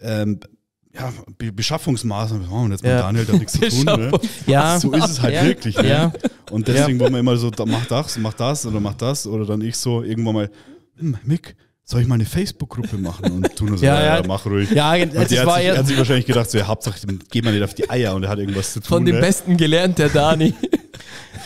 [0.00, 0.40] ähm,
[0.94, 2.44] ja, Be Beschaffungsmaßnahme.
[2.44, 3.02] Was machen wir jetzt mit ja.
[3.02, 3.84] Daniel, da nichts zu tun.
[3.84, 4.20] Ne?
[4.46, 4.80] Ja.
[4.80, 5.44] So ist es halt ja.
[5.44, 5.76] wirklich.
[5.76, 5.88] Ne?
[5.88, 6.12] Ja.
[6.50, 7.04] Und deswegen ja.
[7.04, 10.02] wollen wir immer so, mach das, mach das oder mach das oder dann ich so
[10.02, 10.50] irgendwann mal,
[10.96, 11.56] hm, Mick,
[11.90, 13.30] soll ich mal eine Facebook-Gruppe machen?
[13.32, 14.70] Und tun so, ja, ja, mach ruhig.
[14.70, 16.98] Ja, und der hat, sich, er hat sich wahrscheinlich gedacht, so, ja, Hauptsache,
[17.30, 18.88] geht man nicht auf die Eier und er hat irgendwas zu tun.
[18.88, 19.20] Von dem ne?
[19.22, 20.54] Besten gelernt, der Dani.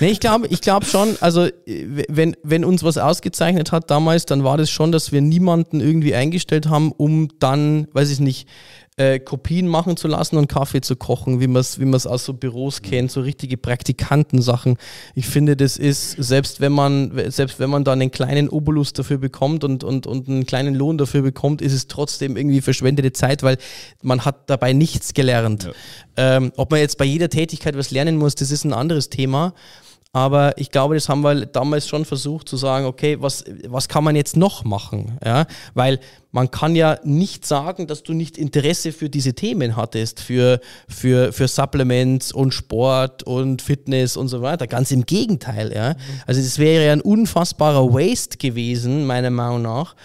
[0.00, 4.42] Nee, ich glaube ich glaub schon, also wenn, wenn uns was ausgezeichnet hat damals, dann
[4.42, 8.48] war das schon, dass wir niemanden irgendwie eingestellt haben, um dann, weiß ich nicht,
[8.96, 12.34] äh, Kopien machen zu lassen und Kaffee zu kochen, wie man es wie aus so
[12.34, 12.86] Büros mhm.
[12.86, 14.76] kennt, so richtige Praktikantensachen.
[15.14, 19.18] Ich finde, das ist, selbst wenn man, selbst wenn man da einen kleinen Obolus dafür
[19.18, 23.42] bekommt und, und, und einen kleinen Lohn dafür bekommt, ist es trotzdem irgendwie verschwendete Zeit,
[23.42, 23.56] weil
[24.02, 25.64] man hat dabei nichts gelernt.
[25.64, 26.36] Ja.
[26.36, 29.54] Ähm, ob man jetzt bei jeder Tätigkeit was lernen muss, das ist ein anderes Thema.
[30.14, 34.04] Aber ich glaube, das haben wir damals schon versucht zu sagen, okay, was, was kann
[34.04, 35.18] man jetzt noch machen?
[35.24, 35.46] Ja?
[35.72, 36.00] Weil
[36.32, 41.32] man kann ja nicht sagen, dass du nicht Interesse für diese Themen hattest, für, für,
[41.32, 44.66] für Supplements und Sport und Fitness und so weiter.
[44.66, 45.72] Ganz im Gegenteil.
[45.72, 45.94] Ja?
[46.26, 49.96] Also das wäre ja ein unfassbarer Waste gewesen, meiner Meinung nach,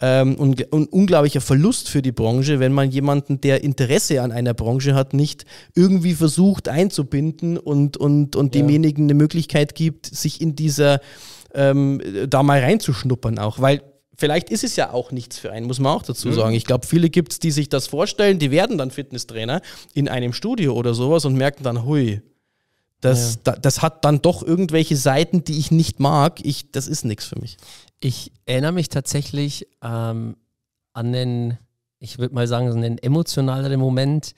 [0.00, 4.54] ähm, und, und unglaublicher Verlust für die Branche, wenn man jemanden, der Interesse an einer
[4.54, 5.44] Branche hat, nicht
[5.74, 8.60] irgendwie versucht einzubinden und, und, und ja.
[8.60, 11.00] demjenigen eine Möglichkeit gibt, sich in dieser
[11.54, 13.82] ähm, da mal reinzuschnuppern auch, weil
[14.16, 16.54] vielleicht ist es ja auch nichts für einen, muss man auch dazu sagen.
[16.54, 19.60] Ich glaube, viele gibt es, die sich das vorstellen, die werden dann Fitnesstrainer
[19.94, 22.22] in einem Studio oder sowas und merken dann, hui,
[23.00, 23.40] das, ja.
[23.44, 26.40] da, das hat dann doch irgendwelche Seiten, die ich nicht mag.
[26.42, 27.56] Ich, das ist nichts für mich.
[28.00, 30.36] Ich erinnere mich tatsächlich ähm,
[30.92, 31.58] an den,
[31.98, 34.34] ich würde mal sagen, einen emotionaleren Moment,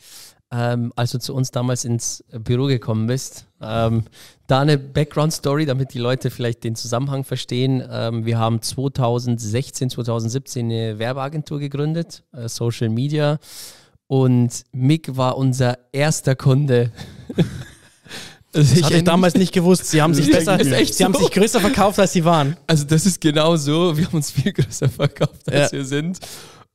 [0.51, 3.47] ähm, als du zu uns damals ins Büro gekommen bist.
[3.61, 4.05] Ähm,
[4.47, 7.87] da eine Background-Story, damit die Leute vielleicht den Zusammenhang verstehen.
[7.91, 13.39] Ähm, wir haben 2016, 2017 eine Werbeagentur gegründet, äh, Social Media.
[14.07, 16.93] Und Mick war unser erster Kunde.
[18.59, 19.87] Also das hatte ich damals nicht gewusst.
[19.87, 21.05] Sie haben sich besser, sie so.
[21.05, 22.57] haben sich größer verkauft, als sie waren.
[22.67, 23.97] Also das ist genau so.
[23.97, 25.79] Wir haben uns viel größer verkauft, als ja.
[25.79, 26.19] wir sind.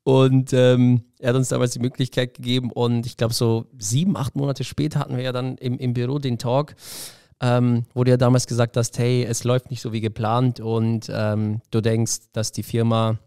[0.03, 2.71] Und ähm, er hat uns damals die Möglichkeit gegeben.
[2.71, 6.19] Und ich glaube, so sieben, acht Monate später hatten wir ja dann im, im Büro
[6.19, 6.75] den Talk,
[7.41, 11.11] ähm, wo du ja damals gesagt hast, hey, es läuft nicht so wie geplant und
[11.13, 13.19] ähm, du denkst, dass die Firma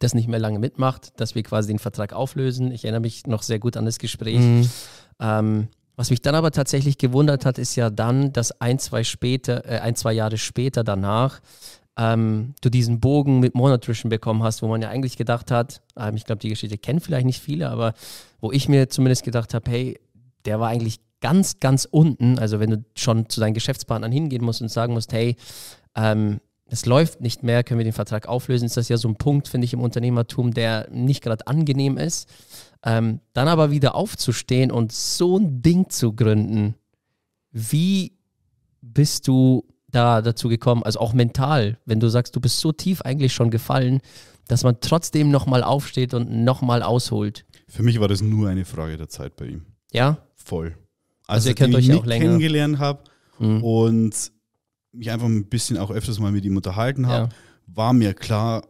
[0.00, 2.72] das nicht mehr lange mitmacht, dass wir quasi den Vertrag auflösen.
[2.72, 4.40] Ich erinnere mich noch sehr gut an das Gespräch.
[4.40, 4.70] Mhm.
[5.18, 9.64] Ähm, was mich dann aber tatsächlich gewundert hat, ist ja dann, dass ein, zwei, später,
[9.64, 11.40] äh, ein, zwei Jahre später danach
[11.98, 16.16] ähm, du diesen Bogen mit Monotrition bekommen hast, wo man ja eigentlich gedacht hat, ähm,
[16.16, 17.94] ich glaube, die Geschichte kennen vielleicht nicht viele, aber
[18.40, 19.98] wo ich mir zumindest gedacht habe, hey,
[20.44, 22.38] der war eigentlich ganz, ganz unten.
[22.38, 25.36] Also wenn du schon zu deinen Geschäftspartnern hingehen musst und sagen musst, hey,
[25.94, 29.16] ähm, es läuft nicht mehr, können wir den Vertrag auflösen, ist das ja so ein
[29.16, 32.28] Punkt, finde ich, im Unternehmertum, der nicht gerade angenehm ist.
[32.86, 36.76] Ähm, dann aber wieder aufzustehen und so ein Ding zu gründen,
[37.50, 38.12] wie
[38.80, 43.02] bist du da dazu gekommen, also auch mental, wenn du sagst, du bist so tief
[43.02, 44.00] eigentlich schon gefallen,
[44.46, 47.44] dass man trotzdem nochmal aufsteht und nochmal ausholt?
[47.66, 49.66] Für mich war das nur eine Frage der Zeit bei ihm.
[49.90, 50.18] Ja?
[50.36, 50.76] Voll.
[51.26, 52.24] Also, also ihr kennt euch ja auch länger.
[52.26, 53.02] kennengelernt habe
[53.40, 53.64] mhm.
[53.64, 54.32] und
[54.92, 57.36] mich einfach ein bisschen auch öfters mal mit ihm unterhalten habe, ja.
[57.66, 58.62] war mir klar,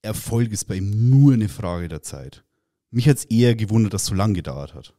[0.00, 2.42] Erfolg ist bei ihm nur eine Frage der Zeit.
[2.90, 4.94] Mich hat es eher gewundert, dass es so lange gedauert hat.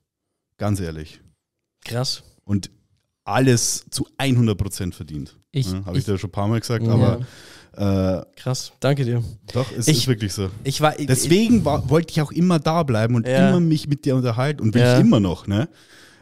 [0.57, 1.21] Ganz ehrlich.
[1.83, 2.23] Krass.
[2.43, 2.71] Und
[3.23, 5.37] alles zu 100 Prozent verdient.
[5.51, 6.93] Ich, ja, Habe ich, ich dir schon ein paar Mal gesagt, ja.
[6.93, 7.25] aber.
[7.73, 9.23] Äh, Krass, danke dir.
[9.53, 10.49] Doch, es ich, ist wirklich so.
[10.63, 13.49] Ich war, Deswegen war, wollte ich auch immer da bleiben und ja.
[13.49, 15.69] immer mich mit dir unterhalten und will ich immer noch, ne?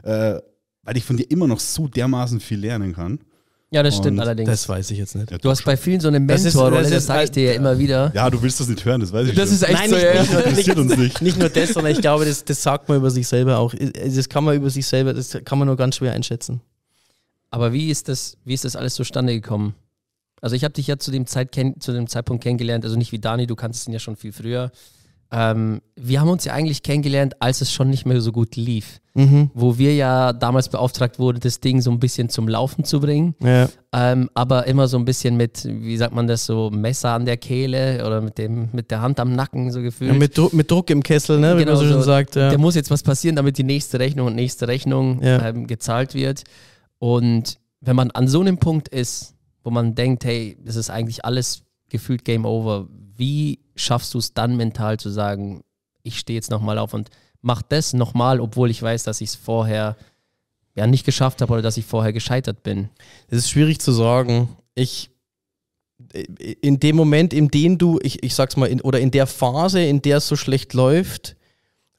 [0.03, 0.39] Äh,
[0.83, 3.19] weil ich von dir immer noch so dermaßen viel lernen kann.
[3.71, 4.49] Ja, das stimmt und allerdings.
[4.49, 5.29] Das weiß ich jetzt nicht.
[5.29, 7.53] Ja, du hast bei vielen so eine Mentorrolle, das, das, das sage ich dir ja
[7.53, 8.11] immer wieder.
[8.15, 9.55] Ja, du willst das nicht hören, das weiß ich Das schon.
[9.57, 10.21] ist echt Nein, so, nicht, ja.
[10.23, 11.21] nicht, nur, nicht, uns nicht.
[11.21, 13.73] nicht nur das, sondern ich glaube, das, das sagt man über sich selber auch.
[13.75, 16.61] Das kann man über sich selber, das kann man nur ganz schwer einschätzen.
[17.51, 19.75] Aber wie ist das, wie ist das alles zustande gekommen?
[20.41, 23.19] Also ich habe dich ja zu dem, Zeit zu dem Zeitpunkt kennengelernt, also nicht wie
[23.19, 24.71] Dani, du kannst ihn ja schon viel früher.
[25.31, 28.99] Ähm, wir haben uns ja eigentlich kennengelernt, als es schon nicht mehr so gut lief.
[29.13, 29.51] Mhm.
[29.53, 33.35] Wo wir ja damals beauftragt wurden, das Ding so ein bisschen zum Laufen zu bringen.
[33.43, 33.69] Ja.
[33.93, 37.37] Ähm, aber immer so ein bisschen mit, wie sagt man das, so Messer an der
[37.37, 40.11] Kehle oder mit, dem, mit der Hand am Nacken so gefühlt.
[40.11, 41.55] Ja, mit, Dru mit, Druck im Kessel, ne?
[41.55, 42.35] wie genau, man so, so schon sagt.
[42.35, 42.51] Ja.
[42.51, 46.43] Da muss jetzt was passieren, damit die nächste Rechnung und nächste Rechnung ähm, gezahlt wird.
[46.97, 51.25] Und wenn man an so einem Punkt ist, wo man denkt, hey, das ist eigentlich
[51.25, 55.63] alles gefühlt Game Over, wie schaffst du es dann mental zu sagen,
[56.03, 57.09] ich stehe jetzt nochmal auf und
[57.41, 59.95] mach das nochmal, obwohl ich weiß, dass ich es vorher
[60.75, 62.89] ja nicht geschafft habe oder dass ich vorher gescheitert bin?
[63.27, 64.49] Es ist schwierig zu sagen.
[64.75, 65.09] Ich
[66.61, 69.81] in dem Moment, in dem du, ich, ich sag's mal, in, oder in der Phase,
[69.81, 71.35] in der es so schlecht läuft,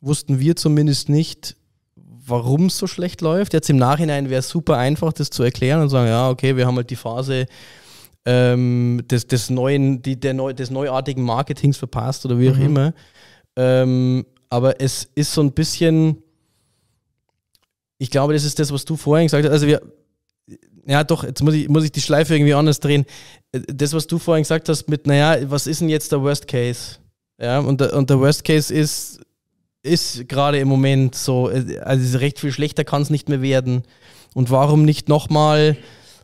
[0.01, 1.57] wussten wir zumindest nicht,
[1.97, 3.53] warum es so schlecht läuft.
[3.53, 6.67] Jetzt im Nachhinein wäre es super einfach, das zu erklären und sagen, ja, okay, wir
[6.67, 7.47] haben halt die Phase,
[8.25, 12.67] ähm, des, des neuen, die, der neu, des neuartigen Marketings verpasst oder wie auch mhm.
[12.67, 12.95] immer.
[13.57, 16.23] Ähm, aber es ist so ein bisschen,
[17.99, 19.53] ich glaube, das ist das, was du vorhin gesagt hast.
[19.53, 19.81] Also wir,
[20.87, 23.05] ja doch, jetzt muss ich, muss ich die Schleife irgendwie anders drehen.
[23.53, 26.97] Das, was du vorhin gesagt hast mit, naja, was ist denn jetzt der Worst Case?
[27.41, 29.21] Ja, und der, und der Worst Case ist,
[29.83, 31.51] ist gerade im Moment so,
[31.83, 33.83] also recht viel schlechter kann es nicht mehr werden.
[34.35, 35.77] Und warum nicht nochmal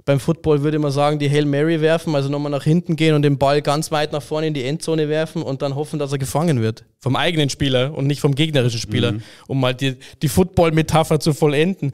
[0.06, 3.22] beim Football würde man sagen, die Hail Mary werfen, also nochmal nach hinten gehen und
[3.22, 6.18] den Ball ganz weit nach vorne in die Endzone werfen und dann hoffen, dass er
[6.18, 6.84] gefangen wird.
[7.00, 9.22] Vom eigenen Spieler und nicht vom gegnerischen Spieler, mhm.
[9.48, 11.90] um mal die, die Football-Metapher zu vollenden.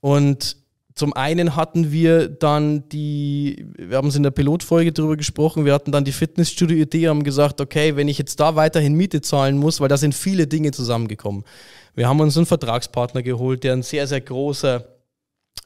[0.00, 0.58] Und
[0.94, 5.72] zum einen hatten wir dann die, wir haben es in der Pilotfolge drüber gesprochen, wir
[5.72, 9.80] hatten dann die Fitnessstudio-Idee, haben gesagt, okay, wenn ich jetzt da weiterhin Miete zahlen muss,
[9.80, 11.44] weil da sind viele Dinge zusammengekommen.
[11.94, 14.86] Wir haben uns einen Vertragspartner geholt, der ein sehr, sehr großer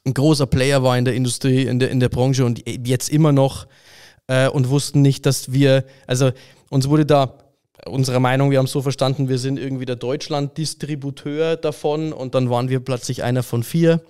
[0.05, 3.31] ein großer Player war in der Industrie, in der, in der Branche und jetzt immer
[3.31, 3.67] noch
[4.27, 6.31] äh, und wussten nicht, dass wir, also
[6.69, 7.37] uns wurde da
[7.85, 12.49] unserer Meinung, wir haben es so verstanden, wir sind irgendwie der Deutschland-Distributeur davon und dann
[12.49, 14.01] waren wir plötzlich einer von vier,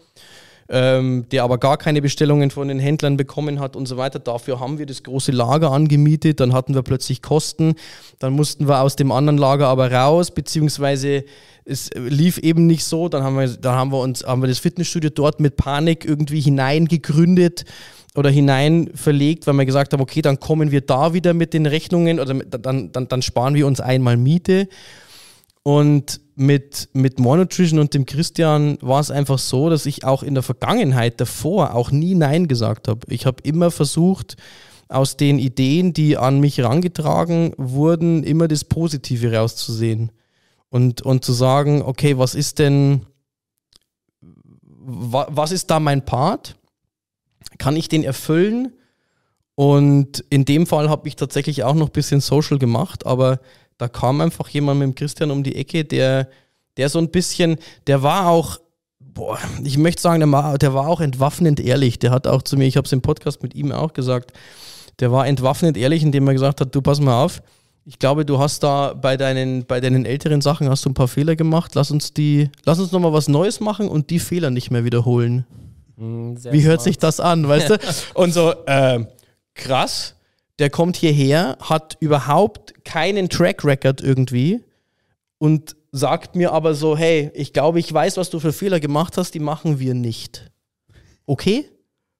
[0.69, 4.19] ähm, der aber gar keine Bestellungen von den Händlern bekommen hat und so weiter.
[4.19, 7.75] Dafür haben wir das große Lager angemietet, dann hatten wir plötzlich Kosten,
[8.19, 11.23] dann mussten wir aus dem anderen Lager aber raus, beziehungsweise
[11.63, 13.09] es lief eben nicht so.
[13.09, 16.39] Dann haben wir, dann haben wir uns, haben wir das Fitnessstudio dort mit Panik irgendwie
[16.39, 17.65] hineingegründet
[18.15, 21.65] oder hinein verlegt, weil wir gesagt haben, okay, dann kommen wir da wieder mit den
[21.65, 24.67] Rechnungen oder dann, dann, dann sparen wir uns einmal Miete.
[25.67, 30.23] Und mit, mit More Nutrition und dem Christian war es einfach so, dass ich auch
[30.23, 33.05] in der Vergangenheit davor auch nie Nein gesagt habe.
[33.09, 34.37] Ich habe immer versucht,
[34.87, 40.13] aus den Ideen, die an mich herangetragen wurden, immer das Positive rauszusehen
[40.69, 43.05] und, und zu sagen, okay, was ist denn,
[44.21, 46.55] wa, was ist da mein Part?
[47.57, 48.71] Kann ich den erfüllen?
[49.55, 53.41] Und in dem Fall habe ich tatsächlich auch noch ein bisschen Social gemacht, aber
[53.77, 56.27] da kam einfach jemand mit dem Christian um die Ecke, der,
[56.77, 57.57] der so ein bisschen,
[57.87, 58.59] der war auch,
[58.99, 61.99] boah, ich möchte sagen, der war, der war auch entwaffnend ehrlich.
[61.99, 64.33] Der hat auch zu mir, ich habe es im Podcast mit ihm auch gesagt,
[64.99, 67.41] der war entwaffnend ehrlich, indem er gesagt hat, du pass mal auf,
[67.85, 71.07] ich glaube, du hast da bei deinen, bei deinen älteren Sachen hast du ein paar
[71.07, 71.73] Fehler gemacht.
[71.73, 75.45] Lass uns die, lass uns nochmal was Neues machen und die Fehler nicht mehr wiederholen.
[75.95, 77.79] Mhm, Wie hört sich das an, weißt du?
[78.13, 79.05] Und so, äh,
[79.55, 80.15] krass,
[80.59, 84.63] der kommt hierher, hat überhaupt keinen Track Record irgendwie
[85.37, 89.17] und sagt mir aber so, hey, ich glaube, ich weiß, was du für Fehler gemacht
[89.17, 90.51] hast, die machen wir nicht.
[91.25, 91.69] Okay?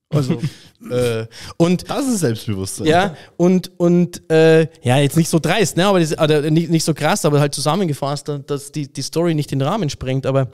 [0.09, 0.41] Also,
[0.89, 1.25] äh,
[1.57, 2.88] und das ist Selbstbewusstsein.
[2.88, 6.83] Ja, und, und äh, ja, jetzt nicht so dreist, ne, aber das, also nicht, nicht
[6.83, 10.51] so krass, aber halt zusammengefasst, dass die, die Story nicht den Rahmen sprengt, aber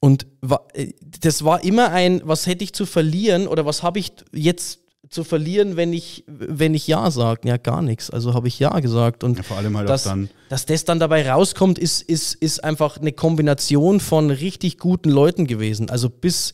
[0.00, 0.26] und
[0.74, 4.80] äh, das war immer ein, was hätte ich zu verlieren oder was habe ich jetzt
[5.10, 7.48] zu verlieren, wenn ich, wenn ich Ja sage?
[7.48, 8.10] Ja, gar nichts.
[8.10, 9.24] Also habe ich Ja gesagt.
[9.24, 10.30] Und ja, vor allem halt dass, auch dann.
[10.48, 15.46] Dass das dann dabei rauskommt, ist, ist, ist einfach eine Kombination von richtig guten Leuten
[15.46, 15.90] gewesen.
[15.90, 16.52] Also bis,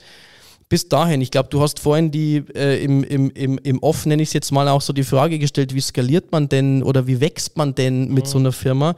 [0.69, 1.21] bis dahin.
[1.21, 4.33] Ich glaube, du hast vorhin die äh, im, im, im, im Off, nenne ich es
[4.33, 7.75] jetzt mal, auch so die Frage gestellt, wie skaliert man denn oder wie wächst man
[7.75, 8.29] denn mit mhm.
[8.29, 8.95] so einer Firma?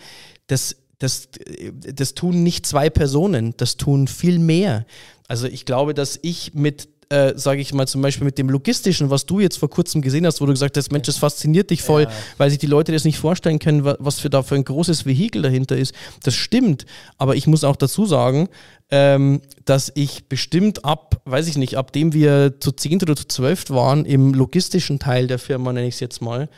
[0.46, 1.28] Das das,
[1.70, 4.86] das tun nicht zwei Personen, das tun viel mehr.
[5.28, 9.11] Also ich glaube, dass ich mit äh, sage ich mal zum Beispiel mit dem Logistischen,
[9.11, 11.82] was du jetzt vor kurzem gesehen hast, wo du gesagt hast, Mensch, das fasziniert dich
[11.82, 12.11] voll, ja.
[12.36, 15.42] weil sich die Leute das nicht vorstellen können, was für da für ein großes Vehikel
[15.42, 15.94] dahinter ist.
[16.22, 16.86] Das stimmt,
[17.18, 18.48] aber ich muss auch dazu sagen,
[18.90, 23.26] ähm, dass ich bestimmt ab, weiß ich nicht, ab dem wir zu zehnt oder zu
[23.26, 26.48] zwölf waren, im logistischen Teil der Firma, nenne ich es jetzt mal,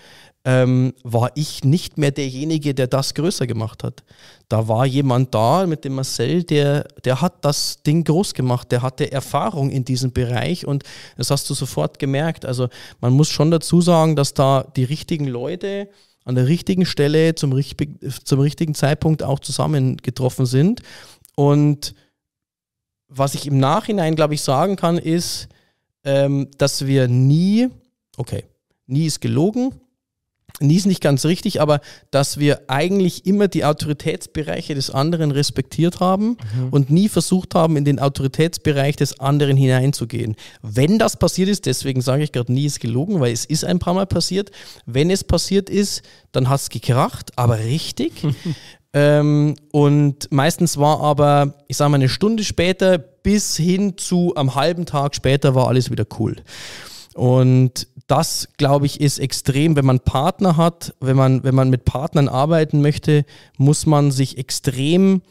[0.45, 4.05] ähm, war ich nicht mehr derjenige, der das größer gemacht hat.
[4.49, 8.82] Da war jemand da mit dem Marcel, der, der hat das Ding groß gemacht, der
[8.82, 10.84] hatte Erfahrung in diesem Bereich und
[11.16, 12.47] das hast du sofort gemerkt.
[12.47, 12.68] Also
[13.01, 15.89] man muss schon dazu sagen, dass da die richtigen Leute
[16.24, 17.59] an der richtigen Stelle zum,
[18.24, 20.82] zum richtigen Zeitpunkt auch zusammengetroffen sind.
[21.36, 21.95] Und
[23.09, 25.49] was ich im Nachhinein, glaube ich, sagen kann, ist,
[26.05, 27.68] ähm, dass wir nie,
[28.16, 28.45] okay,
[28.86, 29.74] nie ist gelogen,
[30.61, 31.80] nie ist nicht ganz richtig, aber
[32.11, 36.68] dass wir eigentlich immer die Autoritätsbereiche des anderen respektiert haben mhm.
[36.70, 40.36] und nie versucht haben, in den Autoritätsbereich des anderen hineinzugehen.
[40.62, 43.78] Wenn das passiert ist, deswegen sage ich gerade, nie ist gelogen, weil es ist ein
[43.78, 44.50] paar Mal passiert.
[44.86, 46.02] Wenn es passiert ist,
[46.32, 48.12] dann hat es gekracht, aber richtig.
[48.92, 54.54] ähm, und meistens war aber, ich sage mal, eine Stunde später bis hin zu am
[54.54, 56.36] halben Tag später war alles wieder cool.
[57.14, 61.84] Und das, glaube ich, ist extrem, wenn man Partner hat, wenn man, wenn man mit
[61.84, 63.24] Partnern arbeiten möchte,
[63.59, 65.22] muss man sich extrem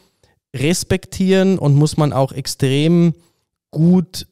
[0.54, 3.14] respektieren und muss man auch extrem
[3.70, 4.26] gut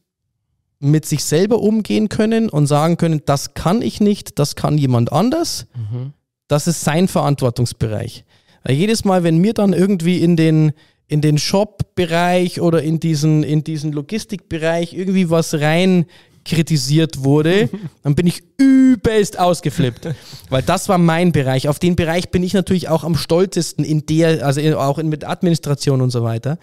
[0.78, 5.12] mit sich selber umgehen können und sagen können, das kann ich nicht, das kann jemand
[5.12, 5.66] anders.
[5.74, 6.12] Mhm.
[6.48, 8.24] Das ist sein Verantwortungsbereich.
[8.62, 10.72] Weil jedes Mal, wenn mir dann irgendwie in den,
[11.08, 16.06] in den Shop-Bereich oder in diesen, in diesen Logistikbereich irgendwie was rein
[16.46, 17.68] kritisiert wurde,
[18.02, 20.08] dann bin ich übelst ausgeflippt.
[20.48, 21.68] Weil das war mein Bereich.
[21.68, 25.24] Auf den Bereich bin ich natürlich auch am stolzesten in der, also auch in, mit
[25.24, 26.58] Administration und so weiter.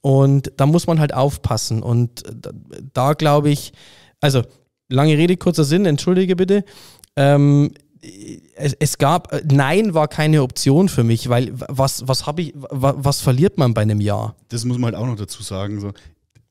[0.00, 1.82] Und da muss man halt aufpassen.
[1.82, 2.50] Und da,
[2.92, 3.72] da glaube ich,
[4.20, 4.42] also
[4.88, 6.64] lange Rede, kurzer Sinn, entschuldige bitte.
[7.16, 7.72] Ähm,
[8.56, 12.94] es, es, gab, nein war keine Option für mich, weil was, was habe ich, was,
[12.98, 14.34] was verliert man bei einem Jahr?
[14.48, 15.80] Das muss man halt auch noch dazu sagen.
[15.80, 15.92] So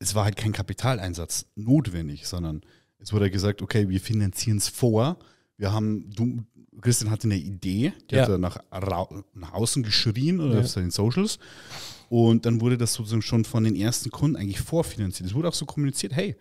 [0.02, 2.62] es war halt kein Kapitaleinsatz notwendig, sondern
[2.98, 5.16] es wurde gesagt, okay, wir finanzieren es vor.
[5.56, 6.44] Wir haben, du,
[6.80, 8.22] Christian hatte eine Idee, die ja.
[8.22, 8.58] hat er nach,
[9.34, 10.60] nach außen geschrien oder ja.
[10.60, 11.38] auf seinen Socials.
[12.08, 15.28] Und dann wurde das sozusagen schon von den ersten Kunden eigentlich vorfinanziert.
[15.30, 16.36] Es wurde auch so kommuniziert, hey,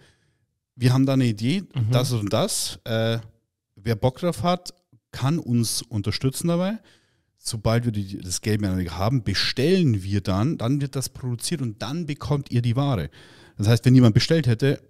[0.76, 1.92] wir haben da eine Idee, mhm.
[1.92, 2.80] das und das.
[2.84, 3.20] Äh,
[3.76, 4.74] wer Bock drauf hat,
[5.12, 6.80] kann uns unterstützen dabei.
[7.38, 11.82] Sobald wir die, das Geld mehr haben, bestellen wir dann, dann wird das produziert und
[11.82, 13.10] dann bekommt ihr die Ware.
[13.62, 14.82] Das heißt, wenn jemand bestellt hätte,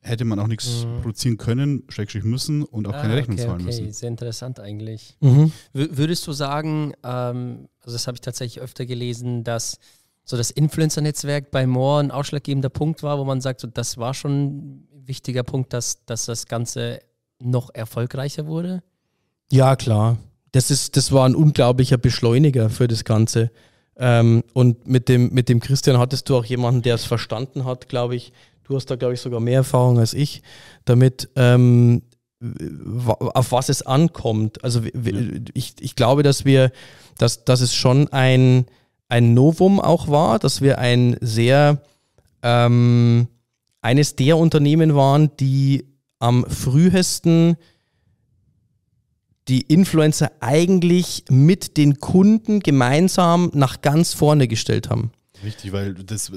[0.00, 1.02] hätte man auch nichts mhm.
[1.02, 3.64] produzieren können, schrägstrich müssen und auch ah, keine Rechnung okay, zahlen okay.
[3.64, 3.92] müssen.
[3.92, 5.16] Sehr interessant eigentlich.
[5.20, 5.52] Mhm.
[5.72, 9.78] Würdest du sagen, ähm, also das habe ich tatsächlich öfter gelesen, dass
[10.24, 14.14] so das Influencer-Netzwerk bei Moore ein ausschlaggebender Punkt war, wo man sagt, so, das war
[14.14, 17.00] schon ein wichtiger Punkt, dass, dass das Ganze
[17.40, 18.82] noch erfolgreicher wurde?
[19.50, 20.18] Ja, klar.
[20.52, 23.50] Das, ist, das war ein unglaublicher Beschleuniger für das Ganze.
[23.96, 27.88] Ähm, und mit dem, mit dem Christian hattest du auch jemanden, der es verstanden hat,
[27.88, 28.32] glaube ich.
[28.64, 30.42] Du hast da, glaube ich, sogar mehr Erfahrung als ich,
[30.84, 32.02] damit ähm,
[33.18, 34.64] auf was es ankommt.
[34.64, 34.82] Also
[35.54, 36.72] ich, ich glaube, dass wir,
[37.18, 38.66] dass, dass es schon ein,
[39.08, 41.82] ein Novum auch war, dass wir ein sehr
[42.42, 43.28] ähm,
[43.80, 45.86] eines der Unternehmen waren, die
[46.18, 47.56] am frühesten
[49.48, 55.10] die Influencer eigentlich mit den Kunden gemeinsam nach ganz vorne gestellt haben.
[55.42, 56.30] Richtig, weil das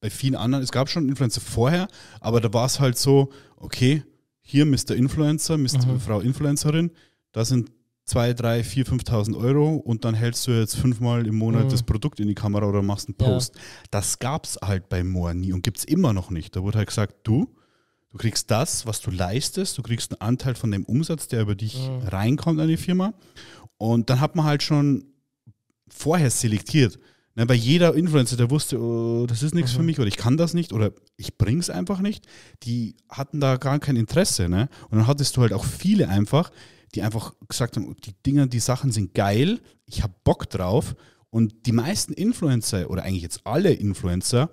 [0.00, 1.88] bei vielen anderen, es gab schon Influencer vorher,
[2.20, 4.04] aber da war es halt so, okay,
[4.40, 4.90] hier Mr.
[4.94, 5.86] Influencer, Mr.
[5.86, 6.00] Mhm.
[6.00, 6.90] Frau Influencerin,
[7.32, 7.70] da sind
[8.06, 11.68] 2, 3, 4, 5.000 Euro und dann hältst du jetzt fünfmal im Monat mhm.
[11.70, 13.54] das Produkt in die Kamera oder machst einen Post.
[13.54, 13.62] Ja.
[13.92, 16.56] Das gab es halt bei Moa nie und gibt es immer noch nicht.
[16.56, 17.54] Da wurde halt gesagt, du,
[18.12, 21.54] Du kriegst das, was du leistest, du kriegst einen Anteil von dem Umsatz, der über
[21.54, 22.08] dich mhm.
[22.08, 23.14] reinkommt an die Firma.
[23.78, 25.06] Und dann hat man halt schon
[25.88, 26.98] vorher selektiert.
[27.34, 29.76] Ne, bei jeder Influencer, der wusste, oh, das ist nichts mhm.
[29.76, 32.26] für mich oder ich kann das nicht oder ich bring's einfach nicht,
[32.62, 34.50] die hatten da gar kein Interesse.
[34.50, 34.68] Ne?
[34.90, 36.50] Und dann hattest du halt auch viele einfach,
[36.94, 40.94] die einfach gesagt haben, die Dinger, die Sachen sind geil, ich habe Bock drauf.
[41.30, 44.50] Und die meisten Influencer oder eigentlich jetzt alle Influencer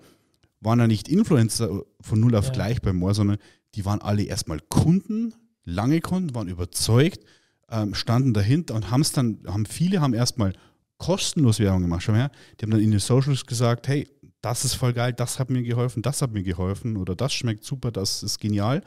[0.61, 2.51] waren ja nicht Influencer von null auf ja.
[2.51, 3.37] gleich bei Moore, sondern
[3.75, 7.23] die waren alle erstmal Kunden, lange Kunden, waren überzeugt,
[7.69, 10.53] ähm, standen dahinter und haben es dann, haben viele haben erstmal
[10.97, 12.03] kostenlos Werbung gemacht.
[12.03, 14.07] Schau mal her, die haben dann in den Socials gesagt, hey,
[14.41, 17.63] das ist voll geil, das hat mir geholfen, das hat mir geholfen oder das schmeckt
[17.63, 18.81] super, das ist genial.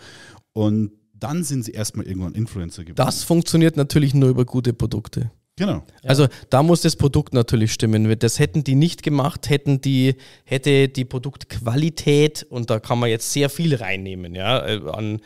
[0.53, 2.97] Und dann sind sie erstmal irgendwann Influencer geworden.
[2.97, 5.31] Das funktioniert natürlich nur über gute Produkte.
[5.57, 5.83] Genau.
[6.03, 8.19] Also da muss das Produkt natürlich stimmen.
[8.19, 13.33] Das hätten die nicht gemacht, hätten die, hätte die Produktqualität, und da kann man jetzt
[13.33, 15.21] sehr viel reinnehmen, ja, äh, an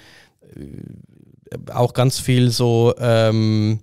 [0.56, 3.78] äh, auch ganz viel so ähm,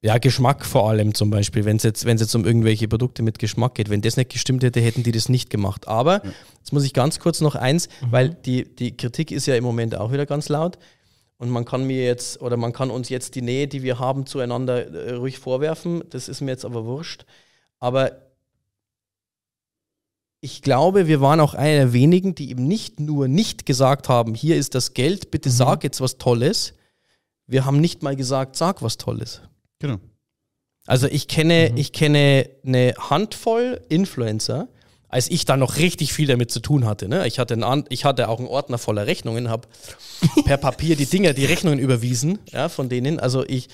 [0.00, 3.74] ja, Geschmack vor allem zum Beispiel, wenn es jetzt, jetzt um irgendwelche Produkte mit Geschmack
[3.74, 3.90] geht.
[3.90, 5.88] Wenn das nicht gestimmt hätte, hätten die das nicht gemacht.
[5.88, 6.32] Aber ja.
[6.58, 8.12] jetzt muss ich ganz kurz noch eins, mhm.
[8.12, 10.78] weil die, die Kritik ist ja im Moment auch wieder ganz laut.
[11.38, 14.26] Und man kann mir jetzt, oder man kann uns jetzt die Nähe, die wir haben,
[14.26, 16.02] zueinander äh, ruhig vorwerfen.
[16.10, 17.24] Das ist mir jetzt aber wurscht.
[17.78, 18.28] Aber
[20.40, 24.34] ich glaube, wir waren auch einer der wenigen, die eben nicht nur nicht gesagt haben,
[24.34, 25.54] hier ist das Geld, bitte mhm.
[25.54, 26.74] sag jetzt was Tolles.
[27.46, 29.42] Wir haben nicht mal gesagt, sag was Tolles.
[29.78, 29.98] Genau.
[30.86, 31.76] Also ich kenne, mhm.
[31.76, 34.68] ich kenne eine Handvoll Influencer,
[35.08, 37.08] als ich da noch richtig viel damit zu tun hatte.
[37.08, 37.26] Ne?
[37.26, 39.68] Ich, hatte einen, ich hatte auch einen Ordner voller Rechnungen, habe
[40.44, 43.18] per Papier die Dinger, die Rechnungen überwiesen, ja, von denen.
[43.18, 43.68] Also ich,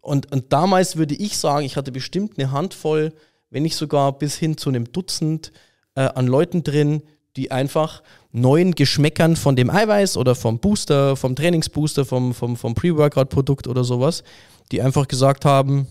[0.00, 3.12] und, und damals würde ich sagen, ich hatte bestimmt eine Handvoll,
[3.50, 5.52] wenn nicht sogar bis hin zu einem Dutzend
[5.94, 7.02] äh, an Leuten drin,
[7.36, 8.02] die einfach
[8.32, 13.84] neuen Geschmäckern von dem Eiweiß oder vom Booster, vom Trainingsbooster, vom, vom, vom Pre-Workout-Produkt oder
[13.84, 14.24] sowas,
[14.72, 15.86] die einfach gesagt haben,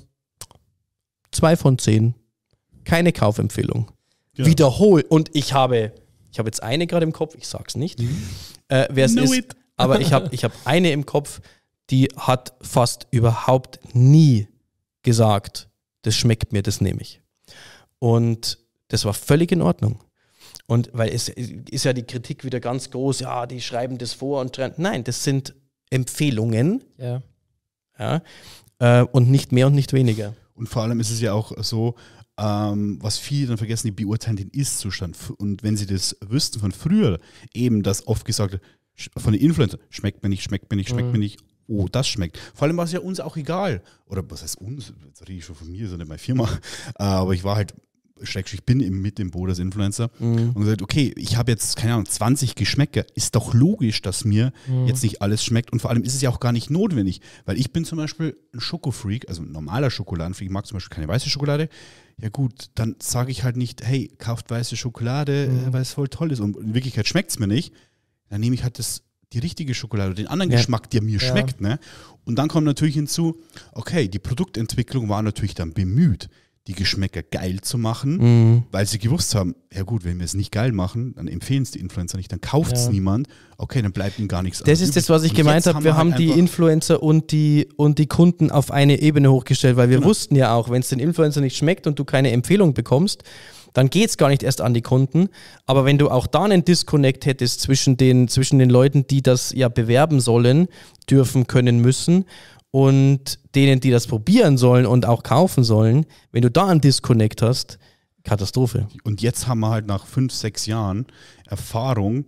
[1.31, 2.15] zwei von zehn,
[2.83, 3.89] keine Kaufempfehlung.
[4.39, 4.45] Ja.
[4.45, 5.01] Wiederhol.
[5.01, 5.91] Und ich habe,
[6.31, 8.23] ich habe jetzt eine gerade im Kopf, ich sag's nicht, mhm.
[8.69, 9.55] äh, wer es ist, it.
[9.75, 11.41] aber ich habe ich hab eine im Kopf,
[11.89, 14.47] die hat fast überhaupt nie
[15.03, 15.69] gesagt,
[16.03, 17.21] das schmeckt mir, das nehme ich.
[17.99, 19.99] Und das war völlig in Ordnung.
[20.67, 24.39] Und weil es ist ja die Kritik wieder ganz groß, ja, die schreiben das vor
[24.39, 25.55] und nein, das sind
[25.89, 26.83] Empfehlungen.
[26.97, 27.21] Ja.
[27.97, 28.21] ja
[28.79, 30.33] äh, und nicht mehr und nicht weniger.
[30.53, 31.95] Und vor allem ist es ja auch so,
[32.41, 35.17] was viele dann vergessen, die beurteilen den Ist-Zustand.
[35.37, 37.19] Und wenn sie das wüssten von früher,
[37.53, 38.59] eben das oft gesagt
[39.17, 41.13] von den Influencern, schmeckt mir nicht, schmeckt mir nicht, schmeckt mhm.
[41.13, 42.37] mir nicht, oh, das schmeckt.
[42.53, 43.81] Vor allem war es ja uns auch egal.
[44.07, 44.93] Oder was heißt uns?
[45.05, 46.49] Jetzt rede ich schon von mir, so nicht meine Firma.
[46.95, 47.73] Aber ich war halt
[48.21, 50.51] ich bin im, mit dem Boot als Influencer mhm.
[50.53, 53.05] und gesagt, okay, ich habe jetzt, keine Ahnung, 20 Geschmäcker.
[53.15, 54.87] Ist doch logisch, dass mir mhm.
[54.87, 55.71] jetzt nicht alles schmeckt.
[55.71, 58.35] Und vor allem ist es ja auch gar nicht notwendig, weil ich bin zum Beispiel
[58.53, 61.69] ein Schokofreak, also ein normaler Schokoladenfreak, ich mag zum Beispiel keine weiße Schokolade.
[62.21, 65.69] Ja gut, dann sage ich halt nicht, hey, kauft weiße Schokolade, mhm.
[65.69, 66.39] Äh, weil es voll toll ist.
[66.39, 67.73] Und in Wirklichkeit schmeckt es mir nicht.
[68.29, 70.57] Dann nehme ich halt das die richtige Schokolade, den anderen ja.
[70.57, 71.29] Geschmack, der mir ja.
[71.29, 71.61] schmeckt.
[71.61, 71.79] Ne?
[72.25, 73.39] Und dann kommt natürlich hinzu,
[73.73, 76.29] okay, die Produktentwicklung war natürlich dann bemüht
[76.69, 78.63] die Geschmäcker geil zu machen, mhm.
[78.71, 81.71] weil sie gewusst haben, ja gut, wenn wir es nicht geil machen, dann empfehlen es
[81.71, 82.91] die Influencer nicht, dann kauft es ja.
[82.91, 83.27] niemand,
[83.57, 86.11] okay, dann bleibt ihnen gar nichts Das ist das, was ich gemeint habe, wir haben,
[86.11, 90.09] halt die Influencer und die, und die Kunden auf eine Ebene hochgestellt, weil wir genau.
[90.09, 93.23] wussten ja auch, wenn es den Influencer nicht schmeckt und du keine Empfehlung bekommst,
[93.73, 95.29] dann geht es gar nicht erst an die Kunden.
[95.65, 99.53] Aber wenn du auch da einen Disconnect hättest zwischen den, zwischen den Leuten, die das
[99.53, 100.67] ja bewerben sollen,
[101.09, 102.25] dürfen, können, müssen
[102.71, 107.41] und denen, die das probieren sollen und auch kaufen sollen, wenn du da einen Disconnect
[107.41, 107.79] hast,
[108.23, 108.87] Katastrophe.
[109.03, 111.07] Und jetzt haben wir halt nach fünf, sechs Jahren
[111.47, 112.25] Erfahrung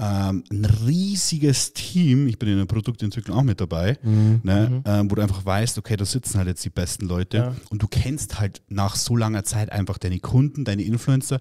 [0.00, 4.40] ähm, ein riesiges Team, ich bin in der Produktentwicklung auch mit dabei, mhm.
[4.42, 4.82] Ne, mhm.
[4.86, 7.54] ähm, wo du einfach weißt, okay, da sitzen halt jetzt die besten Leute ja.
[7.68, 11.38] und du kennst halt nach so langer Zeit einfach deine Kunden, deine Influencer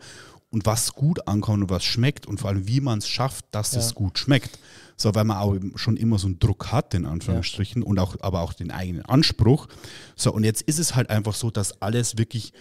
[0.50, 3.74] und was gut ankommt und was schmeckt und vor allem, wie man es schafft, dass
[3.74, 3.80] ja.
[3.80, 4.60] es gut schmeckt
[5.02, 7.88] so weil man auch schon immer so einen Druck hat, in Anführungsstrichen, ja.
[7.88, 9.68] und auch, aber auch den eigenen Anspruch.
[10.16, 12.54] So, und jetzt ist es halt einfach so, dass alles wirklich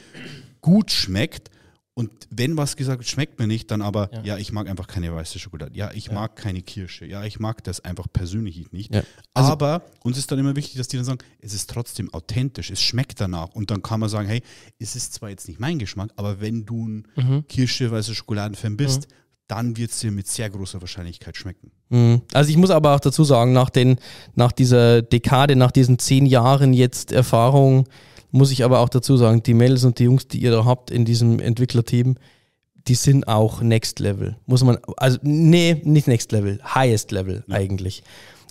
[0.61, 1.51] gut schmeckt.
[1.95, 4.87] Und wenn was gesagt wird, schmeckt mir nicht, dann aber, ja, ja ich mag einfach
[4.87, 5.77] keine weiße Schokolade.
[5.77, 6.13] Ja, ich ja.
[6.13, 7.07] mag keine Kirsche.
[7.07, 8.95] Ja, ich mag das einfach persönlich nicht.
[8.95, 9.03] Ja.
[9.35, 12.71] Also, aber uns ist dann immer wichtig, dass die dann sagen, es ist trotzdem authentisch,
[12.71, 13.49] es schmeckt danach.
[13.49, 14.43] Und dann kann man sagen, hey,
[14.79, 17.49] es ist zwar jetzt nicht mein Geschmack, aber wenn du ein mhm.
[17.49, 19.15] Kirsche, weiße Schokoladenfan bist, mhm
[19.49, 21.73] dann wird es dir mit sehr großer Wahrscheinlichkeit schmecken.
[21.89, 22.23] Mhm.
[22.33, 23.97] Also ich muss aber auch dazu sagen, nach, den,
[24.35, 27.89] nach dieser Dekade, nach diesen zehn Jahren jetzt Erfahrung,
[28.31, 30.91] muss ich aber auch dazu sagen, die Mädels und die Jungs, die ihr da habt
[30.91, 32.17] in diesem Entwicklerteam,
[32.87, 34.37] die sind auch Next Level.
[34.47, 37.55] Muss man, also nee, nicht Next Level, Highest Level ja.
[37.55, 38.03] eigentlich.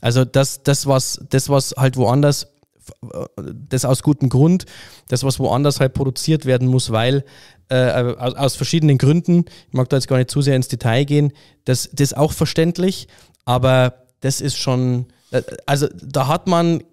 [0.01, 2.47] Also das, das, was, das, was halt woanders,
[3.69, 4.65] das aus gutem Grund,
[5.07, 7.23] das, was woanders halt produziert werden muss, weil
[7.69, 9.45] äh, aus, aus, verschiedenen Gründen.
[9.67, 11.33] Ich mag da jetzt gar nicht zu sehr ins Detail gehen.
[11.65, 13.07] Das, das ist auch verständlich,
[13.45, 16.83] aber das ist schon, äh, also da hat man,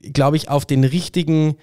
[0.00, 1.56] glaube ich, auf den richtigen,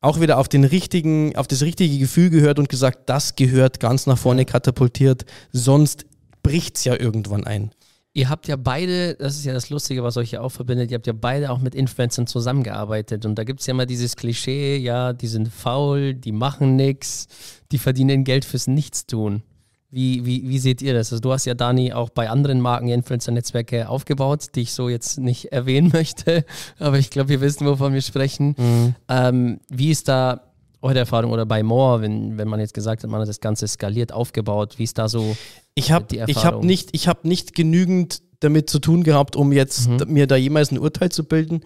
[0.00, 4.06] auch wieder auf den richtigen, auf das richtige Gefühl gehört und gesagt, das gehört ganz
[4.06, 6.06] nach vorne katapultiert, sonst
[6.42, 7.70] bricht es ja irgendwann ein.
[8.16, 10.94] Ihr habt ja beide, das ist ja das Lustige, was euch ja auch verbindet, ihr
[10.94, 13.26] habt ja beide auch mit Influencern zusammengearbeitet.
[13.26, 17.26] Und da gibt es ja immer dieses Klischee, ja, die sind faul, die machen nichts,
[17.72, 19.42] die verdienen Geld fürs Nichtstun.
[19.90, 21.12] Wie, wie, wie seht ihr das?
[21.12, 25.18] Also du hast ja, Dani, auch bei anderen Marken Influencer-Netzwerke aufgebaut, die ich so jetzt
[25.18, 26.46] nicht erwähnen möchte,
[26.78, 28.54] aber ich glaube, wir wissen, wovon wir sprechen.
[28.56, 28.94] Mhm.
[29.10, 30.45] Ähm, wie ist da
[30.94, 34.12] Erfahrung oder bei More, wenn, wenn man jetzt gesagt hat, man hat das Ganze skaliert
[34.12, 35.36] aufgebaut, wie ist da so
[35.74, 40.12] ich habe ich hab nicht, hab nicht genügend damit zu tun gehabt, um jetzt mhm.
[40.12, 41.60] mir da jemals ein Urteil zu bilden.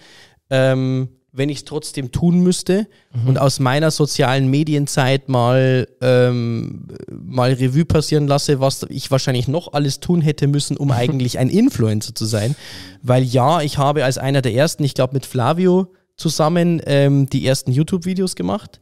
[0.50, 3.28] Ähm, wenn ich es trotzdem tun müsste mhm.
[3.28, 9.72] und aus meiner sozialen Medienzeit mal, ähm, mal Revue passieren lasse, was ich wahrscheinlich noch
[9.72, 12.56] alles tun hätte müssen, um eigentlich ein Influencer zu sein.
[13.02, 17.46] Weil ja, ich habe als einer der ersten, ich glaube mit Flavio zusammen, ähm, die
[17.46, 18.80] ersten YouTube-Videos gemacht.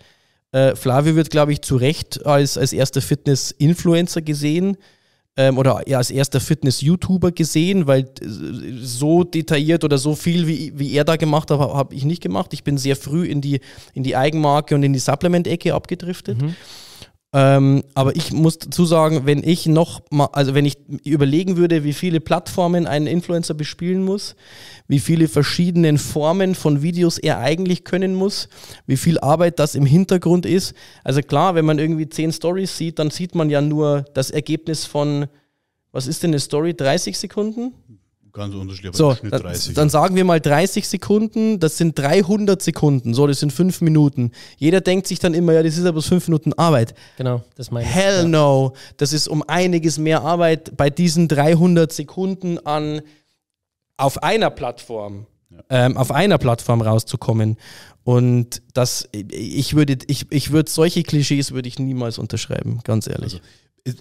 [0.53, 4.77] Äh, Flavio wird, glaube ich, zu Recht als, als erster Fitness-Influencer gesehen
[5.37, 10.73] ähm, oder ja, als erster Fitness-YouTuber gesehen, weil äh, so detailliert oder so viel, wie,
[10.77, 12.53] wie er da gemacht hat, habe ich nicht gemacht.
[12.55, 13.61] Ich bin sehr früh in die,
[13.95, 16.41] in die Eigenmarke und in die Supplement-Ecke abgedriftet.
[16.41, 16.57] Mhm.
[17.35, 21.85] Ähm, aber ich muss dazu sagen, wenn ich noch mal, also wenn ich überlegen würde,
[21.85, 24.35] wie viele Plattformen ein Influencer bespielen muss,
[24.87, 28.49] wie viele verschiedene Formen von Videos er eigentlich können muss,
[28.87, 30.73] wie viel Arbeit das im Hintergrund ist.
[31.05, 34.87] Also klar, wenn man irgendwie zehn Stories sieht, dann sieht man ja nur das Ergebnis
[34.87, 35.27] von,
[35.93, 36.73] was ist denn eine Story?
[36.73, 37.75] 30 Sekunden?
[38.39, 43.13] Ganz unterschiedlich, aber so, dann, dann sagen wir mal 30 Sekunden, das sind 300 Sekunden,
[43.13, 44.31] so, das sind 5 Minuten.
[44.59, 46.95] Jeder denkt sich dann immer, ja, das ist aber bloß 5 Minuten Arbeit.
[47.17, 47.93] Genau, das meine ich.
[47.93, 48.29] Hell ja.
[48.29, 53.01] no, das ist um einiges mehr Arbeit bei diesen 300 Sekunden an
[53.97, 55.59] auf einer Plattform, ja.
[55.71, 57.57] ähm, auf einer Plattform rauszukommen.
[58.05, 63.43] Und das, ich würde, ich, ich würde solche Klischees würde ich niemals unterschreiben, ganz ehrlich.
[63.85, 63.97] Also,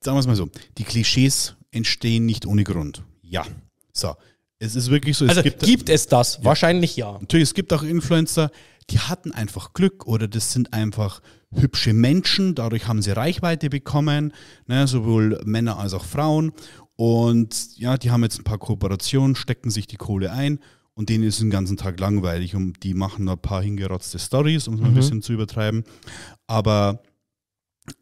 [0.00, 3.02] sagen wir es mal so, die Klischees entstehen nicht ohne Grund.
[3.28, 3.44] Ja.
[3.92, 4.14] So.
[4.58, 5.24] Es ist wirklich so.
[5.26, 6.38] Es also gibt, gibt es das?
[6.38, 6.44] Ja.
[6.44, 7.18] Wahrscheinlich ja.
[7.20, 8.50] Natürlich, es gibt auch Influencer,
[8.90, 11.20] die hatten einfach Glück oder das sind einfach
[11.54, 14.32] hübsche Menschen, dadurch haben sie Reichweite bekommen,
[14.66, 16.52] ne, sowohl Männer als auch Frauen.
[16.96, 20.60] Und ja, die haben jetzt ein paar Kooperationen, stecken sich die Kohle ein
[20.94, 24.74] und denen ist den ganzen Tag langweilig und die machen ein paar hingerotzte Stories, um
[24.74, 24.96] es mal ein mhm.
[24.96, 25.84] bisschen zu übertreiben.
[26.46, 27.02] Aber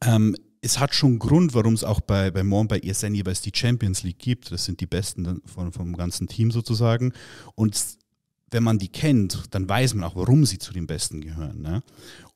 [0.04, 3.52] ähm, es hat schon Grund, warum es auch bei, bei Morn, bei ESN jeweils die
[3.54, 4.50] Champions League gibt.
[4.50, 7.12] Das sind die Besten von, vom ganzen Team sozusagen.
[7.54, 7.78] Und
[8.50, 11.60] wenn man die kennt, dann weiß man auch, warum sie zu den Besten gehören.
[11.60, 11.82] Ne?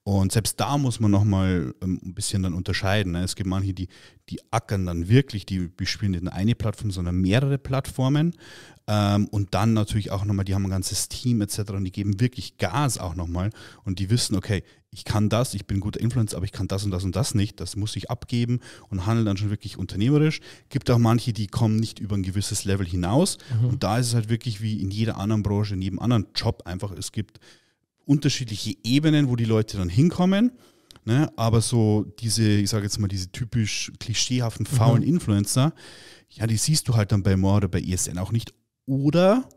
[0.09, 3.13] Und selbst da muss man nochmal ähm, ein bisschen dann unterscheiden.
[3.13, 3.25] Ne?
[3.25, 3.89] Es gibt manche, die,
[4.31, 8.35] die ackern dann wirklich, die bespielen nicht nur eine Plattform, sondern mehrere Plattformen.
[8.87, 11.59] Ähm, und dann natürlich auch nochmal, die haben ein ganzes Team etc.
[11.73, 13.51] und die geben wirklich Gas auch nochmal
[13.85, 16.69] und die wissen, okay, ich kann das, ich bin ein guter Influencer, aber ich kann
[16.69, 17.61] das und das und das nicht.
[17.61, 20.41] Das muss ich abgeben und handeln dann schon wirklich unternehmerisch.
[20.71, 23.37] Gibt auch manche, die kommen nicht über ein gewisses Level hinaus.
[23.61, 23.69] Mhm.
[23.69, 26.63] Und da ist es halt wirklich wie in jeder anderen Branche, in jedem anderen Job
[26.65, 27.41] einfach, es gibt
[28.09, 30.53] unterschiedliche Ebenen, wo die Leute dann hinkommen.
[31.05, 31.31] Ne?
[31.37, 35.09] Aber so diese, ich sage jetzt mal, diese typisch klischeehaften, faulen mhm.
[35.09, 35.75] Influencer,
[36.31, 38.53] ja, die siehst du halt dann bei More oder bei ESN auch nicht
[38.87, 39.49] oder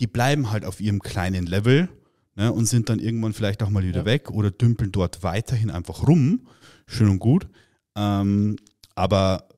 [0.00, 1.88] die bleiben halt auf ihrem kleinen Level
[2.34, 4.04] ne, und sind dann irgendwann vielleicht auch mal wieder ja.
[4.04, 6.46] weg oder dümpeln dort weiterhin einfach rum.
[6.86, 7.48] Schön und gut.
[7.96, 8.56] Ähm,
[8.94, 9.48] aber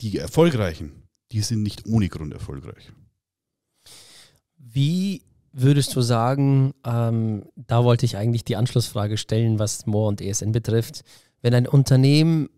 [0.00, 1.02] die Erfolgreichen,
[1.32, 2.92] die sind nicht ohne Grund erfolgreich.
[4.56, 5.22] Wie
[5.60, 10.52] würdest du sagen, ähm, da wollte ich eigentlich die Anschlussfrage stellen, was Moore und ESN
[10.52, 11.02] betrifft,
[11.42, 12.48] wenn ein Unternehmen,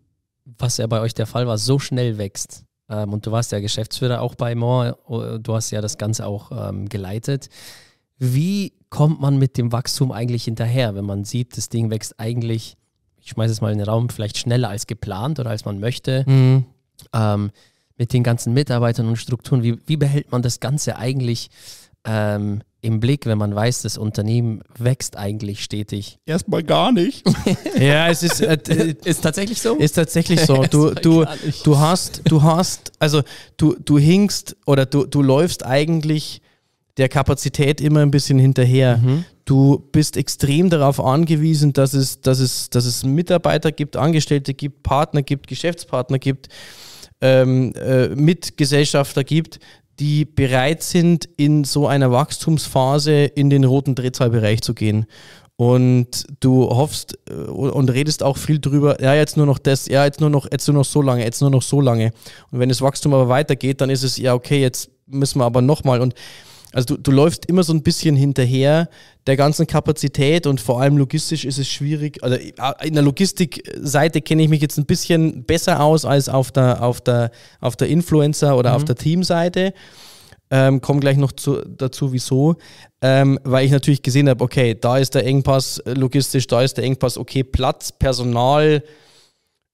[0.45, 3.59] was ja bei euch der Fall war, so schnell wächst, ähm, und du warst ja
[3.59, 7.49] Geschäftsführer auch bei Moore, oh, du hast ja das Ganze auch ähm, geleitet.
[8.17, 12.77] Wie kommt man mit dem Wachstum eigentlich hinterher, wenn man sieht, das Ding wächst eigentlich,
[13.17, 16.25] ich schmeiße es mal in den Raum, vielleicht schneller als geplant oder als man möchte,
[16.27, 16.65] mhm.
[17.13, 17.51] ähm,
[17.97, 21.49] mit den ganzen Mitarbeitern und Strukturen, wie, wie behält man das Ganze eigentlich
[22.03, 26.17] ähm, im Blick, wenn man weiß, das Unternehmen wächst eigentlich stetig?
[26.25, 27.23] Erstmal gar nicht.
[27.79, 28.57] ja, es ist, äh,
[29.05, 29.75] ist tatsächlich so.
[29.75, 30.63] Ist tatsächlich so.
[30.63, 31.25] Du, du,
[31.63, 33.21] du hast, du hast, also
[33.57, 36.41] du, du hinkst oder du, du läufst eigentlich
[36.97, 38.97] der Kapazität immer ein bisschen hinterher.
[38.97, 39.25] Mhm.
[39.45, 44.83] Du bist extrem darauf angewiesen, dass es, dass, es, dass es Mitarbeiter gibt, Angestellte gibt,
[44.83, 46.49] Partner gibt, Geschäftspartner gibt,
[47.21, 49.59] ähm, äh, Mitgesellschafter gibt,
[49.99, 55.05] die bereit sind, in so einer Wachstumsphase in den roten Drehzahlbereich zu gehen.
[55.61, 60.05] und du hoffst äh, und redest auch viel drüber, ja, jetzt nur noch das, ja,
[60.05, 62.13] jetzt nur noch, jetzt nur noch so lange, jetzt nur noch so lange.
[62.49, 65.61] Und wenn das Wachstum aber weitergeht, dann ist es, ja, okay, jetzt müssen wir aber
[65.61, 66.01] nochmal.
[66.01, 66.15] Und
[66.73, 68.89] also du, du läufst immer so ein bisschen hinterher
[69.27, 72.23] der ganzen Kapazität und vor allem logistisch ist es schwierig.
[72.23, 72.37] Also
[72.83, 77.01] in der Logistikseite kenne ich mich jetzt ein bisschen besser aus als auf der, auf
[77.01, 78.75] der, auf der Influencer- oder mhm.
[78.77, 79.73] auf der Teamseite.
[80.53, 82.55] Ähm, komme gleich noch zu, dazu, wieso.
[83.01, 86.75] Ähm, weil ich natürlich gesehen habe, okay, da ist der Engpass äh, logistisch, da ist
[86.75, 88.83] der Engpass, okay, Platz, Personal,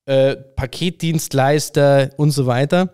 [0.05, 2.91] äh, Paketdienstleister und so weiter.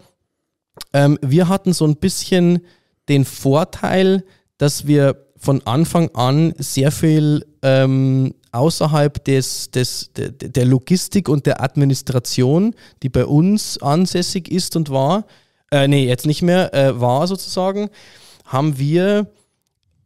[0.93, 2.61] Ähm, wir hatten so ein bisschen
[3.09, 4.23] den Vorteil,
[4.57, 11.45] dass wir von Anfang an sehr viel ähm, außerhalb des, des, de, der Logistik und
[11.45, 15.25] der Administration, die bei uns ansässig ist und war,
[15.71, 17.89] äh, nee, jetzt nicht mehr, äh, war sozusagen,
[18.45, 19.27] haben wir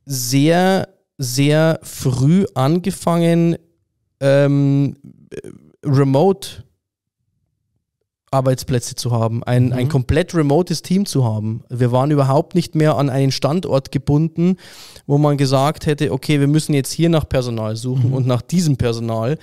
[0.06, 0.88] sehr,
[1.18, 3.58] sehr früh angefangen,
[4.22, 4.96] ähm,
[5.86, 6.64] remote
[8.32, 9.74] Arbeitsplätze zu haben, ein, mhm.
[9.74, 11.64] ein komplett remotes Team zu haben.
[11.70, 14.58] Wir waren überhaupt nicht mehr an einen Standort gebunden,
[15.06, 18.14] wo man gesagt hätte, okay, wir müssen jetzt hier nach Personal suchen mhm.
[18.14, 19.38] und nach diesem Personal,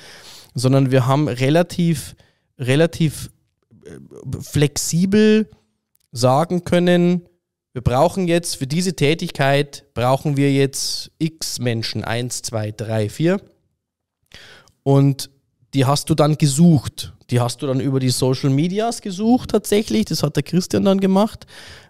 [0.54, 2.14] sondern wir haben relativ,
[2.58, 3.30] relativ
[3.86, 5.48] äh, flexibel
[6.12, 7.22] sagen können,
[7.72, 13.40] wir brauchen jetzt für diese Tätigkeit, brauchen wir jetzt x Menschen, eins, zwei, drei, vier.
[14.84, 15.30] Und
[15.74, 17.12] die hast du dann gesucht.
[17.30, 20.06] Die hast du dann über die Social Medias gesucht tatsächlich.
[20.06, 21.46] Das hat der Christian dann gemacht.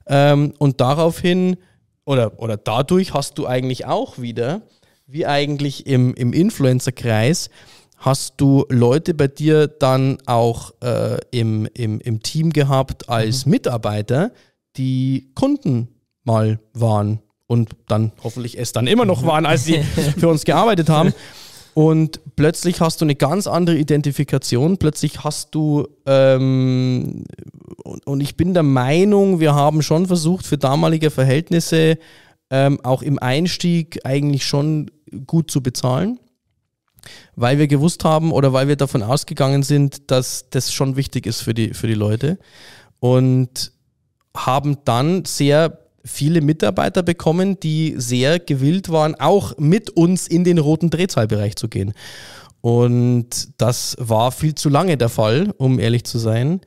[0.07, 1.57] Ähm, und daraufhin
[2.05, 4.63] oder, oder dadurch hast du eigentlich auch wieder,
[5.07, 7.51] wie eigentlich im, im Influencer-Kreis,
[7.99, 13.53] hast du Leute bei dir dann auch äh, im, im, im Team gehabt als mhm.
[13.53, 14.33] Mitarbeiter,
[14.77, 15.89] die Kunden
[16.25, 19.83] mal waren und dann hoffentlich es dann immer noch waren, als sie
[20.19, 21.15] für uns gearbeitet haben.
[21.75, 24.79] Und plötzlich hast du eine ganz andere Identifikation.
[24.79, 27.25] Plötzlich hast du, ähm,
[27.83, 31.99] und, und, ich bin der Meinung, wir haben schon versucht, für damalige Verhältnisse
[32.51, 34.91] ähm, auch im Einstieg eigentlich schon
[35.27, 36.21] gut zu bezahlen,
[37.35, 41.41] weil wir gewusst haben oder weil wir davon ausgegangen sind, dass das schon wichtig ist
[41.41, 42.39] für die, für die Leute.
[43.01, 43.73] Und
[44.37, 50.59] haben dann sehr viele Mitarbeiter bekommen, die sehr gewillt waren, auch mit uns in den
[50.59, 51.95] roten Drehzahlbereich zu gehen.
[52.61, 56.61] Und das war viel zu lange der Fall, um ehrlich zu sein.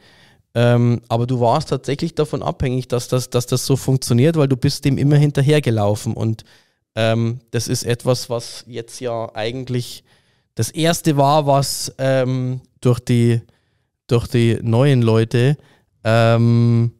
[0.53, 4.57] Ähm, aber du warst tatsächlich davon abhängig, dass das, dass das so funktioniert, weil du
[4.57, 6.13] bist dem immer hinterhergelaufen.
[6.13, 6.43] Und
[6.95, 10.03] ähm, das ist etwas, was jetzt ja eigentlich
[10.55, 13.41] das Erste war, was ähm, durch, die,
[14.07, 15.57] durch die neuen Leute
[16.03, 16.93] ähm,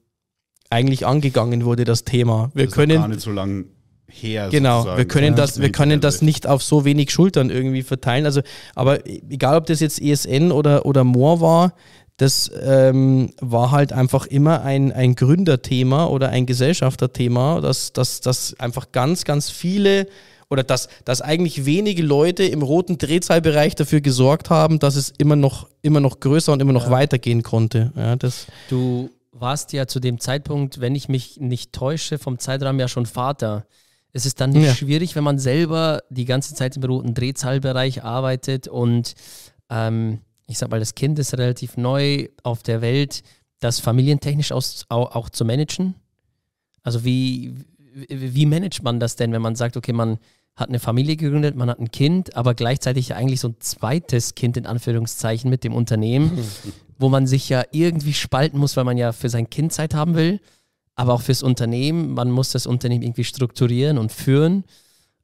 [0.69, 2.51] eigentlich angegangen wurde, das Thema.
[2.53, 3.65] Wir das können gar nicht so lange
[4.07, 4.49] her.
[4.49, 4.97] Genau, sozusagen.
[4.97, 8.25] wir können das, wir können das nicht auf so wenig Schultern irgendwie verteilen.
[8.25, 8.41] Also,
[8.75, 11.73] aber egal, ob das jetzt ESN oder, oder Moor war,
[12.17, 18.59] das ähm, war halt einfach immer ein, ein Gründerthema oder ein Gesellschafterthema, dass, dass, dass
[18.59, 20.07] einfach ganz, ganz viele
[20.49, 25.35] oder dass, dass eigentlich wenige Leute im roten Drehzahlbereich dafür gesorgt haben, dass es immer
[25.35, 26.91] noch, immer noch größer und immer noch ja.
[26.91, 27.91] weitergehen konnte.
[27.95, 32.79] Ja, das du warst ja zu dem Zeitpunkt, wenn ich mich nicht täusche, vom Zeitrahmen
[32.79, 33.65] ja schon Vater.
[34.13, 34.73] Es ist dann nicht ja.
[34.73, 39.13] schwierig, wenn man selber die ganze Zeit im roten Drehzahlbereich arbeitet und
[39.69, 43.21] ähm, ich sag mal, das Kind ist relativ neu auf der Welt,
[43.59, 45.95] das familientechnisch aus, auch, auch zu managen?
[46.83, 47.53] Also wie,
[48.07, 50.19] wie managt man das denn, wenn man sagt, okay, man
[50.55, 54.57] hat eine Familie gegründet, man hat ein Kind, aber gleichzeitig eigentlich so ein zweites Kind
[54.57, 56.39] in Anführungszeichen mit dem Unternehmen.
[56.97, 60.15] wo man sich ja irgendwie spalten muss, weil man ja für sein Kind Zeit haben
[60.15, 60.39] will,
[60.95, 62.13] aber auch fürs Unternehmen.
[62.13, 64.63] Man muss das Unternehmen irgendwie strukturieren und führen.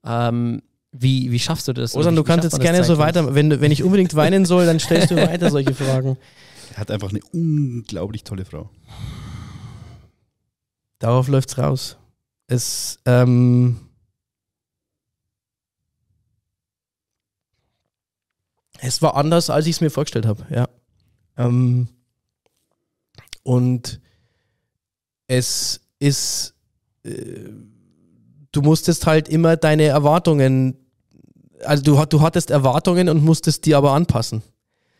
[0.05, 1.95] Ähm, wie, wie schaffst du das?
[1.95, 5.09] Osan, du kannst jetzt gerne so weiter, wenn, wenn ich unbedingt weinen soll, dann stellst
[5.09, 6.17] du weiter solche Fragen.
[6.73, 8.69] Er hat einfach eine unglaublich tolle Frau.
[10.99, 11.97] Darauf läuft's raus.
[12.47, 13.79] Es, ähm,
[18.79, 20.69] es war anders, als ich es mir vorgestellt habe, ja.
[21.37, 21.87] Ähm,
[23.43, 23.99] und
[25.27, 26.53] es ist,
[27.03, 27.49] äh,
[28.51, 30.77] du musstest halt immer deine Erwartungen,
[31.65, 34.43] also du, du hattest Erwartungen und musstest die aber anpassen.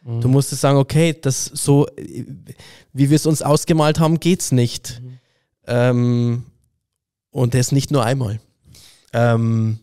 [0.04, 0.22] Mhm.
[0.22, 5.02] Du musstest sagen, okay, das so, wie wir es uns ausgemalt haben, geht's nicht.
[5.02, 5.20] Mhm.
[5.66, 6.46] Ähm,
[7.32, 8.40] und das nicht nur einmal.
[9.14, 9.80] Ähm,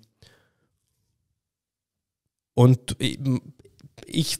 [2.54, 3.18] und ich
[4.06, 4.38] ich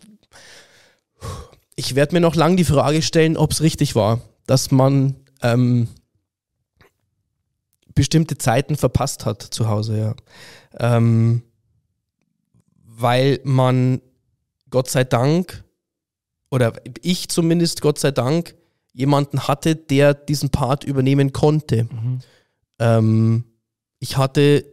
[1.94, 5.88] werde mir noch lange die Frage stellen, ob es richtig war, dass man ähm,
[7.94, 10.14] bestimmte Zeiten verpasst hat zu Hause, ja.
[10.78, 11.42] Ähm,
[12.84, 14.00] weil man
[14.70, 15.64] Gott sei Dank,
[16.50, 18.54] oder ich zumindest Gott sei Dank,
[18.92, 21.84] jemanden hatte, der diesen Part übernehmen konnte.
[21.84, 22.20] Mhm.
[22.78, 23.44] Ähm,
[24.00, 24.64] ich hatte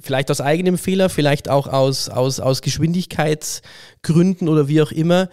[0.00, 5.28] vielleicht aus eigenem Fehler, vielleicht auch aus, aus, aus Geschwindigkeitsgründen oder wie auch immer,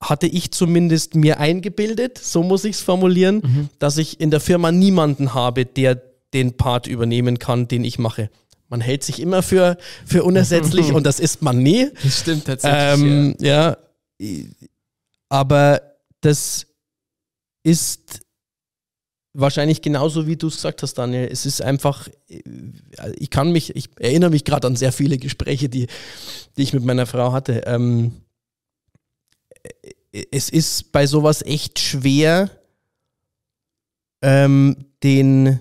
[0.00, 3.68] hatte ich zumindest mir eingebildet, so muss ich es formulieren, mhm.
[3.78, 6.02] dass ich in der Firma niemanden habe, der
[6.34, 8.30] den Part übernehmen kann, den ich mache.
[8.68, 11.88] Man hält sich immer für, für unersetzlich und das ist man nie.
[12.02, 13.04] Das stimmt tatsächlich.
[13.04, 13.76] Ähm, ja.
[14.18, 14.44] ja.
[15.28, 15.80] Aber
[16.20, 16.66] das
[17.62, 18.20] ist
[19.36, 21.28] wahrscheinlich genauso, wie du es gesagt hast, Daniel.
[21.30, 25.86] Es ist einfach, ich kann mich, ich erinnere mich gerade an sehr viele Gespräche, die,
[26.56, 27.62] die ich mit meiner Frau hatte.
[27.66, 28.12] Ähm,
[30.30, 32.50] es ist bei sowas echt schwer,
[34.22, 35.60] ähm, den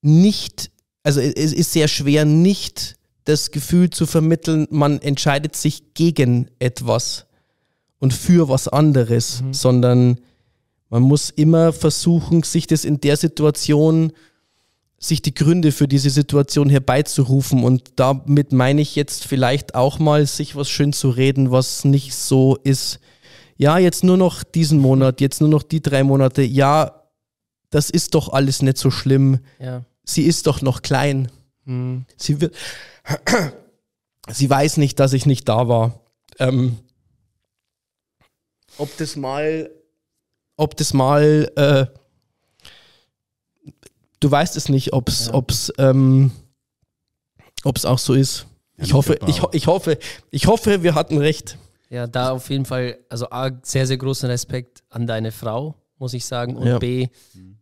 [0.00, 0.70] nicht,
[1.02, 7.26] also es ist sehr schwer, nicht das Gefühl zu vermitteln, man entscheidet sich gegen etwas
[7.98, 9.52] und für was anderes, mhm.
[9.52, 10.20] sondern
[10.90, 14.12] man muss immer versuchen, sich das in der Situation,
[14.98, 17.62] sich die Gründe für diese Situation herbeizurufen.
[17.62, 22.14] Und damit meine ich jetzt vielleicht auch mal, sich was schön zu reden, was nicht
[22.14, 22.98] so ist.
[23.56, 26.42] Ja, jetzt nur noch diesen Monat, jetzt nur noch die drei Monate.
[26.42, 27.04] Ja,
[27.70, 29.40] das ist doch alles nicht so schlimm.
[29.58, 29.84] Ja.
[30.04, 31.30] Sie ist doch noch klein.
[31.64, 32.06] Mhm.
[32.16, 32.54] Sie wird.
[34.30, 36.00] Sie weiß nicht, dass ich nicht da war.
[36.38, 36.76] Ähm,
[38.76, 39.70] ob das mal
[40.58, 41.86] ob das mal, äh,
[44.20, 45.90] du weißt es nicht, ob es ja.
[45.90, 46.32] ähm,
[47.64, 48.46] auch so ist.
[48.76, 49.98] Ja, ich hoffe, ich, ich, hoffe,
[50.30, 51.56] ich hoffe, wir hatten recht.
[51.90, 56.12] Ja, da auf jeden Fall, also A, sehr, sehr großen Respekt an deine Frau, muss
[56.12, 56.56] ich sagen.
[56.56, 56.78] Und ja.
[56.78, 57.08] B,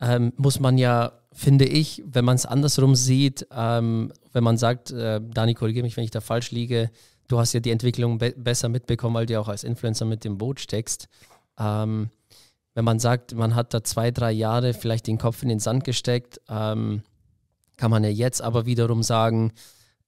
[0.01, 4.90] ähm, muss man ja, finde ich, wenn man es andersrum sieht, ähm, wenn man sagt,
[4.90, 6.90] äh, Dani, korrigiere mich, wenn ich da falsch liege,
[7.28, 10.39] du hast ja die Entwicklung be besser mitbekommen, weil du auch als Influencer mit dem
[10.39, 11.09] Boot steckst.
[11.59, 12.10] Ähm,
[12.77, 15.82] wenn man sagt, man hat da zwei, drei Jahre vielleicht den Kopf in den Sand
[15.85, 17.03] gesteckt, ähm,
[17.78, 19.53] kann man ja jetzt aber wiederum sagen,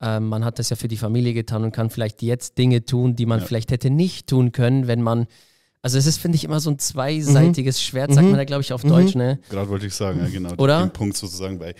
[0.03, 3.16] ähm, man hat das ja für die Familie getan und kann vielleicht jetzt Dinge tun,
[3.16, 3.47] die man ja.
[3.47, 5.27] vielleicht hätte nicht tun können, wenn man
[5.81, 7.82] also es ist, finde ich, immer so ein zweiseitiges mhm.
[7.82, 8.32] Schwert, sagt mhm.
[8.32, 8.89] man da, glaube ich, auf mhm.
[8.89, 9.39] Deutsch, ne?
[9.49, 10.53] Gerade wollte ich sagen, ja, genau.
[10.59, 10.81] Oder?
[10.81, 11.74] Den Punkt sozusagen, weil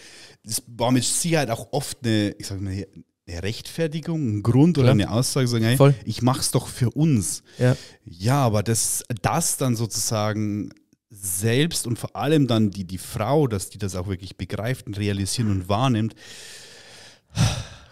[0.45, 2.87] es war mit Sicherheit auch oft eine, ich sage mal,
[3.29, 4.93] eine Rechtfertigung, ein Grund oder ja.
[4.93, 5.95] eine Aussage, sagen, hey, Voll.
[6.05, 7.43] ich mach's doch für uns.
[7.59, 10.71] Ja, ja aber das, das dann sozusagen
[11.11, 14.99] selbst und vor allem dann die, die Frau, dass die das auch wirklich begreift und
[14.99, 16.15] realisieren und wahrnimmt,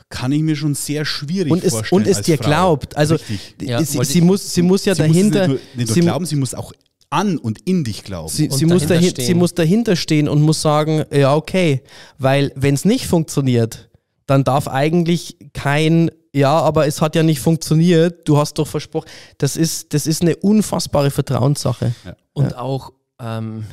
[0.08, 2.02] kann ich mir schon sehr schwierig und vorstellen.
[2.02, 2.44] und es dir Frau.
[2.44, 2.96] glaubt.
[2.96, 3.16] Also
[3.60, 5.48] ja, sie, sie, muss, sie muss ja sie dahinter.
[5.48, 6.72] Muss nicht nur, nicht nur glauben, sie muss auch
[7.10, 8.28] an und in dich glauben.
[8.28, 11.82] Sie, sie muss dahin, sie muss dahinter stehen und muss sagen, ja, okay.
[12.18, 13.88] Weil wenn es nicht funktioniert,
[14.26, 19.08] dann darf eigentlich kein, ja, aber es hat ja nicht funktioniert, du hast doch versprochen.
[19.38, 21.94] Das ist, das ist eine unfassbare Vertrauenssache.
[22.04, 22.16] Ja.
[22.32, 22.58] Und ja.
[22.58, 23.64] auch ähm,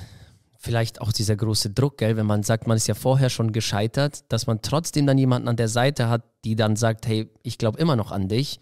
[0.57, 4.23] vielleicht auch dieser große Druck, gell, wenn man sagt, man ist ja vorher schon gescheitert,
[4.29, 7.79] dass man trotzdem dann jemanden an der Seite hat, die dann sagt, hey, ich glaube
[7.79, 8.59] immer noch an dich.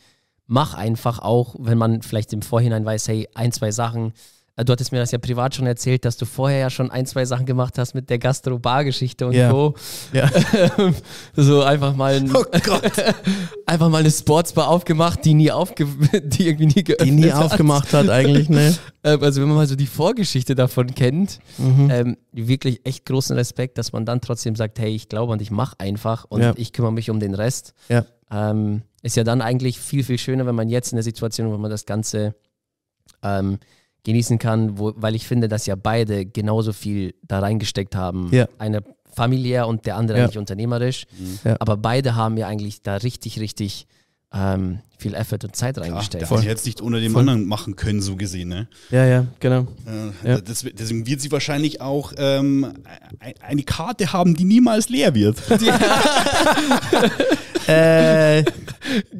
[0.48, 4.14] Mach einfach auch, wenn man vielleicht im Vorhinein weiß, hey, ein, zwei Sachen äh,
[4.58, 7.26] du hattest mir das ja privat schon erzählt, dass du vorher ja schon ein, zwei
[7.26, 9.50] Sachen gemacht hast mit der Gastro-Bar-Geschichte und ja.
[9.50, 9.76] so.
[10.14, 10.30] Ja.
[11.36, 12.44] so einfach mal ein, oh
[13.66, 15.86] einfach mal eine Sportsbar aufgemacht, die nie aufge
[16.24, 17.46] die irgendwie nie geöffnet Die nie hat.
[17.46, 18.76] aufgemacht hat eigentlich, ne?
[19.04, 21.90] Ähm, also wenn man mal so die Vorgeschichte davon kennt, mhm.
[21.90, 25.52] ähm, wirklich echt großen Respekt, dass man dann trotzdem sagt, hey, ich glaube und ich
[25.52, 26.54] mache einfach und ja.
[26.58, 27.74] ich kümmere mich um den Rest.
[27.90, 28.06] Ja.
[28.32, 31.58] Ähm, ist ja dann eigentlich viel, viel schöner, wenn man jetzt in der Situation, wo
[31.58, 32.36] man das Ganze
[33.24, 33.60] ähm,
[34.04, 38.30] genießen kann, wo, weil ich finde, dass ja beide genauso viel da reingesteckt haben.
[38.32, 38.48] Ja.
[38.58, 38.82] Einer
[39.14, 40.24] familiär und der andere ja.
[40.24, 41.06] eigentlich unternehmerisch.
[41.18, 41.40] Mhm.
[41.44, 41.58] Ja.
[41.60, 43.88] Aber beide haben ja eigentlich da richtig, richtig
[44.34, 46.26] ähm, viel Effort und Zeit reingesteckt.
[46.26, 47.22] Klar, der hätte es nicht ohne dem Voll.
[47.22, 48.50] anderen machen können, so gesehen.
[48.50, 48.68] Ne?
[48.90, 49.68] Ja, ja, genau.
[49.86, 50.42] Äh, ja.
[50.42, 52.74] Das, deswegen wird sie wahrscheinlich auch ähm,
[53.42, 55.38] eine Karte haben, die niemals leer wird.
[57.68, 58.44] äh,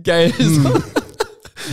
[0.04, 0.34] Geil.
[0.38, 0.84] Hm.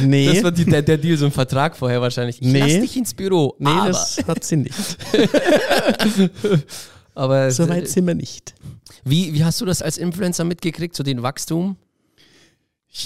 [0.02, 0.26] Nee.
[0.32, 2.40] Das war die, der, der, Deal, so ein Vertrag vorher wahrscheinlich.
[2.40, 2.60] Ich nee.
[2.60, 3.54] lass dich ins Büro.
[3.58, 3.88] Nee, aber.
[3.88, 4.74] das hat sie nicht.
[7.14, 8.54] aber so weit sind wir nicht.
[9.04, 11.76] Wie, wie hast du das als Influencer mitgekriegt, so den Wachstum?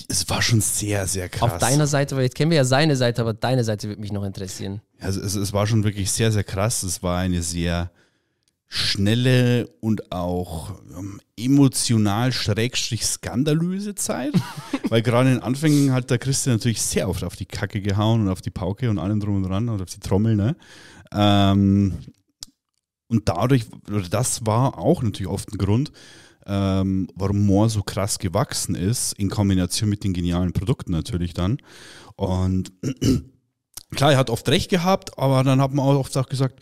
[0.09, 1.53] Es war schon sehr, sehr krass.
[1.53, 4.13] Auf deiner Seite, weil jetzt kennen wir ja seine Seite, aber deine Seite würde mich
[4.13, 4.81] noch interessieren.
[5.01, 6.83] Also es, es war schon wirklich sehr, sehr krass.
[6.83, 7.91] Es war eine sehr
[8.75, 14.33] schnelle und auch ähm, emotional schrägstrich skandalöse Zeit,
[14.89, 18.23] weil gerade in den Anfängen hat der Christian natürlich sehr oft auf die Kacke gehauen
[18.23, 20.57] und auf die Pauke und allem drum und dran und auf die Trommel, ne?
[21.13, 21.99] Ähm,
[23.09, 25.93] und dadurch, oder das war auch natürlich oft ein Grund,
[26.47, 31.59] ähm, warum Moore so krass gewachsen ist, in Kombination mit den genialen Produkten natürlich dann.
[32.17, 32.73] Und
[33.95, 36.61] klar, er hat oft recht gehabt, aber dann hat man auch oft auch gesagt,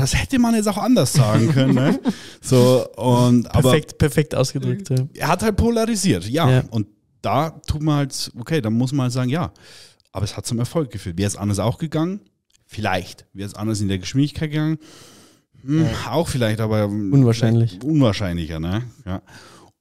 [0.00, 1.74] das hätte man jetzt auch anders sagen können.
[1.74, 2.00] Ne?
[2.42, 4.88] So, und, perfekt, aber, perfekt ausgedrückt.
[4.88, 5.06] Ja.
[5.14, 6.50] Er hat halt polarisiert, ja.
[6.50, 6.64] ja.
[6.70, 6.86] Und
[7.20, 9.52] da tut man halt, okay, dann muss man halt sagen, ja.
[10.10, 11.18] Aber es hat zum Erfolg geführt.
[11.18, 12.20] Wäre es anders auch gegangen?
[12.66, 13.26] Vielleicht.
[13.34, 14.78] Wäre es anders in der Geschwindigkeit gegangen?
[15.62, 16.12] Hm, ja.
[16.12, 17.78] Auch vielleicht, aber unwahrscheinlich.
[17.84, 18.82] Unwahrscheinlicher, ne?
[19.04, 19.22] Ja.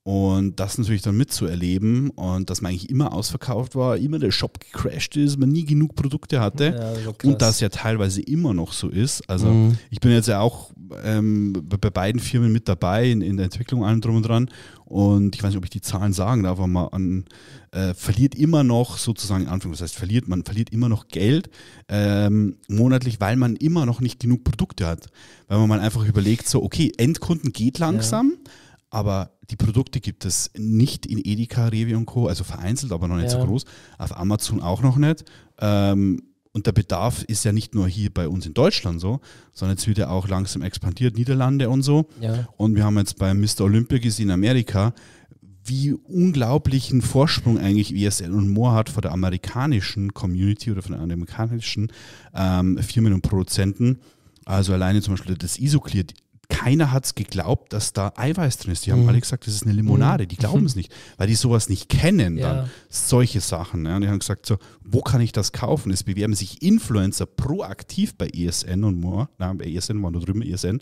[0.10, 4.60] Und das natürlich dann mitzuerleben und dass man eigentlich immer ausverkauft war, immer der Shop
[4.60, 8.74] gecrashed ist, man nie genug Produkte hatte ja, das und das ja teilweise immer noch
[8.74, 9.30] so ist.
[9.30, 9.78] Also mhm.
[9.92, 10.72] ich bin jetzt ja auch
[11.04, 14.50] ähm, bei beiden Firmen mit dabei in, in, der Entwicklung allem drum und dran
[14.86, 17.26] und ich weiß nicht, ob ich die Zahlen sagen darf, aber man an,
[17.70, 21.52] äh, verliert immer noch sozusagen in Anführungszeichen, das heißt verliert, man verliert immer noch Geld
[21.88, 25.06] ähm, monatlich, weil man immer noch nicht genug Produkte hat.
[25.48, 28.52] Weil man mal einfach überlegt, so okay, Endkunden geht langsam, ja
[28.90, 33.18] aber die Produkte gibt es nicht in Edeka, Rewe und Co., also vereinzelt, aber noch
[33.18, 33.40] nicht ja.
[33.40, 33.66] so groß.
[33.98, 35.26] Auf Amazon auch noch nicht.
[35.60, 36.22] Ähm,
[36.52, 39.20] und der Bedarf ist ja nicht nur hier bei uns in Deutschland so,
[39.54, 42.08] sondern jetzt wird er auch langsam expandiert, Niederlande und so.
[42.20, 42.48] Ja.
[42.58, 43.62] Und wir haben jetzt bei Mr.
[43.62, 44.94] Olympia gesehen in Amerika,
[45.64, 51.02] wie unglaublichen Vorsprung eigentlich ESL und Moore hat vor der amerikanischen Community oder von den
[51.02, 51.92] amerikanischen
[52.34, 54.00] ähm, Firmen und Produzenten.
[54.46, 56.06] Also alleine zum Beispiel das Isoclear,
[56.50, 58.86] keiner hat es geglaubt, dass da Eiweiß drin ist.
[58.86, 59.10] Die haben mhm.
[59.10, 60.28] alle gesagt, das ist eine Limonade.
[60.28, 62.38] Die glauben es nicht, weil die sowas nicht kennen.
[62.38, 62.54] Ja.
[62.54, 63.86] Dann solche Sachen.
[63.86, 63.96] Ja.
[63.96, 65.92] Und die haben gesagt, so, wo kann ich das kaufen?
[65.92, 69.30] Es bewerben sich Influencer proaktiv bei ESN und more.
[69.38, 70.80] Na, bei ESN waren da drüben ESN.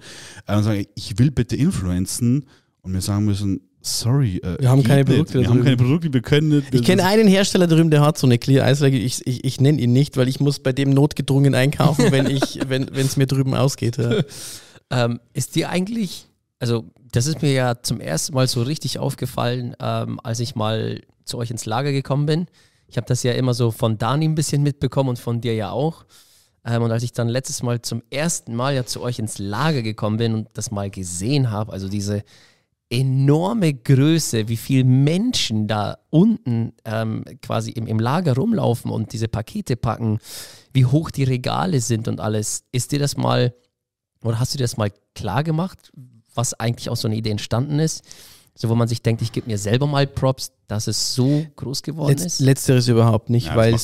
[0.48, 2.46] Äh, und sagen, ich will bitte influenzen.
[2.82, 5.42] Und wir sagen müssen, sorry, äh, wir haben keine Produkte.
[5.42, 6.74] Wir haben keine Produkte, wir können nicht.
[6.74, 8.98] Ich kenne einen Hersteller drüben, der hat so eine Clear Eislage.
[8.98, 12.60] Ich, ich, ich nenne ihn nicht, weil ich muss bei dem notgedrungen einkaufen, wenn ich,
[12.70, 13.98] wenn es mir drüben ausgeht.
[13.98, 14.22] Ja.
[14.90, 16.28] Ähm, ist dir eigentlich,
[16.60, 21.02] also das ist mir ja zum ersten Mal so richtig aufgefallen, ähm, als ich mal
[21.26, 22.48] zu euch ins Lager gekommen bin.
[22.88, 25.72] Ich habe das ja immer so von Dani ein bisschen mitbekommen und von dir ja
[25.72, 26.06] auch.
[26.66, 29.82] Ähm, und als ich dann letztes Mal zum ersten Mal ja zu euch ins Lager
[29.82, 32.24] gekommen bin und das mal gesehen habe, also diese
[32.90, 39.28] enorme Größe, wie viele Menschen da unten ähm, quasi im, im Lager rumlaufen und diese
[39.28, 40.20] Pakete packen,
[40.72, 42.64] wie hoch die Regale sind und alles.
[42.72, 43.54] Ist dir das mal
[44.24, 45.92] oder hast du dir das mal klar gemacht,
[46.34, 48.04] was eigentlich aus so einer Idee entstanden ist?
[48.60, 51.84] So, wo man sich denkt, ich gebe mir selber mal Props, dass es so groß
[51.84, 52.40] geworden Letz, ist?
[52.40, 53.76] Letzteres überhaupt nicht, ja, weil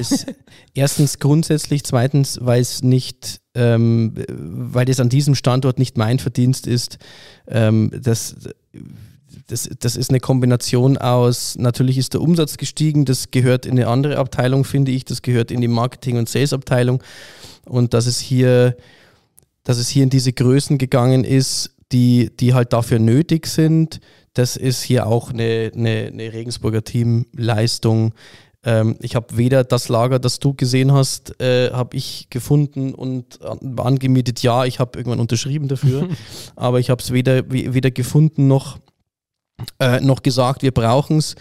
[0.00, 0.26] es
[0.74, 6.66] erstens grundsätzlich, zweitens, weil es nicht, ähm, weil das an diesem Standort nicht mein Verdienst
[6.66, 6.98] ist.
[7.46, 8.34] Ähm, das,
[9.46, 13.86] das, das ist eine Kombination aus, natürlich ist der Umsatz gestiegen, das gehört in eine
[13.86, 17.02] andere Abteilung, finde ich, das gehört in die Marketing- und Sales-Abteilung.
[17.66, 18.76] Und dass es hier
[19.64, 24.00] dass es hier in diese Größen gegangen ist, die, die halt dafür nötig sind.
[24.34, 28.14] Das ist hier auch eine, eine, eine Regensburger Teamleistung.
[28.64, 33.40] Ähm, ich habe weder das Lager, das du gesehen hast, äh, habe ich gefunden und
[33.42, 34.42] angemietet.
[34.42, 36.08] Ja, ich habe irgendwann unterschrieben dafür,
[36.56, 38.78] aber ich habe es weder, weder gefunden noch,
[39.78, 41.34] äh, noch gesagt, wir brauchen es.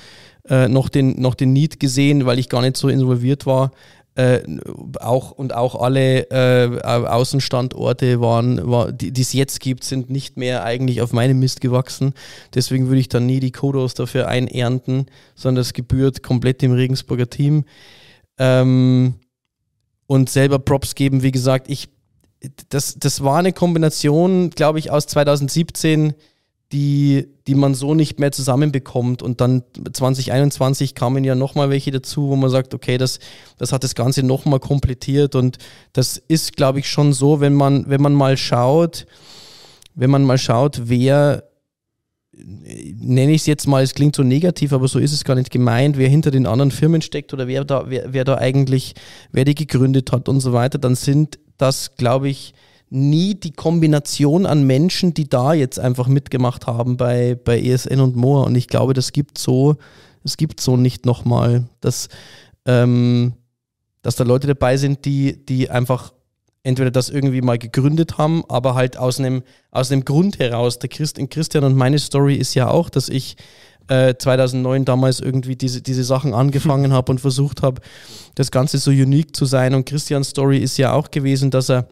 [0.49, 3.71] Äh, noch, den, noch den Need gesehen, weil ich gar nicht so involviert war.
[4.15, 4.41] Äh,
[4.99, 10.65] auch und auch alle äh, Außenstandorte waren, war, die es jetzt gibt, sind nicht mehr
[10.65, 12.13] eigentlich auf meinem Mist gewachsen.
[12.53, 15.05] Deswegen würde ich dann nie die Kodos dafür einernten,
[15.35, 17.63] sondern das gebührt komplett dem Regensburger Team.
[18.37, 19.13] Ähm,
[20.07, 21.87] und selber Props geben, wie gesagt, ich
[22.69, 26.15] das, das war eine Kombination, glaube ich, aus 2017
[26.71, 29.21] die, die man so nicht mehr zusammenbekommt.
[29.21, 33.19] Und dann 2021 kamen ja nochmal welche dazu, wo man sagt, okay, das,
[33.57, 35.35] das hat das Ganze nochmal komplettiert.
[35.35, 35.57] Und
[35.93, 39.05] das ist, glaube ich, schon so, wenn man, wenn man mal schaut,
[39.95, 41.43] wenn man mal schaut, wer,
[42.31, 45.51] nenne ich es jetzt mal, es klingt so negativ, aber so ist es gar nicht
[45.51, 48.95] gemeint, wer hinter den anderen Firmen steckt oder wer da, wer, wer da eigentlich,
[49.31, 52.53] wer die gegründet hat und so weiter, dann sind das, glaube ich,
[52.91, 58.17] nie die Kombination an Menschen, die da jetzt einfach mitgemacht haben bei, bei ESN und
[58.17, 58.43] Moa.
[58.43, 59.77] Und ich glaube, das gibt so,
[60.25, 62.09] es gibt so nicht nochmal, dass,
[62.65, 63.33] ähm,
[64.01, 66.11] dass da Leute dabei sind, die, die einfach
[66.63, 70.77] entweder das irgendwie mal gegründet haben, aber halt aus einem, aus einem Grund heraus.
[70.77, 73.37] Der Christ, Christian und meine Story ist ja auch, dass ich
[73.87, 77.81] 2009 äh, damals irgendwie diese, diese Sachen angefangen habe und versucht habe,
[78.35, 79.73] das Ganze so unique zu sein.
[79.75, 81.87] Und Christians Story ist ja auch gewesen, dass er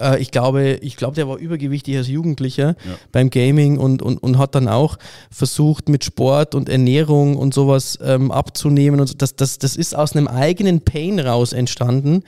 [0.00, 2.98] äh, ich glaube, ich glaube, der war übergewichtig als Jugendlicher ja.
[3.12, 4.98] beim Gaming und, und, und hat dann auch
[5.30, 9.00] versucht, mit Sport und Ernährung und sowas ähm, abzunehmen.
[9.00, 12.22] Und das, das, das ist aus einem eigenen Pain raus entstanden.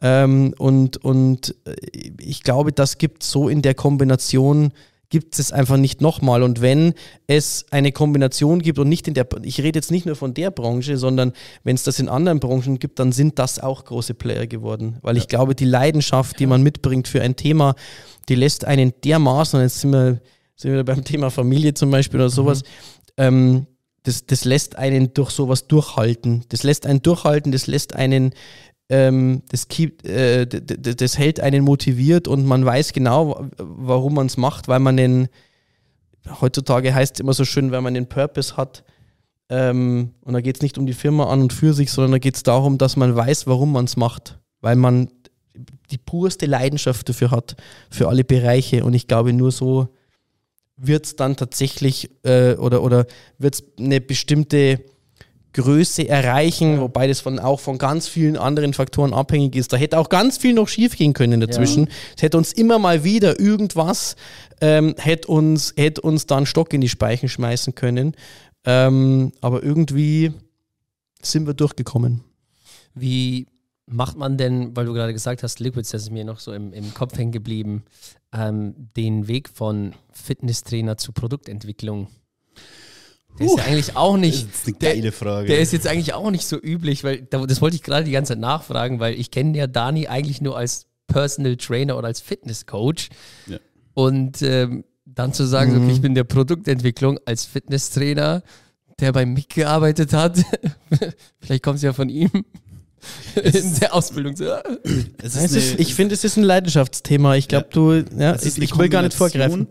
[0.00, 1.74] Ähm, und, und äh,
[2.18, 4.72] ich glaube, das gibt so in der Kombination
[5.14, 6.42] gibt es einfach nicht nochmal.
[6.42, 6.92] Und wenn
[7.28, 10.50] es eine Kombination gibt und nicht in der, ich rede jetzt nicht nur von der
[10.50, 14.48] Branche, sondern wenn es das in anderen Branchen gibt, dann sind das auch große Player
[14.48, 14.98] geworden.
[15.02, 17.76] Weil ich glaube, die Leidenschaft, die man mitbringt für ein Thema,
[18.28, 20.20] die lässt einen dermaßen, und jetzt sind wir,
[20.56, 22.68] sind wir beim Thema Familie zum Beispiel oder sowas, mhm.
[23.18, 23.66] ähm,
[24.02, 26.42] das, das lässt einen durch sowas durchhalten.
[26.48, 28.34] Das lässt einen durchhalten, das lässt einen,
[28.88, 34.36] ähm, das, keep, äh, das, hält einen motiviert und man weiß genau, warum man es
[34.36, 35.28] macht, weil man den,
[36.40, 38.84] heutzutage heißt es immer so schön, weil man den Purpose hat.
[39.48, 42.18] Ähm, und da geht es nicht um die Firma an und für sich, sondern da
[42.18, 44.38] geht es darum, dass man weiß, warum man es macht.
[44.60, 45.08] Weil man
[45.90, 47.56] die purste Leidenschaft dafür hat,
[47.90, 48.84] für alle Bereiche.
[48.84, 49.88] Und ich glaube, nur so
[50.76, 53.06] wird es dann tatsächlich äh, oder, oder
[53.38, 54.84] wird es eine bestimmte
[55.54, 59.72] Größe erreichen, wobei das von, auch von ganz vielen anderen Faktoren abhängig ist.
[59.72, 61.88] Da hätte auch ganz viel noch schief gehen können dazwischen.
[62.16, 64.16] Es hätte uns immer mal wieder irgendwas,
[64.60, 68.14] ähm, hätte uns, hätte uns da einen Stock in die Speichen schmeißen können.
[68.64, 70.32] Ähm, aber irgendwie
[71.22, 72.22] sind wir durchgekommen.
[72.94, 73.46] Wie
[73.86, 76.72] macht man denn, weil du gerade gesagt hast, Liquids, das ist mir noch so im,
[76.72, 77.84] im Kopf hängen geblieben,
[78.32, 82.08] ähm, den Weg von Fitnesstrainer zu Produktentwicklung?
[83.38, 84.48] Der uh, ist ja eigentlich auch nicht.
[84.48, 85.46] Das ist eine geile Frage.
[85.46, 88.12] Der, der ist jetzt eigentlich auch nicht so üblich, weil das wollte ich gerade die
[88.12, 92.20] ganze Zeit nachfragen, weil ich kenne ja Dani eigentlich nur als Personal Trainer oder als
[92.20, 93.08] Fitnesscoach.
[93.46, 93.58] Ja.
[93.94, 95.84] Und ähm, dann zu sagen, mhm.
[95.84, 98.42] okay, ich bin der Produktentwicklung als Fitnesstrainer,
[99.00, 100.38] der bei Mick gearbeitet hat.
[101.40, 102.30] Vielleicht kommt es ja von ihm
[103.34, 104.36] in der Ausbildung.
[104.36, 104.46] So.
[105.22, 107.36] Ist, ich finde, es ist ein Leidenschaftsthema.
[107.36, 107.72] Ich glaube, ja.
[107.72, 109.68] du, ja, ich, ich will gar nicht vorgreifen.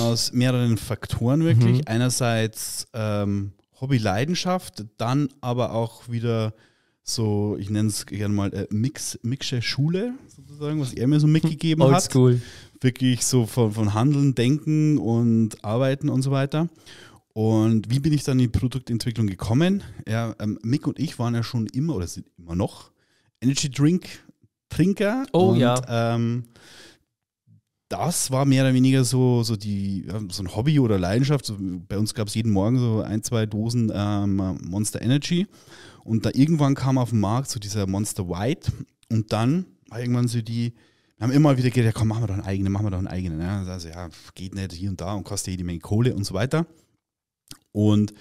[0.00, 1.78] Aus mehreren Faktoren wirklich.
[1.78, 1.84] Mhm.
[1.86, 6.54] Einerseits ähm, Hobby-Leidenschaft, dann aber auch wieder
[7.02, 11.26] so, ich nenne es gerne mal äh, Mix, Mixsche Schule, sozusagen, was er mir so
[11.26, 12.02] mitgegeben Old hat.
[12.04, 12.40] School.
[12.80, 16.68] Wirklich so von, von Handeln, Denken und Arbeiten und so weiter.
[17.32, 19.82] Und wie bin ich dann in die Produktentwicklung gekommen?
[20.06, 22.90] Ja, ähm, Mick und ich waren ja schon immer oder sind immer noch
[23.40, 24.08] Energy Drink
[24.68, 25.26] Trinker.
[25.32, 25.80] Oh und, ja.
[25.88, 26.44] Ähm,
[27.90, 31.44] das war mehr oder weniger so, so, die, so ein Hobby oder Leidenschaft.
[31.44, 35.48] So, bei uns gab es jeden Morgen so ein, zwei Dosen ähm, Monster Energy.
[36.04, 38.72] Und da irgendwann kam auf den Markt so dieser Monster White.
[39.10, 40.72] Und dann war irgendwann so die,
[41.16, 42.98] wir haben immer wieder gedacht, ja komm, machen wir doch einen eigenen, machen wir doch
[42.98, 43.40] einen eigenen.
[43.40, 46.32] Ja, also ja, geht nicht hier und da und kostet jede Menge Kohle und so
[46.32, 46.66] weiter.
[47.72, 48.14] Und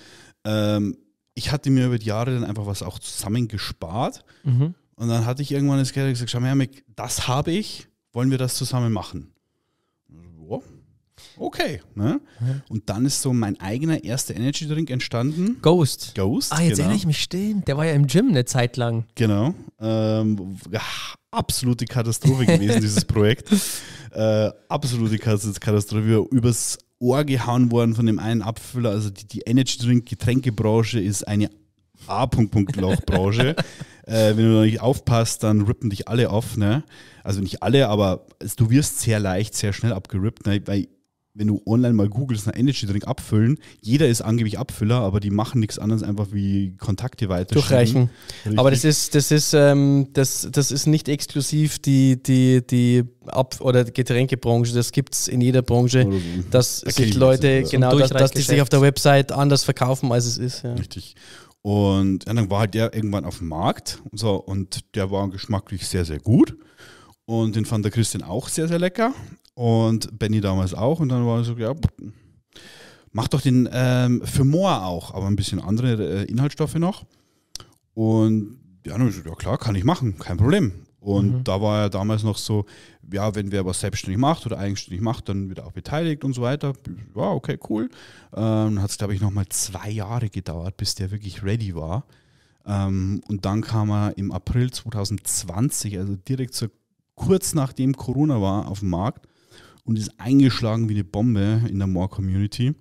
[0.46, 0.98] ähm,
[1.36, 4.26] ich hatte mir über die Jahre dann einfach was auch zusammengespart.
[4.44, 4.74] Mhm.
[4.96, 8.40] Und dann hatte ich irgendwann das Geld gesagt, schau mal, das habe ich, wollen wir
[8.40, 9.32] das zusammen machen?
[11.40, 11.82] Okay.
[11.96, 12.20] Ne?
[12.68, 15.58] Und dann ist so mein eigener erster Energy Drink entstanden.
[15.62, 16.14] Ghost.
[16.16, 16.52] Ghost.
[16.52, 16.80] Ah, jetzt genau.
[16.82, 17.64] erinnere ich mich stehen.
[17.66, 19.06] Der war ja im Gym eine Zeit lang.
[19.16, 19.54] Genau.
[19.80, 20.58] Ähm,
[21.32, 23.50] absolute Katastrophe gewesen, dieses Projekt.
[24.12, 26.28] Äh, absolute Katastrophe.
[26.32, 28.92] Übers Ohr gehauen worden von dem einen Abfüller.
[28.92, 31.50] Also die, die Energy Drink Getränkebranche ist eine
[32.08, 33.56] A-Punkt-Loch-Branche.
[34.06, 36.58] äh, wenn du da nicht aufpasst, dann rippen dich alle auf.
[36.58, 36.84] Ne?
[37.24, 38.26] Also nicht alle, aber
[38.58, 40.46] du wirst sehr leicht, sehr schnell abgerippt.
[40.46, 40.62] Ne?
[40.66, 40.88] Weil
[41.34, 45.30] wenn du online mal googelst, einen Energy Drink abfüllen, jeder ist angeblich Abfüller, aber die
[45.30, 47.54] machen nichts anderes einfach wie Kontakte weiter.
[47.54, 48.10] Durchreichen.
[48.58, 53.62] Aber das ist, das ist, ähm, das, das ist nicht exklusiv die, die, die Ab-
[53.62, 56.20] oder Getränkebranche, das gibt es in jeder Branche, so.
[56.50, 60.26] dass okay, sich Leute, genau, dass, dass die sich auf der Website anders verkaufen, als
[60.26, 60.64] es ist.
[60.64, 60.74] Ja.
[60.74, 61.16] Richtig.
[61.62, 65.30] Und ja, dann war halt der irgendwann auf dem Markt und, so, und der war
[65.30, 66.58] geschmacklich sehr, sehr gut.
[67.26, 69.14] Und den fand der Christian auch sehr, sehr lecker.
[69.60, 71.02] Und Benny damals auch.
[71.02, 71.76] Und dann war er so, ja,
[73.12, 77.06] mach doch den ähm, für Moor auch, aber ein bisschen andere äh, Inhaltsstoffe noch.
[77.94, 80.86] Und ja, dann so, ja klar, kann ich machen, kein Problem.
[81.02, 81.44] Und mhm.
[81.44, 82.68] da war er damals noch so,
[83.12, 86.32] ja, wenn wer was selbstständig macht oder eigenständig macht, dann wird er auch beteiligt und
[86.32, 86.72] so weiter.
[87.14, 87.90] Ja, okay, cool.
[88.34, 92.06] Ähm, hat es, glaube ich, nochmal zwei Jahre gedauert, bis der wirklich ready war.
[92.66, 96.68] Ähm, und dann kam er im April 2020, also direkt so
[97.16, 99.28] kurz nachdem Corona war, auf den Markt
[99.90, 102.76] und ist eingeschlagen wie eine Bombe in der More-Community.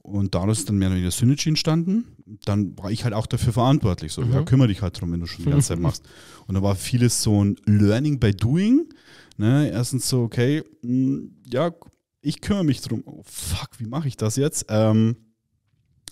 [0.00, 2.06] Und daraus ist dann mehr oder weniger Synergy entstanden.
[2.46, 4.14] Dann war ich halt auch dafür verantwortlich.
[4.14, 4.32] So, mhm.
[4.32, 6.08] ja, kümmere dich halt drum, wenn du schon die ganze Zeit machst.
[6.46, 8.88] Und da war vieles so ein Learning by Doing.
[9.36, 9.70] Ne?
[9.70, 11.70] Erstens so, okay, mh, hm, ja,
[12.22, 13.02] ich kümmere mich drum.
[13.04, 14.64] Oh, fuck, wie mache ich das jetzt?
[14.70, 15.16] Ähm,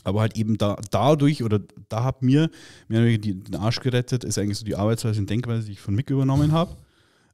[0.04, 2.50] aber halt eben da, dadurch oder da hat mir
[2.88, 5.80] mehr oder weniger den Arsch gerettet, ist eigentlich so die Arbeitsweise und Denkweise, die ich
[5.80, 6.76] von Mick übernommen habe.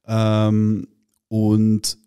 [0.06, 0.86] Ähm,
[1.26, 1.98] und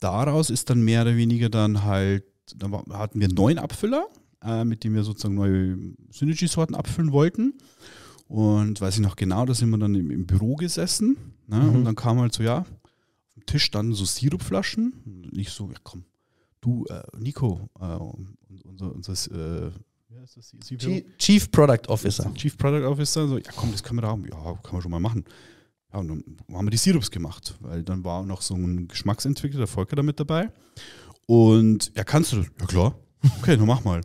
[0.00, 2.24] daraus ist dann mehr oder weniger dann halt,
[2.56, 4.06] da hatten wir neun Abfüller,
[4.42, 5.78] äh, mit denen wir sozusagen neue
[6.10, 7.54] Synergy-Sorten abfüllen wollten.
[8.28, 11.16] Und weiß ich noch genau, da sind wir dann im, im Büro gesessen.
[11.46, 11.60] Ne?
[11.60, 11.74] Mhm.
[11.76, 14.94] Und dann kam halt so, ja, auf dem Tisch standen so Sirupflaschen.
[15.04, 16.04] Und ich so, ja komm,
[16.60, 17.98] du, äh, Nico, äh,
[18.64, 19.70] unser, unser äh,
[21.18, 22.32] Chief Product Officer.
[22.34, 24.24] Chief Product Officer, so, ja komm, das können wir da haben.
[24.24, 25.24] Ja, kann man schon mal machen.
[25.96, 29.58] Ja, und dann haben wir die Sirups gemacht, weil dann war noch so ein Geschmacksentwickler,
[29.60, 30.50] der Volker, da mit dabei.
[31.24, 32.46] Und ja, kannst du das?
[32.60, 32.98] Ja, klar.
[33.40, 34.02] Okay, dann mach mal.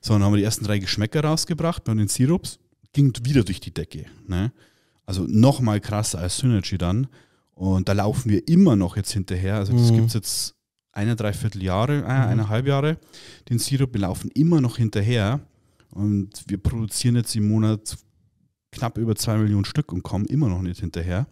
[0.00, 2.58] So, dann haben wir die ersten drei Geschmäcker rausgebracht bei den Sirups.
[2.94, 4.06] Ging wieder durch die Decke.
[4.26, 4.52] Ne?
[5.04, 7.08] Also nochmal krasser als Synergy dann.
[7.54, 9.56] Und da laufen wir immer noch jetzt hinterher.
[9.56, 9.96] Also das mhm.
[9.96, 10.54] gibt es jetzt
[10.92, 12.06] eine, dreiviertel Jahre, äh, mhm.
[12.06, 12.96] eineinhalb Jahre,
[13.50, 13.92] den Sirup.
[13.92, 15.40] Wir laufen immer noch hinterher.
[15.90, 17.96] Und wir produzieren jetzt im Monat
[18.74, 21.26] knapp über zwei Millionen Stück und kommen immer noch nicht hinterher.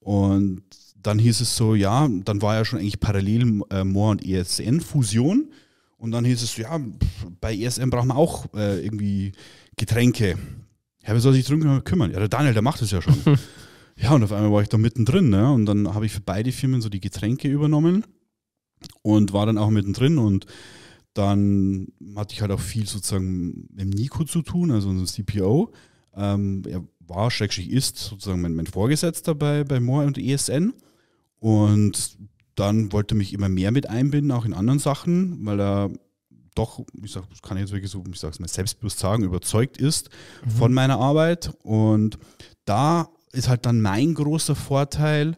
[0.00, 0.62] Und
[1.02, 5.50] dann hieß es so, ja, dann war ja schon eigentlich parallel äh, Moor und ESN-Fusion.
[5.96, 6.80] Und dann hieß es, ja,
[7.40, 9.32] bei ESN brauchen wir auch äh, irgendwie
[9.76, 10.38] Getränke.
[11.02, 12.10] Ja, wer soll sich drum kümmern?
[12.10, 13.14] Ja, der Daniel, der macht es ja schon.
[13.96, 15.30] ja, und auf einmal war ich da mittendrin.
[15.30, 15.50] Ne?
[15.52, 18.04] Und dann habe ich für beide Firmen so die Getränke übernommen
[19.02, 20.18] und war dann auch mittendrin.
[20.18, 20.46] Und
[21.14, 25.72] dann hatte ich halt auch viel sozusagen mit Nico zu tun, also unserem CPO.
[26.16, 30.74] Ähm, er war, schrägstrich ist, sozusagen mein, mein Vorgesetzter bei, bei Moore und ESN.
[31.38, 32.16] Und
[32.54, 35.90] dann wollte er mich immer mehr mit einbinden, auch in anderen Sachen, weil er
[36.54, 40.10] doch, ich sag, kann jetzt wirklich so, ich sag's mal selbstbewusst sagen, überzeugt ist
[40.44, 40.50] mhm.
[40.50, 41.52] von meiner Arbeit.
[41.62, 42.18] Und
[42.64, 45.34] da ist halt dann mein großer Vorteil,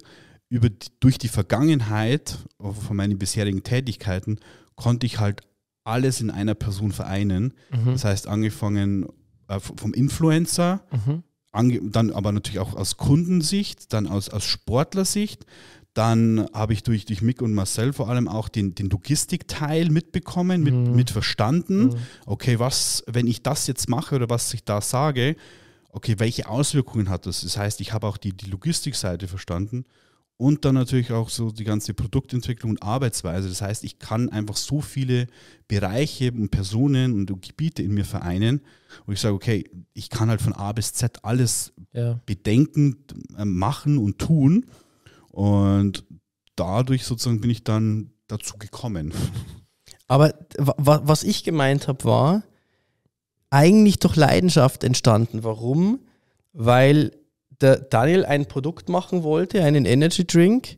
[0.48, 0.68] über
[1.00, 4.38] durch die Vergangenheit von meinen bisherigen Tätigkeiten
[4.76, 5.40] konnte ich halt
[5.84, 7.54] alles in einer Person vereinen.
[7.70, 7.92] Mhm.
[7.92, 9.06] Das heißt, angefangen
[9.48, 11.92] äh, vom Influencer, mhm.
[11.92, 15.46] dann aber natürlich auch aus Kundensicht, dann aus, aus Sportlersicht.
[15.94, 20.62] Dann habe ich durch, durch Mick und Marcel vor allem auch den, den Logistikteil mitbekommen,
[20.62, 20.94] mit, mhm.
[20.94, 21.86] mit verstanden.
[21.86, 21.96] Mhm.
[22.26, 25.36] Okay, was, wenn ich das jetzt mache oder was ich da sage,
[25.90, 27.40] okay, welche Auswirkungen hat das?
[27.40, 29.86] Das heißt, ich habe auch die, die Logistikseite verstanden
[30.38, 33.48] und dann natürlich auch so die ganze Produktentwicklung und Arbeitsweise.
[33.48, 35.28] Das heißt, ich kann einfach so viele
[35.66, 38.60] Bereiche und Personen und Gebiete in mir vereinen,
[39.06, 39.64] wo ich sage, okay,
[39.94, 42.20] ich kann halt von A bis Z alles ja.
[42.26, 43.04] bedenken,
[43.38, 44.66] äh, machen und tun.
[45.30, 46.04] Und
[46.54, 49.12] dadurch sozusagen bin ich dann dazu gekommen.
[50.08, 52.42] Aber was ich gemeint habe, war
[53.50, 55.44] eigentlich durch Leidenschaft entstanden.
[55.44, 56.00] Warum?
[56.52, 57.12] Weil
[57.60, 60.76] der Daniel ein Produkt machen wollte, einen Energy Drink.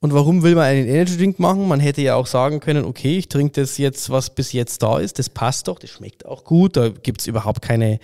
[0.00, 1.66] Und warum will man einen Energy Drink machen?
[1.66, 4.98] Man hätte ja auch sagen können, okay, ich trinke das jetzt, was bis jetzt da
[4.98, 7.98] ist, das passt doch, das schmeckt auch gut, da gibt es überhaupt keine,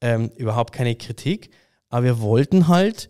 [0.00, 1.50] ähm, überhaupt keine Kritik.
[1.88, 3.08] Aber wir wollten halt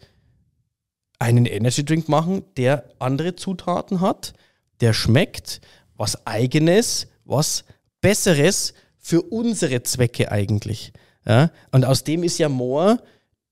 [1.18, 4.32] einen Energy Drink machen, der andere Zutaten hat,
[4.80, 5.60] der schmeckt,
[5.96, 7.64] was eigenes, was
[8.00, 10.92] besseres für unsere Zwecke eigentlich.
[11.26, 11.50] Ja?
[11.72, 13.02] Und aus dem ist ja More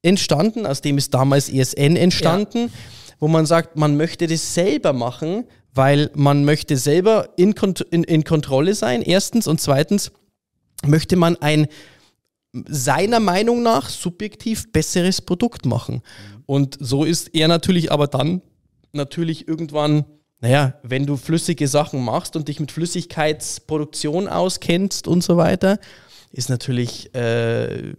[0.02, 2.68] entstanden, aus dem ist damals ESN entstanden, ja.
[3.18, 5.44] wo man sagt, man möchte das selber machen,
[5.74, 7.54] weil man möchte selber in,
[7.90, 10.12] in, in Kontrolle sein, erstens, und zweitens
[10.86, 11.68] möchte man ein
[12.66, 16.02] seiner Meinung nach subjektiv besseres Produkt machen.
[16.46, 18.42] Und so ist er natürlich aber dann
[18.92, 20.06] natürlich irgendwann,
[20.40, 25.78] naja, wenn du flüssige Sachen machst und dich mit Flüssigkeitsproduktion auskennst und so weiter,
[26.32, 27.94] ist natürlich, äh,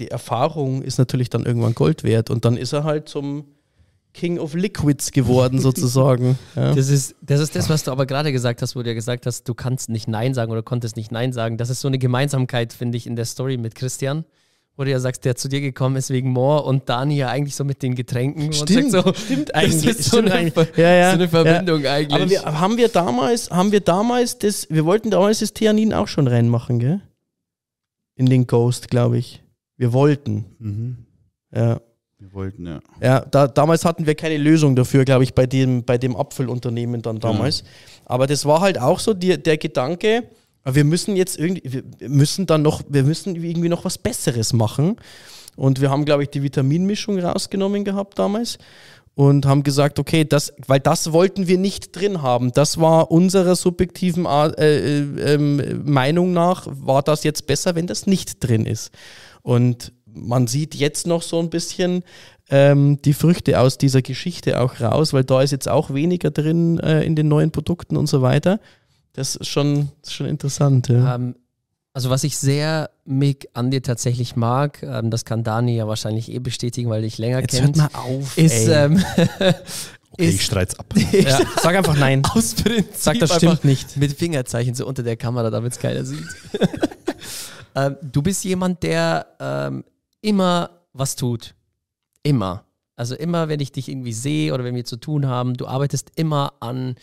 [0.00, 2.30] die Erfahrung ist natürlich dann irgendwann Gold wert.
[2.30, 3.44] Und dann ist er halt zum
[4.14, 6.38] King of Liquids geworden, sozusagen.
[6.56, 6.74] Ja.
[6.74, 9.26] Das, ist, das ist das, was du aber gerade gesagt hast, wo du ja gesagt
[9.26, 11.58] hast, du kannst nicht Nein sagen oder konntest nicht Nein sagen.
[11.58, 14.24] Das ist so eine Gemeinsamkeit, finde ich, in der Story mit Christian.
[14.76, 17.54] Wo du ja sagst, der zu dir gekommen ist wegen Moor und Dani ja eigentlich
[17.54, 18.50] so mit den Getränken.
[18.54, 19.98] Stimmt, so, stimmt eigentlich.
[19.98, 20.68] so, eine, eigentlich.
[20.76, 21.92] Ja, ja, so eine Verbindung ja.
[21.92, 22.14] eigentlich.
[22.14, 26.08] Aber wir, haben wir damals, haben wir damals das, wir wollten damals das Theanin auch
[26.08, 27.02] schon reinmachen, gell?
[28.20, 29.42] in den Ghost, glaube ich.
[29.80, 30.44] Wir wollten.
[30.58, 30.96] Mhm.
[31.54, 31.80] Ja.
[32.18, 32.80] Wir wollten, ja.
[33.00, 37.00] Ja, da, damals hatten wir keine Lösung dafür, glaube ich, bei dem, bei dem Apfelunternehmen
[37.00, 37.60] dann damals.
[37.60, 37.66] Ja.
[38.04, 40.24] Aber das war halt auch so die, der Gedanke,
[40.66, 44.96] wir müssen jetzt irgendwie, wir müssen dann noch, wir müssen irgendwie noch was Besseres machen.
[45.56, 48.58] Und wir haben, glaube ich, die Vitaminmischung rausgenommen gehabt damals
[49.14, 52.52] und haben gesagt, okay, das, weil das wollten wir nicht drin haben.
[52.52, 58.06] Das war unserer subjektiven äh, äh, äh, Meinung nach, war das jetzt besser, wenn das
[58.06, 58.90] nicht drin ist.
[59.42, 62.02] Und man sieht jetzt noch so ein bisschen
[62.50, 66.78] ähm, die Früchte aus dieser Geschichte auch raus, weil da ist jetzt auch weniger drin
[66.80, 68.60] äh, in den neuen Produkten und so weiter.
[69.12, 70.88] Das ist schon, das ist schon interessant.
[70.88, 71.14] Ja.
[71.14, 71.34] Um, ähm,
[71.92, 76.30] also was ich sehr, Mick, an dir tatsächlich mag, ähm, das kann Dani ja wahrscheinlich
[76.30, 77.80] eh bestätigen, weil dich länger Jetzt kennt.
[77.80, 79.04] Hört mal auf, ist, ähm,
[80.12, 80.86] okay, ist, ich streit's ab.
[81.12, 82.22] ja, sag einfach nein.
[82.30, 83.96] Aus Prinzip sag, das stimmt nicht.
[83.96, 86.24] Mit Fingerzeichen so unter der Kamera, damit es keiner sieht.
[87.74, 89.84] Ähm, du bist jemand, der ähm,
[90.20, 91.54] immer was tut.
[92.22, 92.64] Immer.
[92.96, 96.12] Also immer, wenn ich dich irgendwie sehe oder wenn wir zu tun haben, du arbeitest
[96.16, 96.96] immer an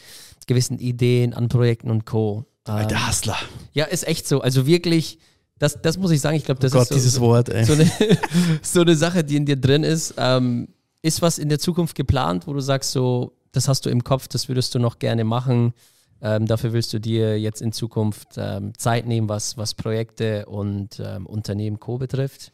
[0.48, 2.46] gewissen Ideen, an Projekten und Co.
[2.68, 3.38] Ähm, der Hustler.
[3.74, 4.42] Ja, ist echt so.
[4.42, 5.20] Also wirklich,
[5.60, 7.66] das, das muss ich sagen, ich glaube, das oh Gott, ist so, dieses Wort, ey.
[7.66, 7.92] So, eine,
[8.62, 10.16] so eine Sache, die in dir drin ist.
[10.18, 10.70] Ähm,
[11.02, 14.28] ist was in der Zukunft geplant, wo du sagst, so, das hast du im Kopf,
[14.28, 15.74] das würdest du noch gerne machen?
[16.22, 21.00] Ähm, dafür willst du dir jetzt in Zukunft ähm, Zeit nehmen, was, was Projekte und
[21.00, 21.98] ähm, Unternehmen Co.
[21.98, 22.52] betrifft?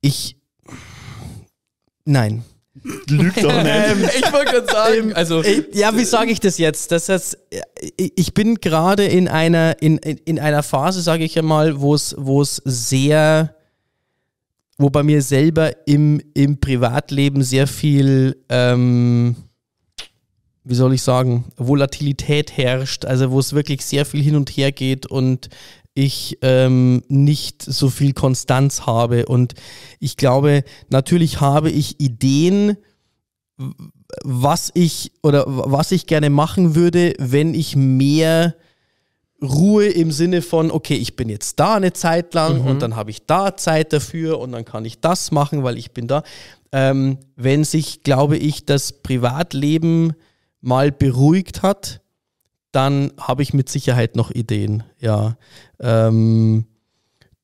[0.00, 0.36] Ich.
[2.04, 2.44] Nein.
[3.08, 3.66] Lügt doch nicht.
[3.66, 5.42] Ähm, ich wollte gerade sagen, also.
[5.72, 6.92] Ja, wie sage ich das jetzt?
[6.92, 7.38] Das heißt,
[7.96, 12.42] ich bin gerade in einer, in, in einer Phase, sage ich einmal, wo es, wo
[12.42, 13.54] es sehr,
[14.76, 19.36] wo bei mir selber im, im Privatleben sehr viel, ähm,
[20.64, 24.72] wie soll ich sagen, Volatilität herrscht, also wo es wirklich sehr viel hin und her
[24.72, 25.48] geht und
[25.94, 29.26] ich ähm, nicht so viel Konstanz habe.
[29.26, 29.54] Und
[29.98, 32.76] ich glaube, natürlich habe ich Ideen,
[34.22, 38.54] was ich oder was ich gerne machen würde, wenn ich mehr
[39.42, 42.66] Ruhe im Sinne von, okay, ich bin jetzt da eine Zeit lang mhm.
[42.66, 45.92] und dann habe ich da Zeit dafür und dann kann ich das machen, weil ich
[45.92, 46.22] bin da.
[46.70, 50.14] Ähm, wenn sich, glaube ich, das Privatleben
[50.60, 52.00] mal beruhigt hat,
[52.72, 55.36] dann habe ich mit Sicherheit noch Ideen, ja.
[55.80, 56.66] Ähm,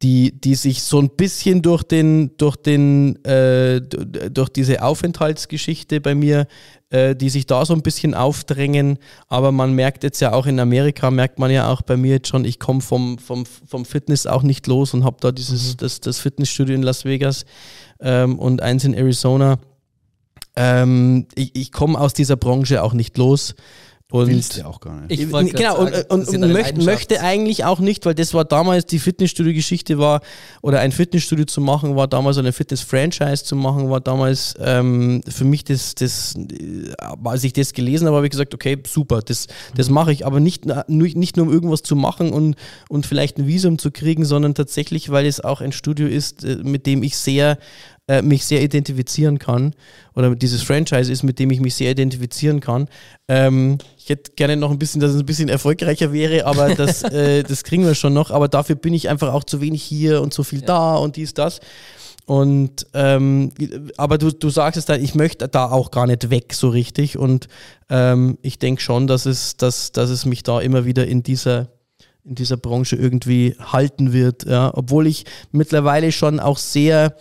[0.03, 6.15] die, die sich so ein bisschen durch den, durch den, äh, durch diese Aufenthaltsgeschichte bei
[6.15, 6.47] mir,
[6.91, 8.99] äh, die sich da so ein bisschen aufdrängen.
[9.28, 12.28] Aber man merkt jetzt ja auch in Amerika, merkt man ja auch bei mir jetzt
[12.28, 15.77] schon, ich komme vom, vom, vom Fitness auch nicht los und habe da dieses, mhm.
[15.78, 17.47] das, das Fitnessstudio in Las Vegas
[18.01, 19.59] ähm, und eins in Arizona.
[20.56, 23.55] Ähm, ich ich komme aus dieser Branche auch nicht los.
[24.14, 25.20] Und Willst du auch gar nicht.
[25.20, 28.86] Ich genau, sagen, und, und, und möchte, möchte eigentlich auch nicht, weil das war damals
[28.86, 30.20] die Fitnessstudio-Geschichte war,
[30.62, 35.44] oder ein Fitnessstudio zu machen, war damals eine Fitness-Franchise zu machen, war damals ähm, für
[35.44, 36.36] mich das, das,
[37.24, 40.39] als ich das gelesen habe, habe ich gesagt, okay, super, das, das mache ich, aber
[40.39, 42.55] nicht, nicht nur um irgendwas zu machen und,
[42.89, 46.59] und vielleicht ein Visum zu kriegen, sondern tatsächlich, weil es auch ein Studio ist, äh,
[46.62, 47.59] mit dem ich sehr
[48.06, 49.74] äh, mich sehr identifizieren kann
[50.14, 52.89] oder dieses Franchise ist, mit dem ich mich sehr identifizieren kann.
[53.28, 57.02] Ähm, ich hätte gerne noch ein bisschen, dass es ein bisschen erfolgreicher wäre, aber das,
[57.02, 58.31] äh, das kriegen wir schon noch.
[58.31, 60.66] Aber dafür bin ich einfach auch zu wenig hier und so viel ja.
[60.66, 61.60] da und dies, das.
[62.26, 63.52] Und ähm,
[63.97, 67.18] aber du, du sagst es dann, ich möchte da auch gar nicht weg so richtig.
[67.18, 67.48] Und
[67.90, 71.68] ähm, ich denke schon, dass es, dass, dass es mich da immer wieder in dieser
[72.26, 74.44] in dieser Branche irgendwie halten wird.
[74.44, 74.70] Ja.
[74.74, 77.16] Obwohl ich mittlerweile schon auch sehr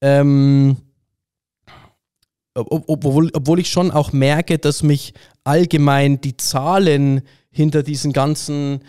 [0.00, 0.76] ähm,
[2.54, 5.12] obwohl, obwohl ich schon auch merke, dass mich
[5.44, 8.80] allgemein die Zahlen hinter diesen ganzen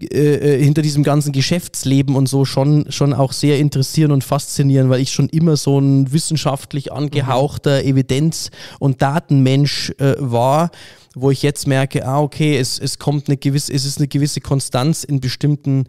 [0.00, 4.90] äh, äh, hinter diesem ganzen Geschäftsleben und so schon, schon auch sehr interessieren und faszinieren,
[4.90, 7.84] weil ich schon immer so ein wissenschaftlich angehauchter.
[7.84, 10.72] Evidenz- und Datenmensch äh, war,
[11.14, 14.40] wo ich jetzt merke, ah, okay, es, es kommt eine gewisse, es ist eine gewisse
[14.40, 15.84] Konstanz in bestimmten,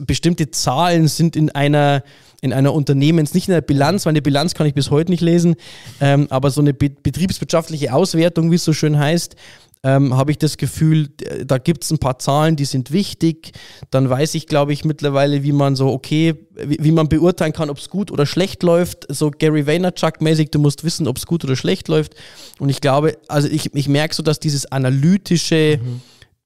[0.00, 2.02] bestimmte Zahlen sind in einer
[2.44, 5.22] in einer Unternehmens, nicht in einer Bilanz, weil eine Bilanz kann ich bis heute nicht
[5.22, 5.56] lesen,
[6.00, 9.34] ähm, aber so eine be betriebswirtschaftliche Auswertung, wie es so schön heißt,
[9.82, 11.08] ähm, habe ich das Gefühl,
[11.46, 13.52] da gibt es ein paar Zahlen, die sind wichtig.
[13.90, 17.68] Dann weiß ich, glaube ich, mittlerweile, wie man so, okay, wie, wie man beurteilen kann,
[17.68, 19.06] ob es gut oder schlecht läuft.
[19.10, 22.14] So Gary Vaynerchuk-mäßig, du musst wissen, ob es gut oder schlecht läuft.
[22.58, 26.00] Und ich glaube, also ich, ich merke so, dass dieses analytische, mhm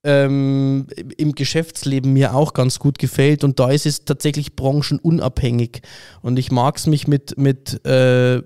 [0.04, 3.44] ähm, im Geschäftsleben mir auch ganz gut gefällt.
[3.44, 5.82] Und da ist es tatsächlich branchenunabhängig.
[6.22, 8.42] Und ich mag es mich mit, mit äh,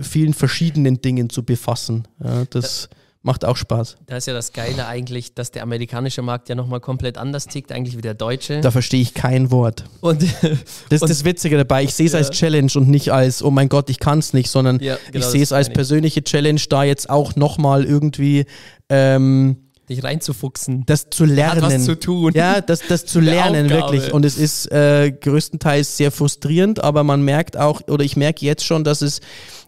[0.00, 2.08] vielen verschiedenen Dingen zu befassen.
[2.22, 2.96] Ja, das ja.
[3.22, 3.96] macht auch Spaß.
[4.06, 7.70] Da ist ja das Geile eigentlich, dass der amerikanische Markt ja nochmal komplett anders tickt,
[7.70, 8.62] eigentlich wie der deutsche.
[8.62, 9.84] Da verstehe ich kein Wort.
[10.00, 10.22] Und
[10.88, 11.84] das ist das Witzige dabei.
[11.84, 12.18] Ich sehe es ja.
[12.18, 15.24] als Challenge und nicht als, oh mein Gott, ich kann es nicht, sondern genau, ich
[15.26, 18.46] sehe es als persönliche Challenge, da jetzt auch nochmal irgendwie
[18.88, 20.84] ähm, dich reinzufuchsen.
[20.86, 21.62] Das zu lernen.
[21.62, 22.32] Hat was zu tun.
[22.34, 24.12] Ja, das, das zu lernen, wirklich.
[24.12, 28.64] Und es ist äh, größtenteils sehr frustrierend, aber man merkt auch, oder ich merke jetzt
[28.64, 29.20] schon, dass es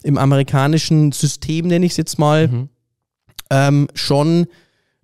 [0.03, 2.69] im amerikanischen System, nenne ich es jetzt mal, mhm.
[3.49, 4.47] ähm, schon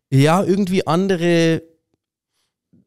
[0.10, 1.64] ja irgendwie andere.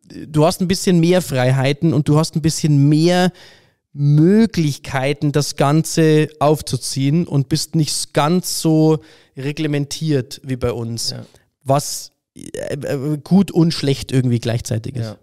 [0.08, 3.32] Du hast ein bisschen mehr Freiheiten und du hast ein bisschen mehr
[3.92, 8.98] Möglichkeiten, das Ganze aufzuziehen und bist nicht ganz so
[9.36, 11.10] reglementiert wie bei uns.
[11.10, 11.24] Ja.
[11.64, 12.12] Was
[13.24, 15.04] gut und schlecht irgendwie gleichzeitig ist.
[15.04, 15.16] Ja.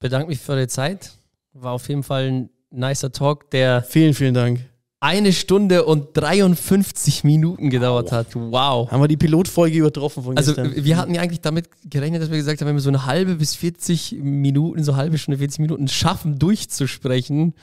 [0.00, 1.12] Bedanke mich für die Zeit.
[1.52, 3.82] War auf jeden Fall ein nicer Talk, der.
[3.82, 4.60] Vielen, vielen Dank.
[5.00, 8.12] Eine Stunde und 53 Minuten gedauert wow.
[8.12, 8.34] hat.
[8.34, 8.90] Wow.
[8.90, 10.82] Haben wir die Pilotfolge übertroffen von Also, gestern.
[10.82, 13.34] wir hatten ja eigentlich damit gerechnet, dass wir gesagt haben, wenn wir so eine halbe
[13.34, 17.54] bis 40 Minuten, so eine halbe Stunde, 40 Minuten schaffen, durchzusprechen,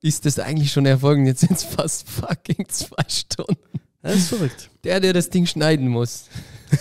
[0.00, 1.18] ist das eigentlich schon Erfolg.
[1.18, 3.80] Und jetzt sind es fast fucking zwei Stunden.
[4.02, 4.70] Das ist verrückt.
[4.84, 6.24] Der, der das Ding schneiden muss.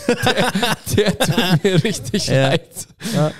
[0.07, 0.51] Der,
[0.95, 2.49] der tut mir richtig ja.
[2.49, 2.87] leid.
[3.13, 3.31] Ja.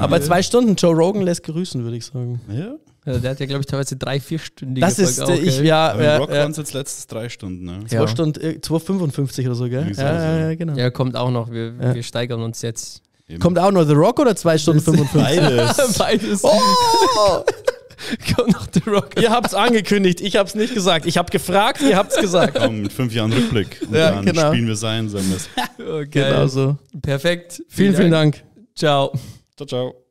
[0.00, 2.40] Aber zwei Stunden Joe Rogan lässt grüßen, würde ich sagen.
[2.50, 2.74] Ja.
[3.06, 4.74] Ja, der hat ja, glaube ich, teilweise drei, vier Stunden.
[4.74, 5.92] Das ist, auch, ich, ja.
[5.92, 6.40] Aber ja, Rock ja.
[6.40, 7.80] waren es jetzt letztes drei Stunden, ne?
[7.86, 8.08] Zwei ja.
[8.08, 9.90] Stunden, 2,55 oder so, gell?
[9.96, 10.74] Ja, ja, genau.
[10.74, 11.50] Ja, kommt auch noch.
[11.50, 13.02] Wir, wir steigern uns jetzt.
[13.26, 13.40] Eben.
[13.40, 15.22] Kommt auch noch The Rock oder zwei Stunden 55?
[15.22, 15.98] Beides.
[15.98, 16.40] Beides.
[16.44, 17.44] Oh!
[18.36, 19.20] Kommt noch The Rock.
[19.20, 21.06] Ihr habt es angekündigt, ich habe es nicht gesagt.
[21.06, 22.58] Ich habe gefragt, ihr habt es gesagt.
[22.58, 23.82] Komm, mit fünf Jahren Rückblick.
[23.82, 24.48] Und ja, dann genau.
[24.48, 25.48] spielen wir sein, sagen wir es.
[25.80, 26.76] Oh, genau so.
[27.00, 27.62] Perfekt.
[27.68, 28.42] Vielen, vielen Dank.
[28.74, 29.12] Ciao.
[29.56, 30.07] Ciao, ciao.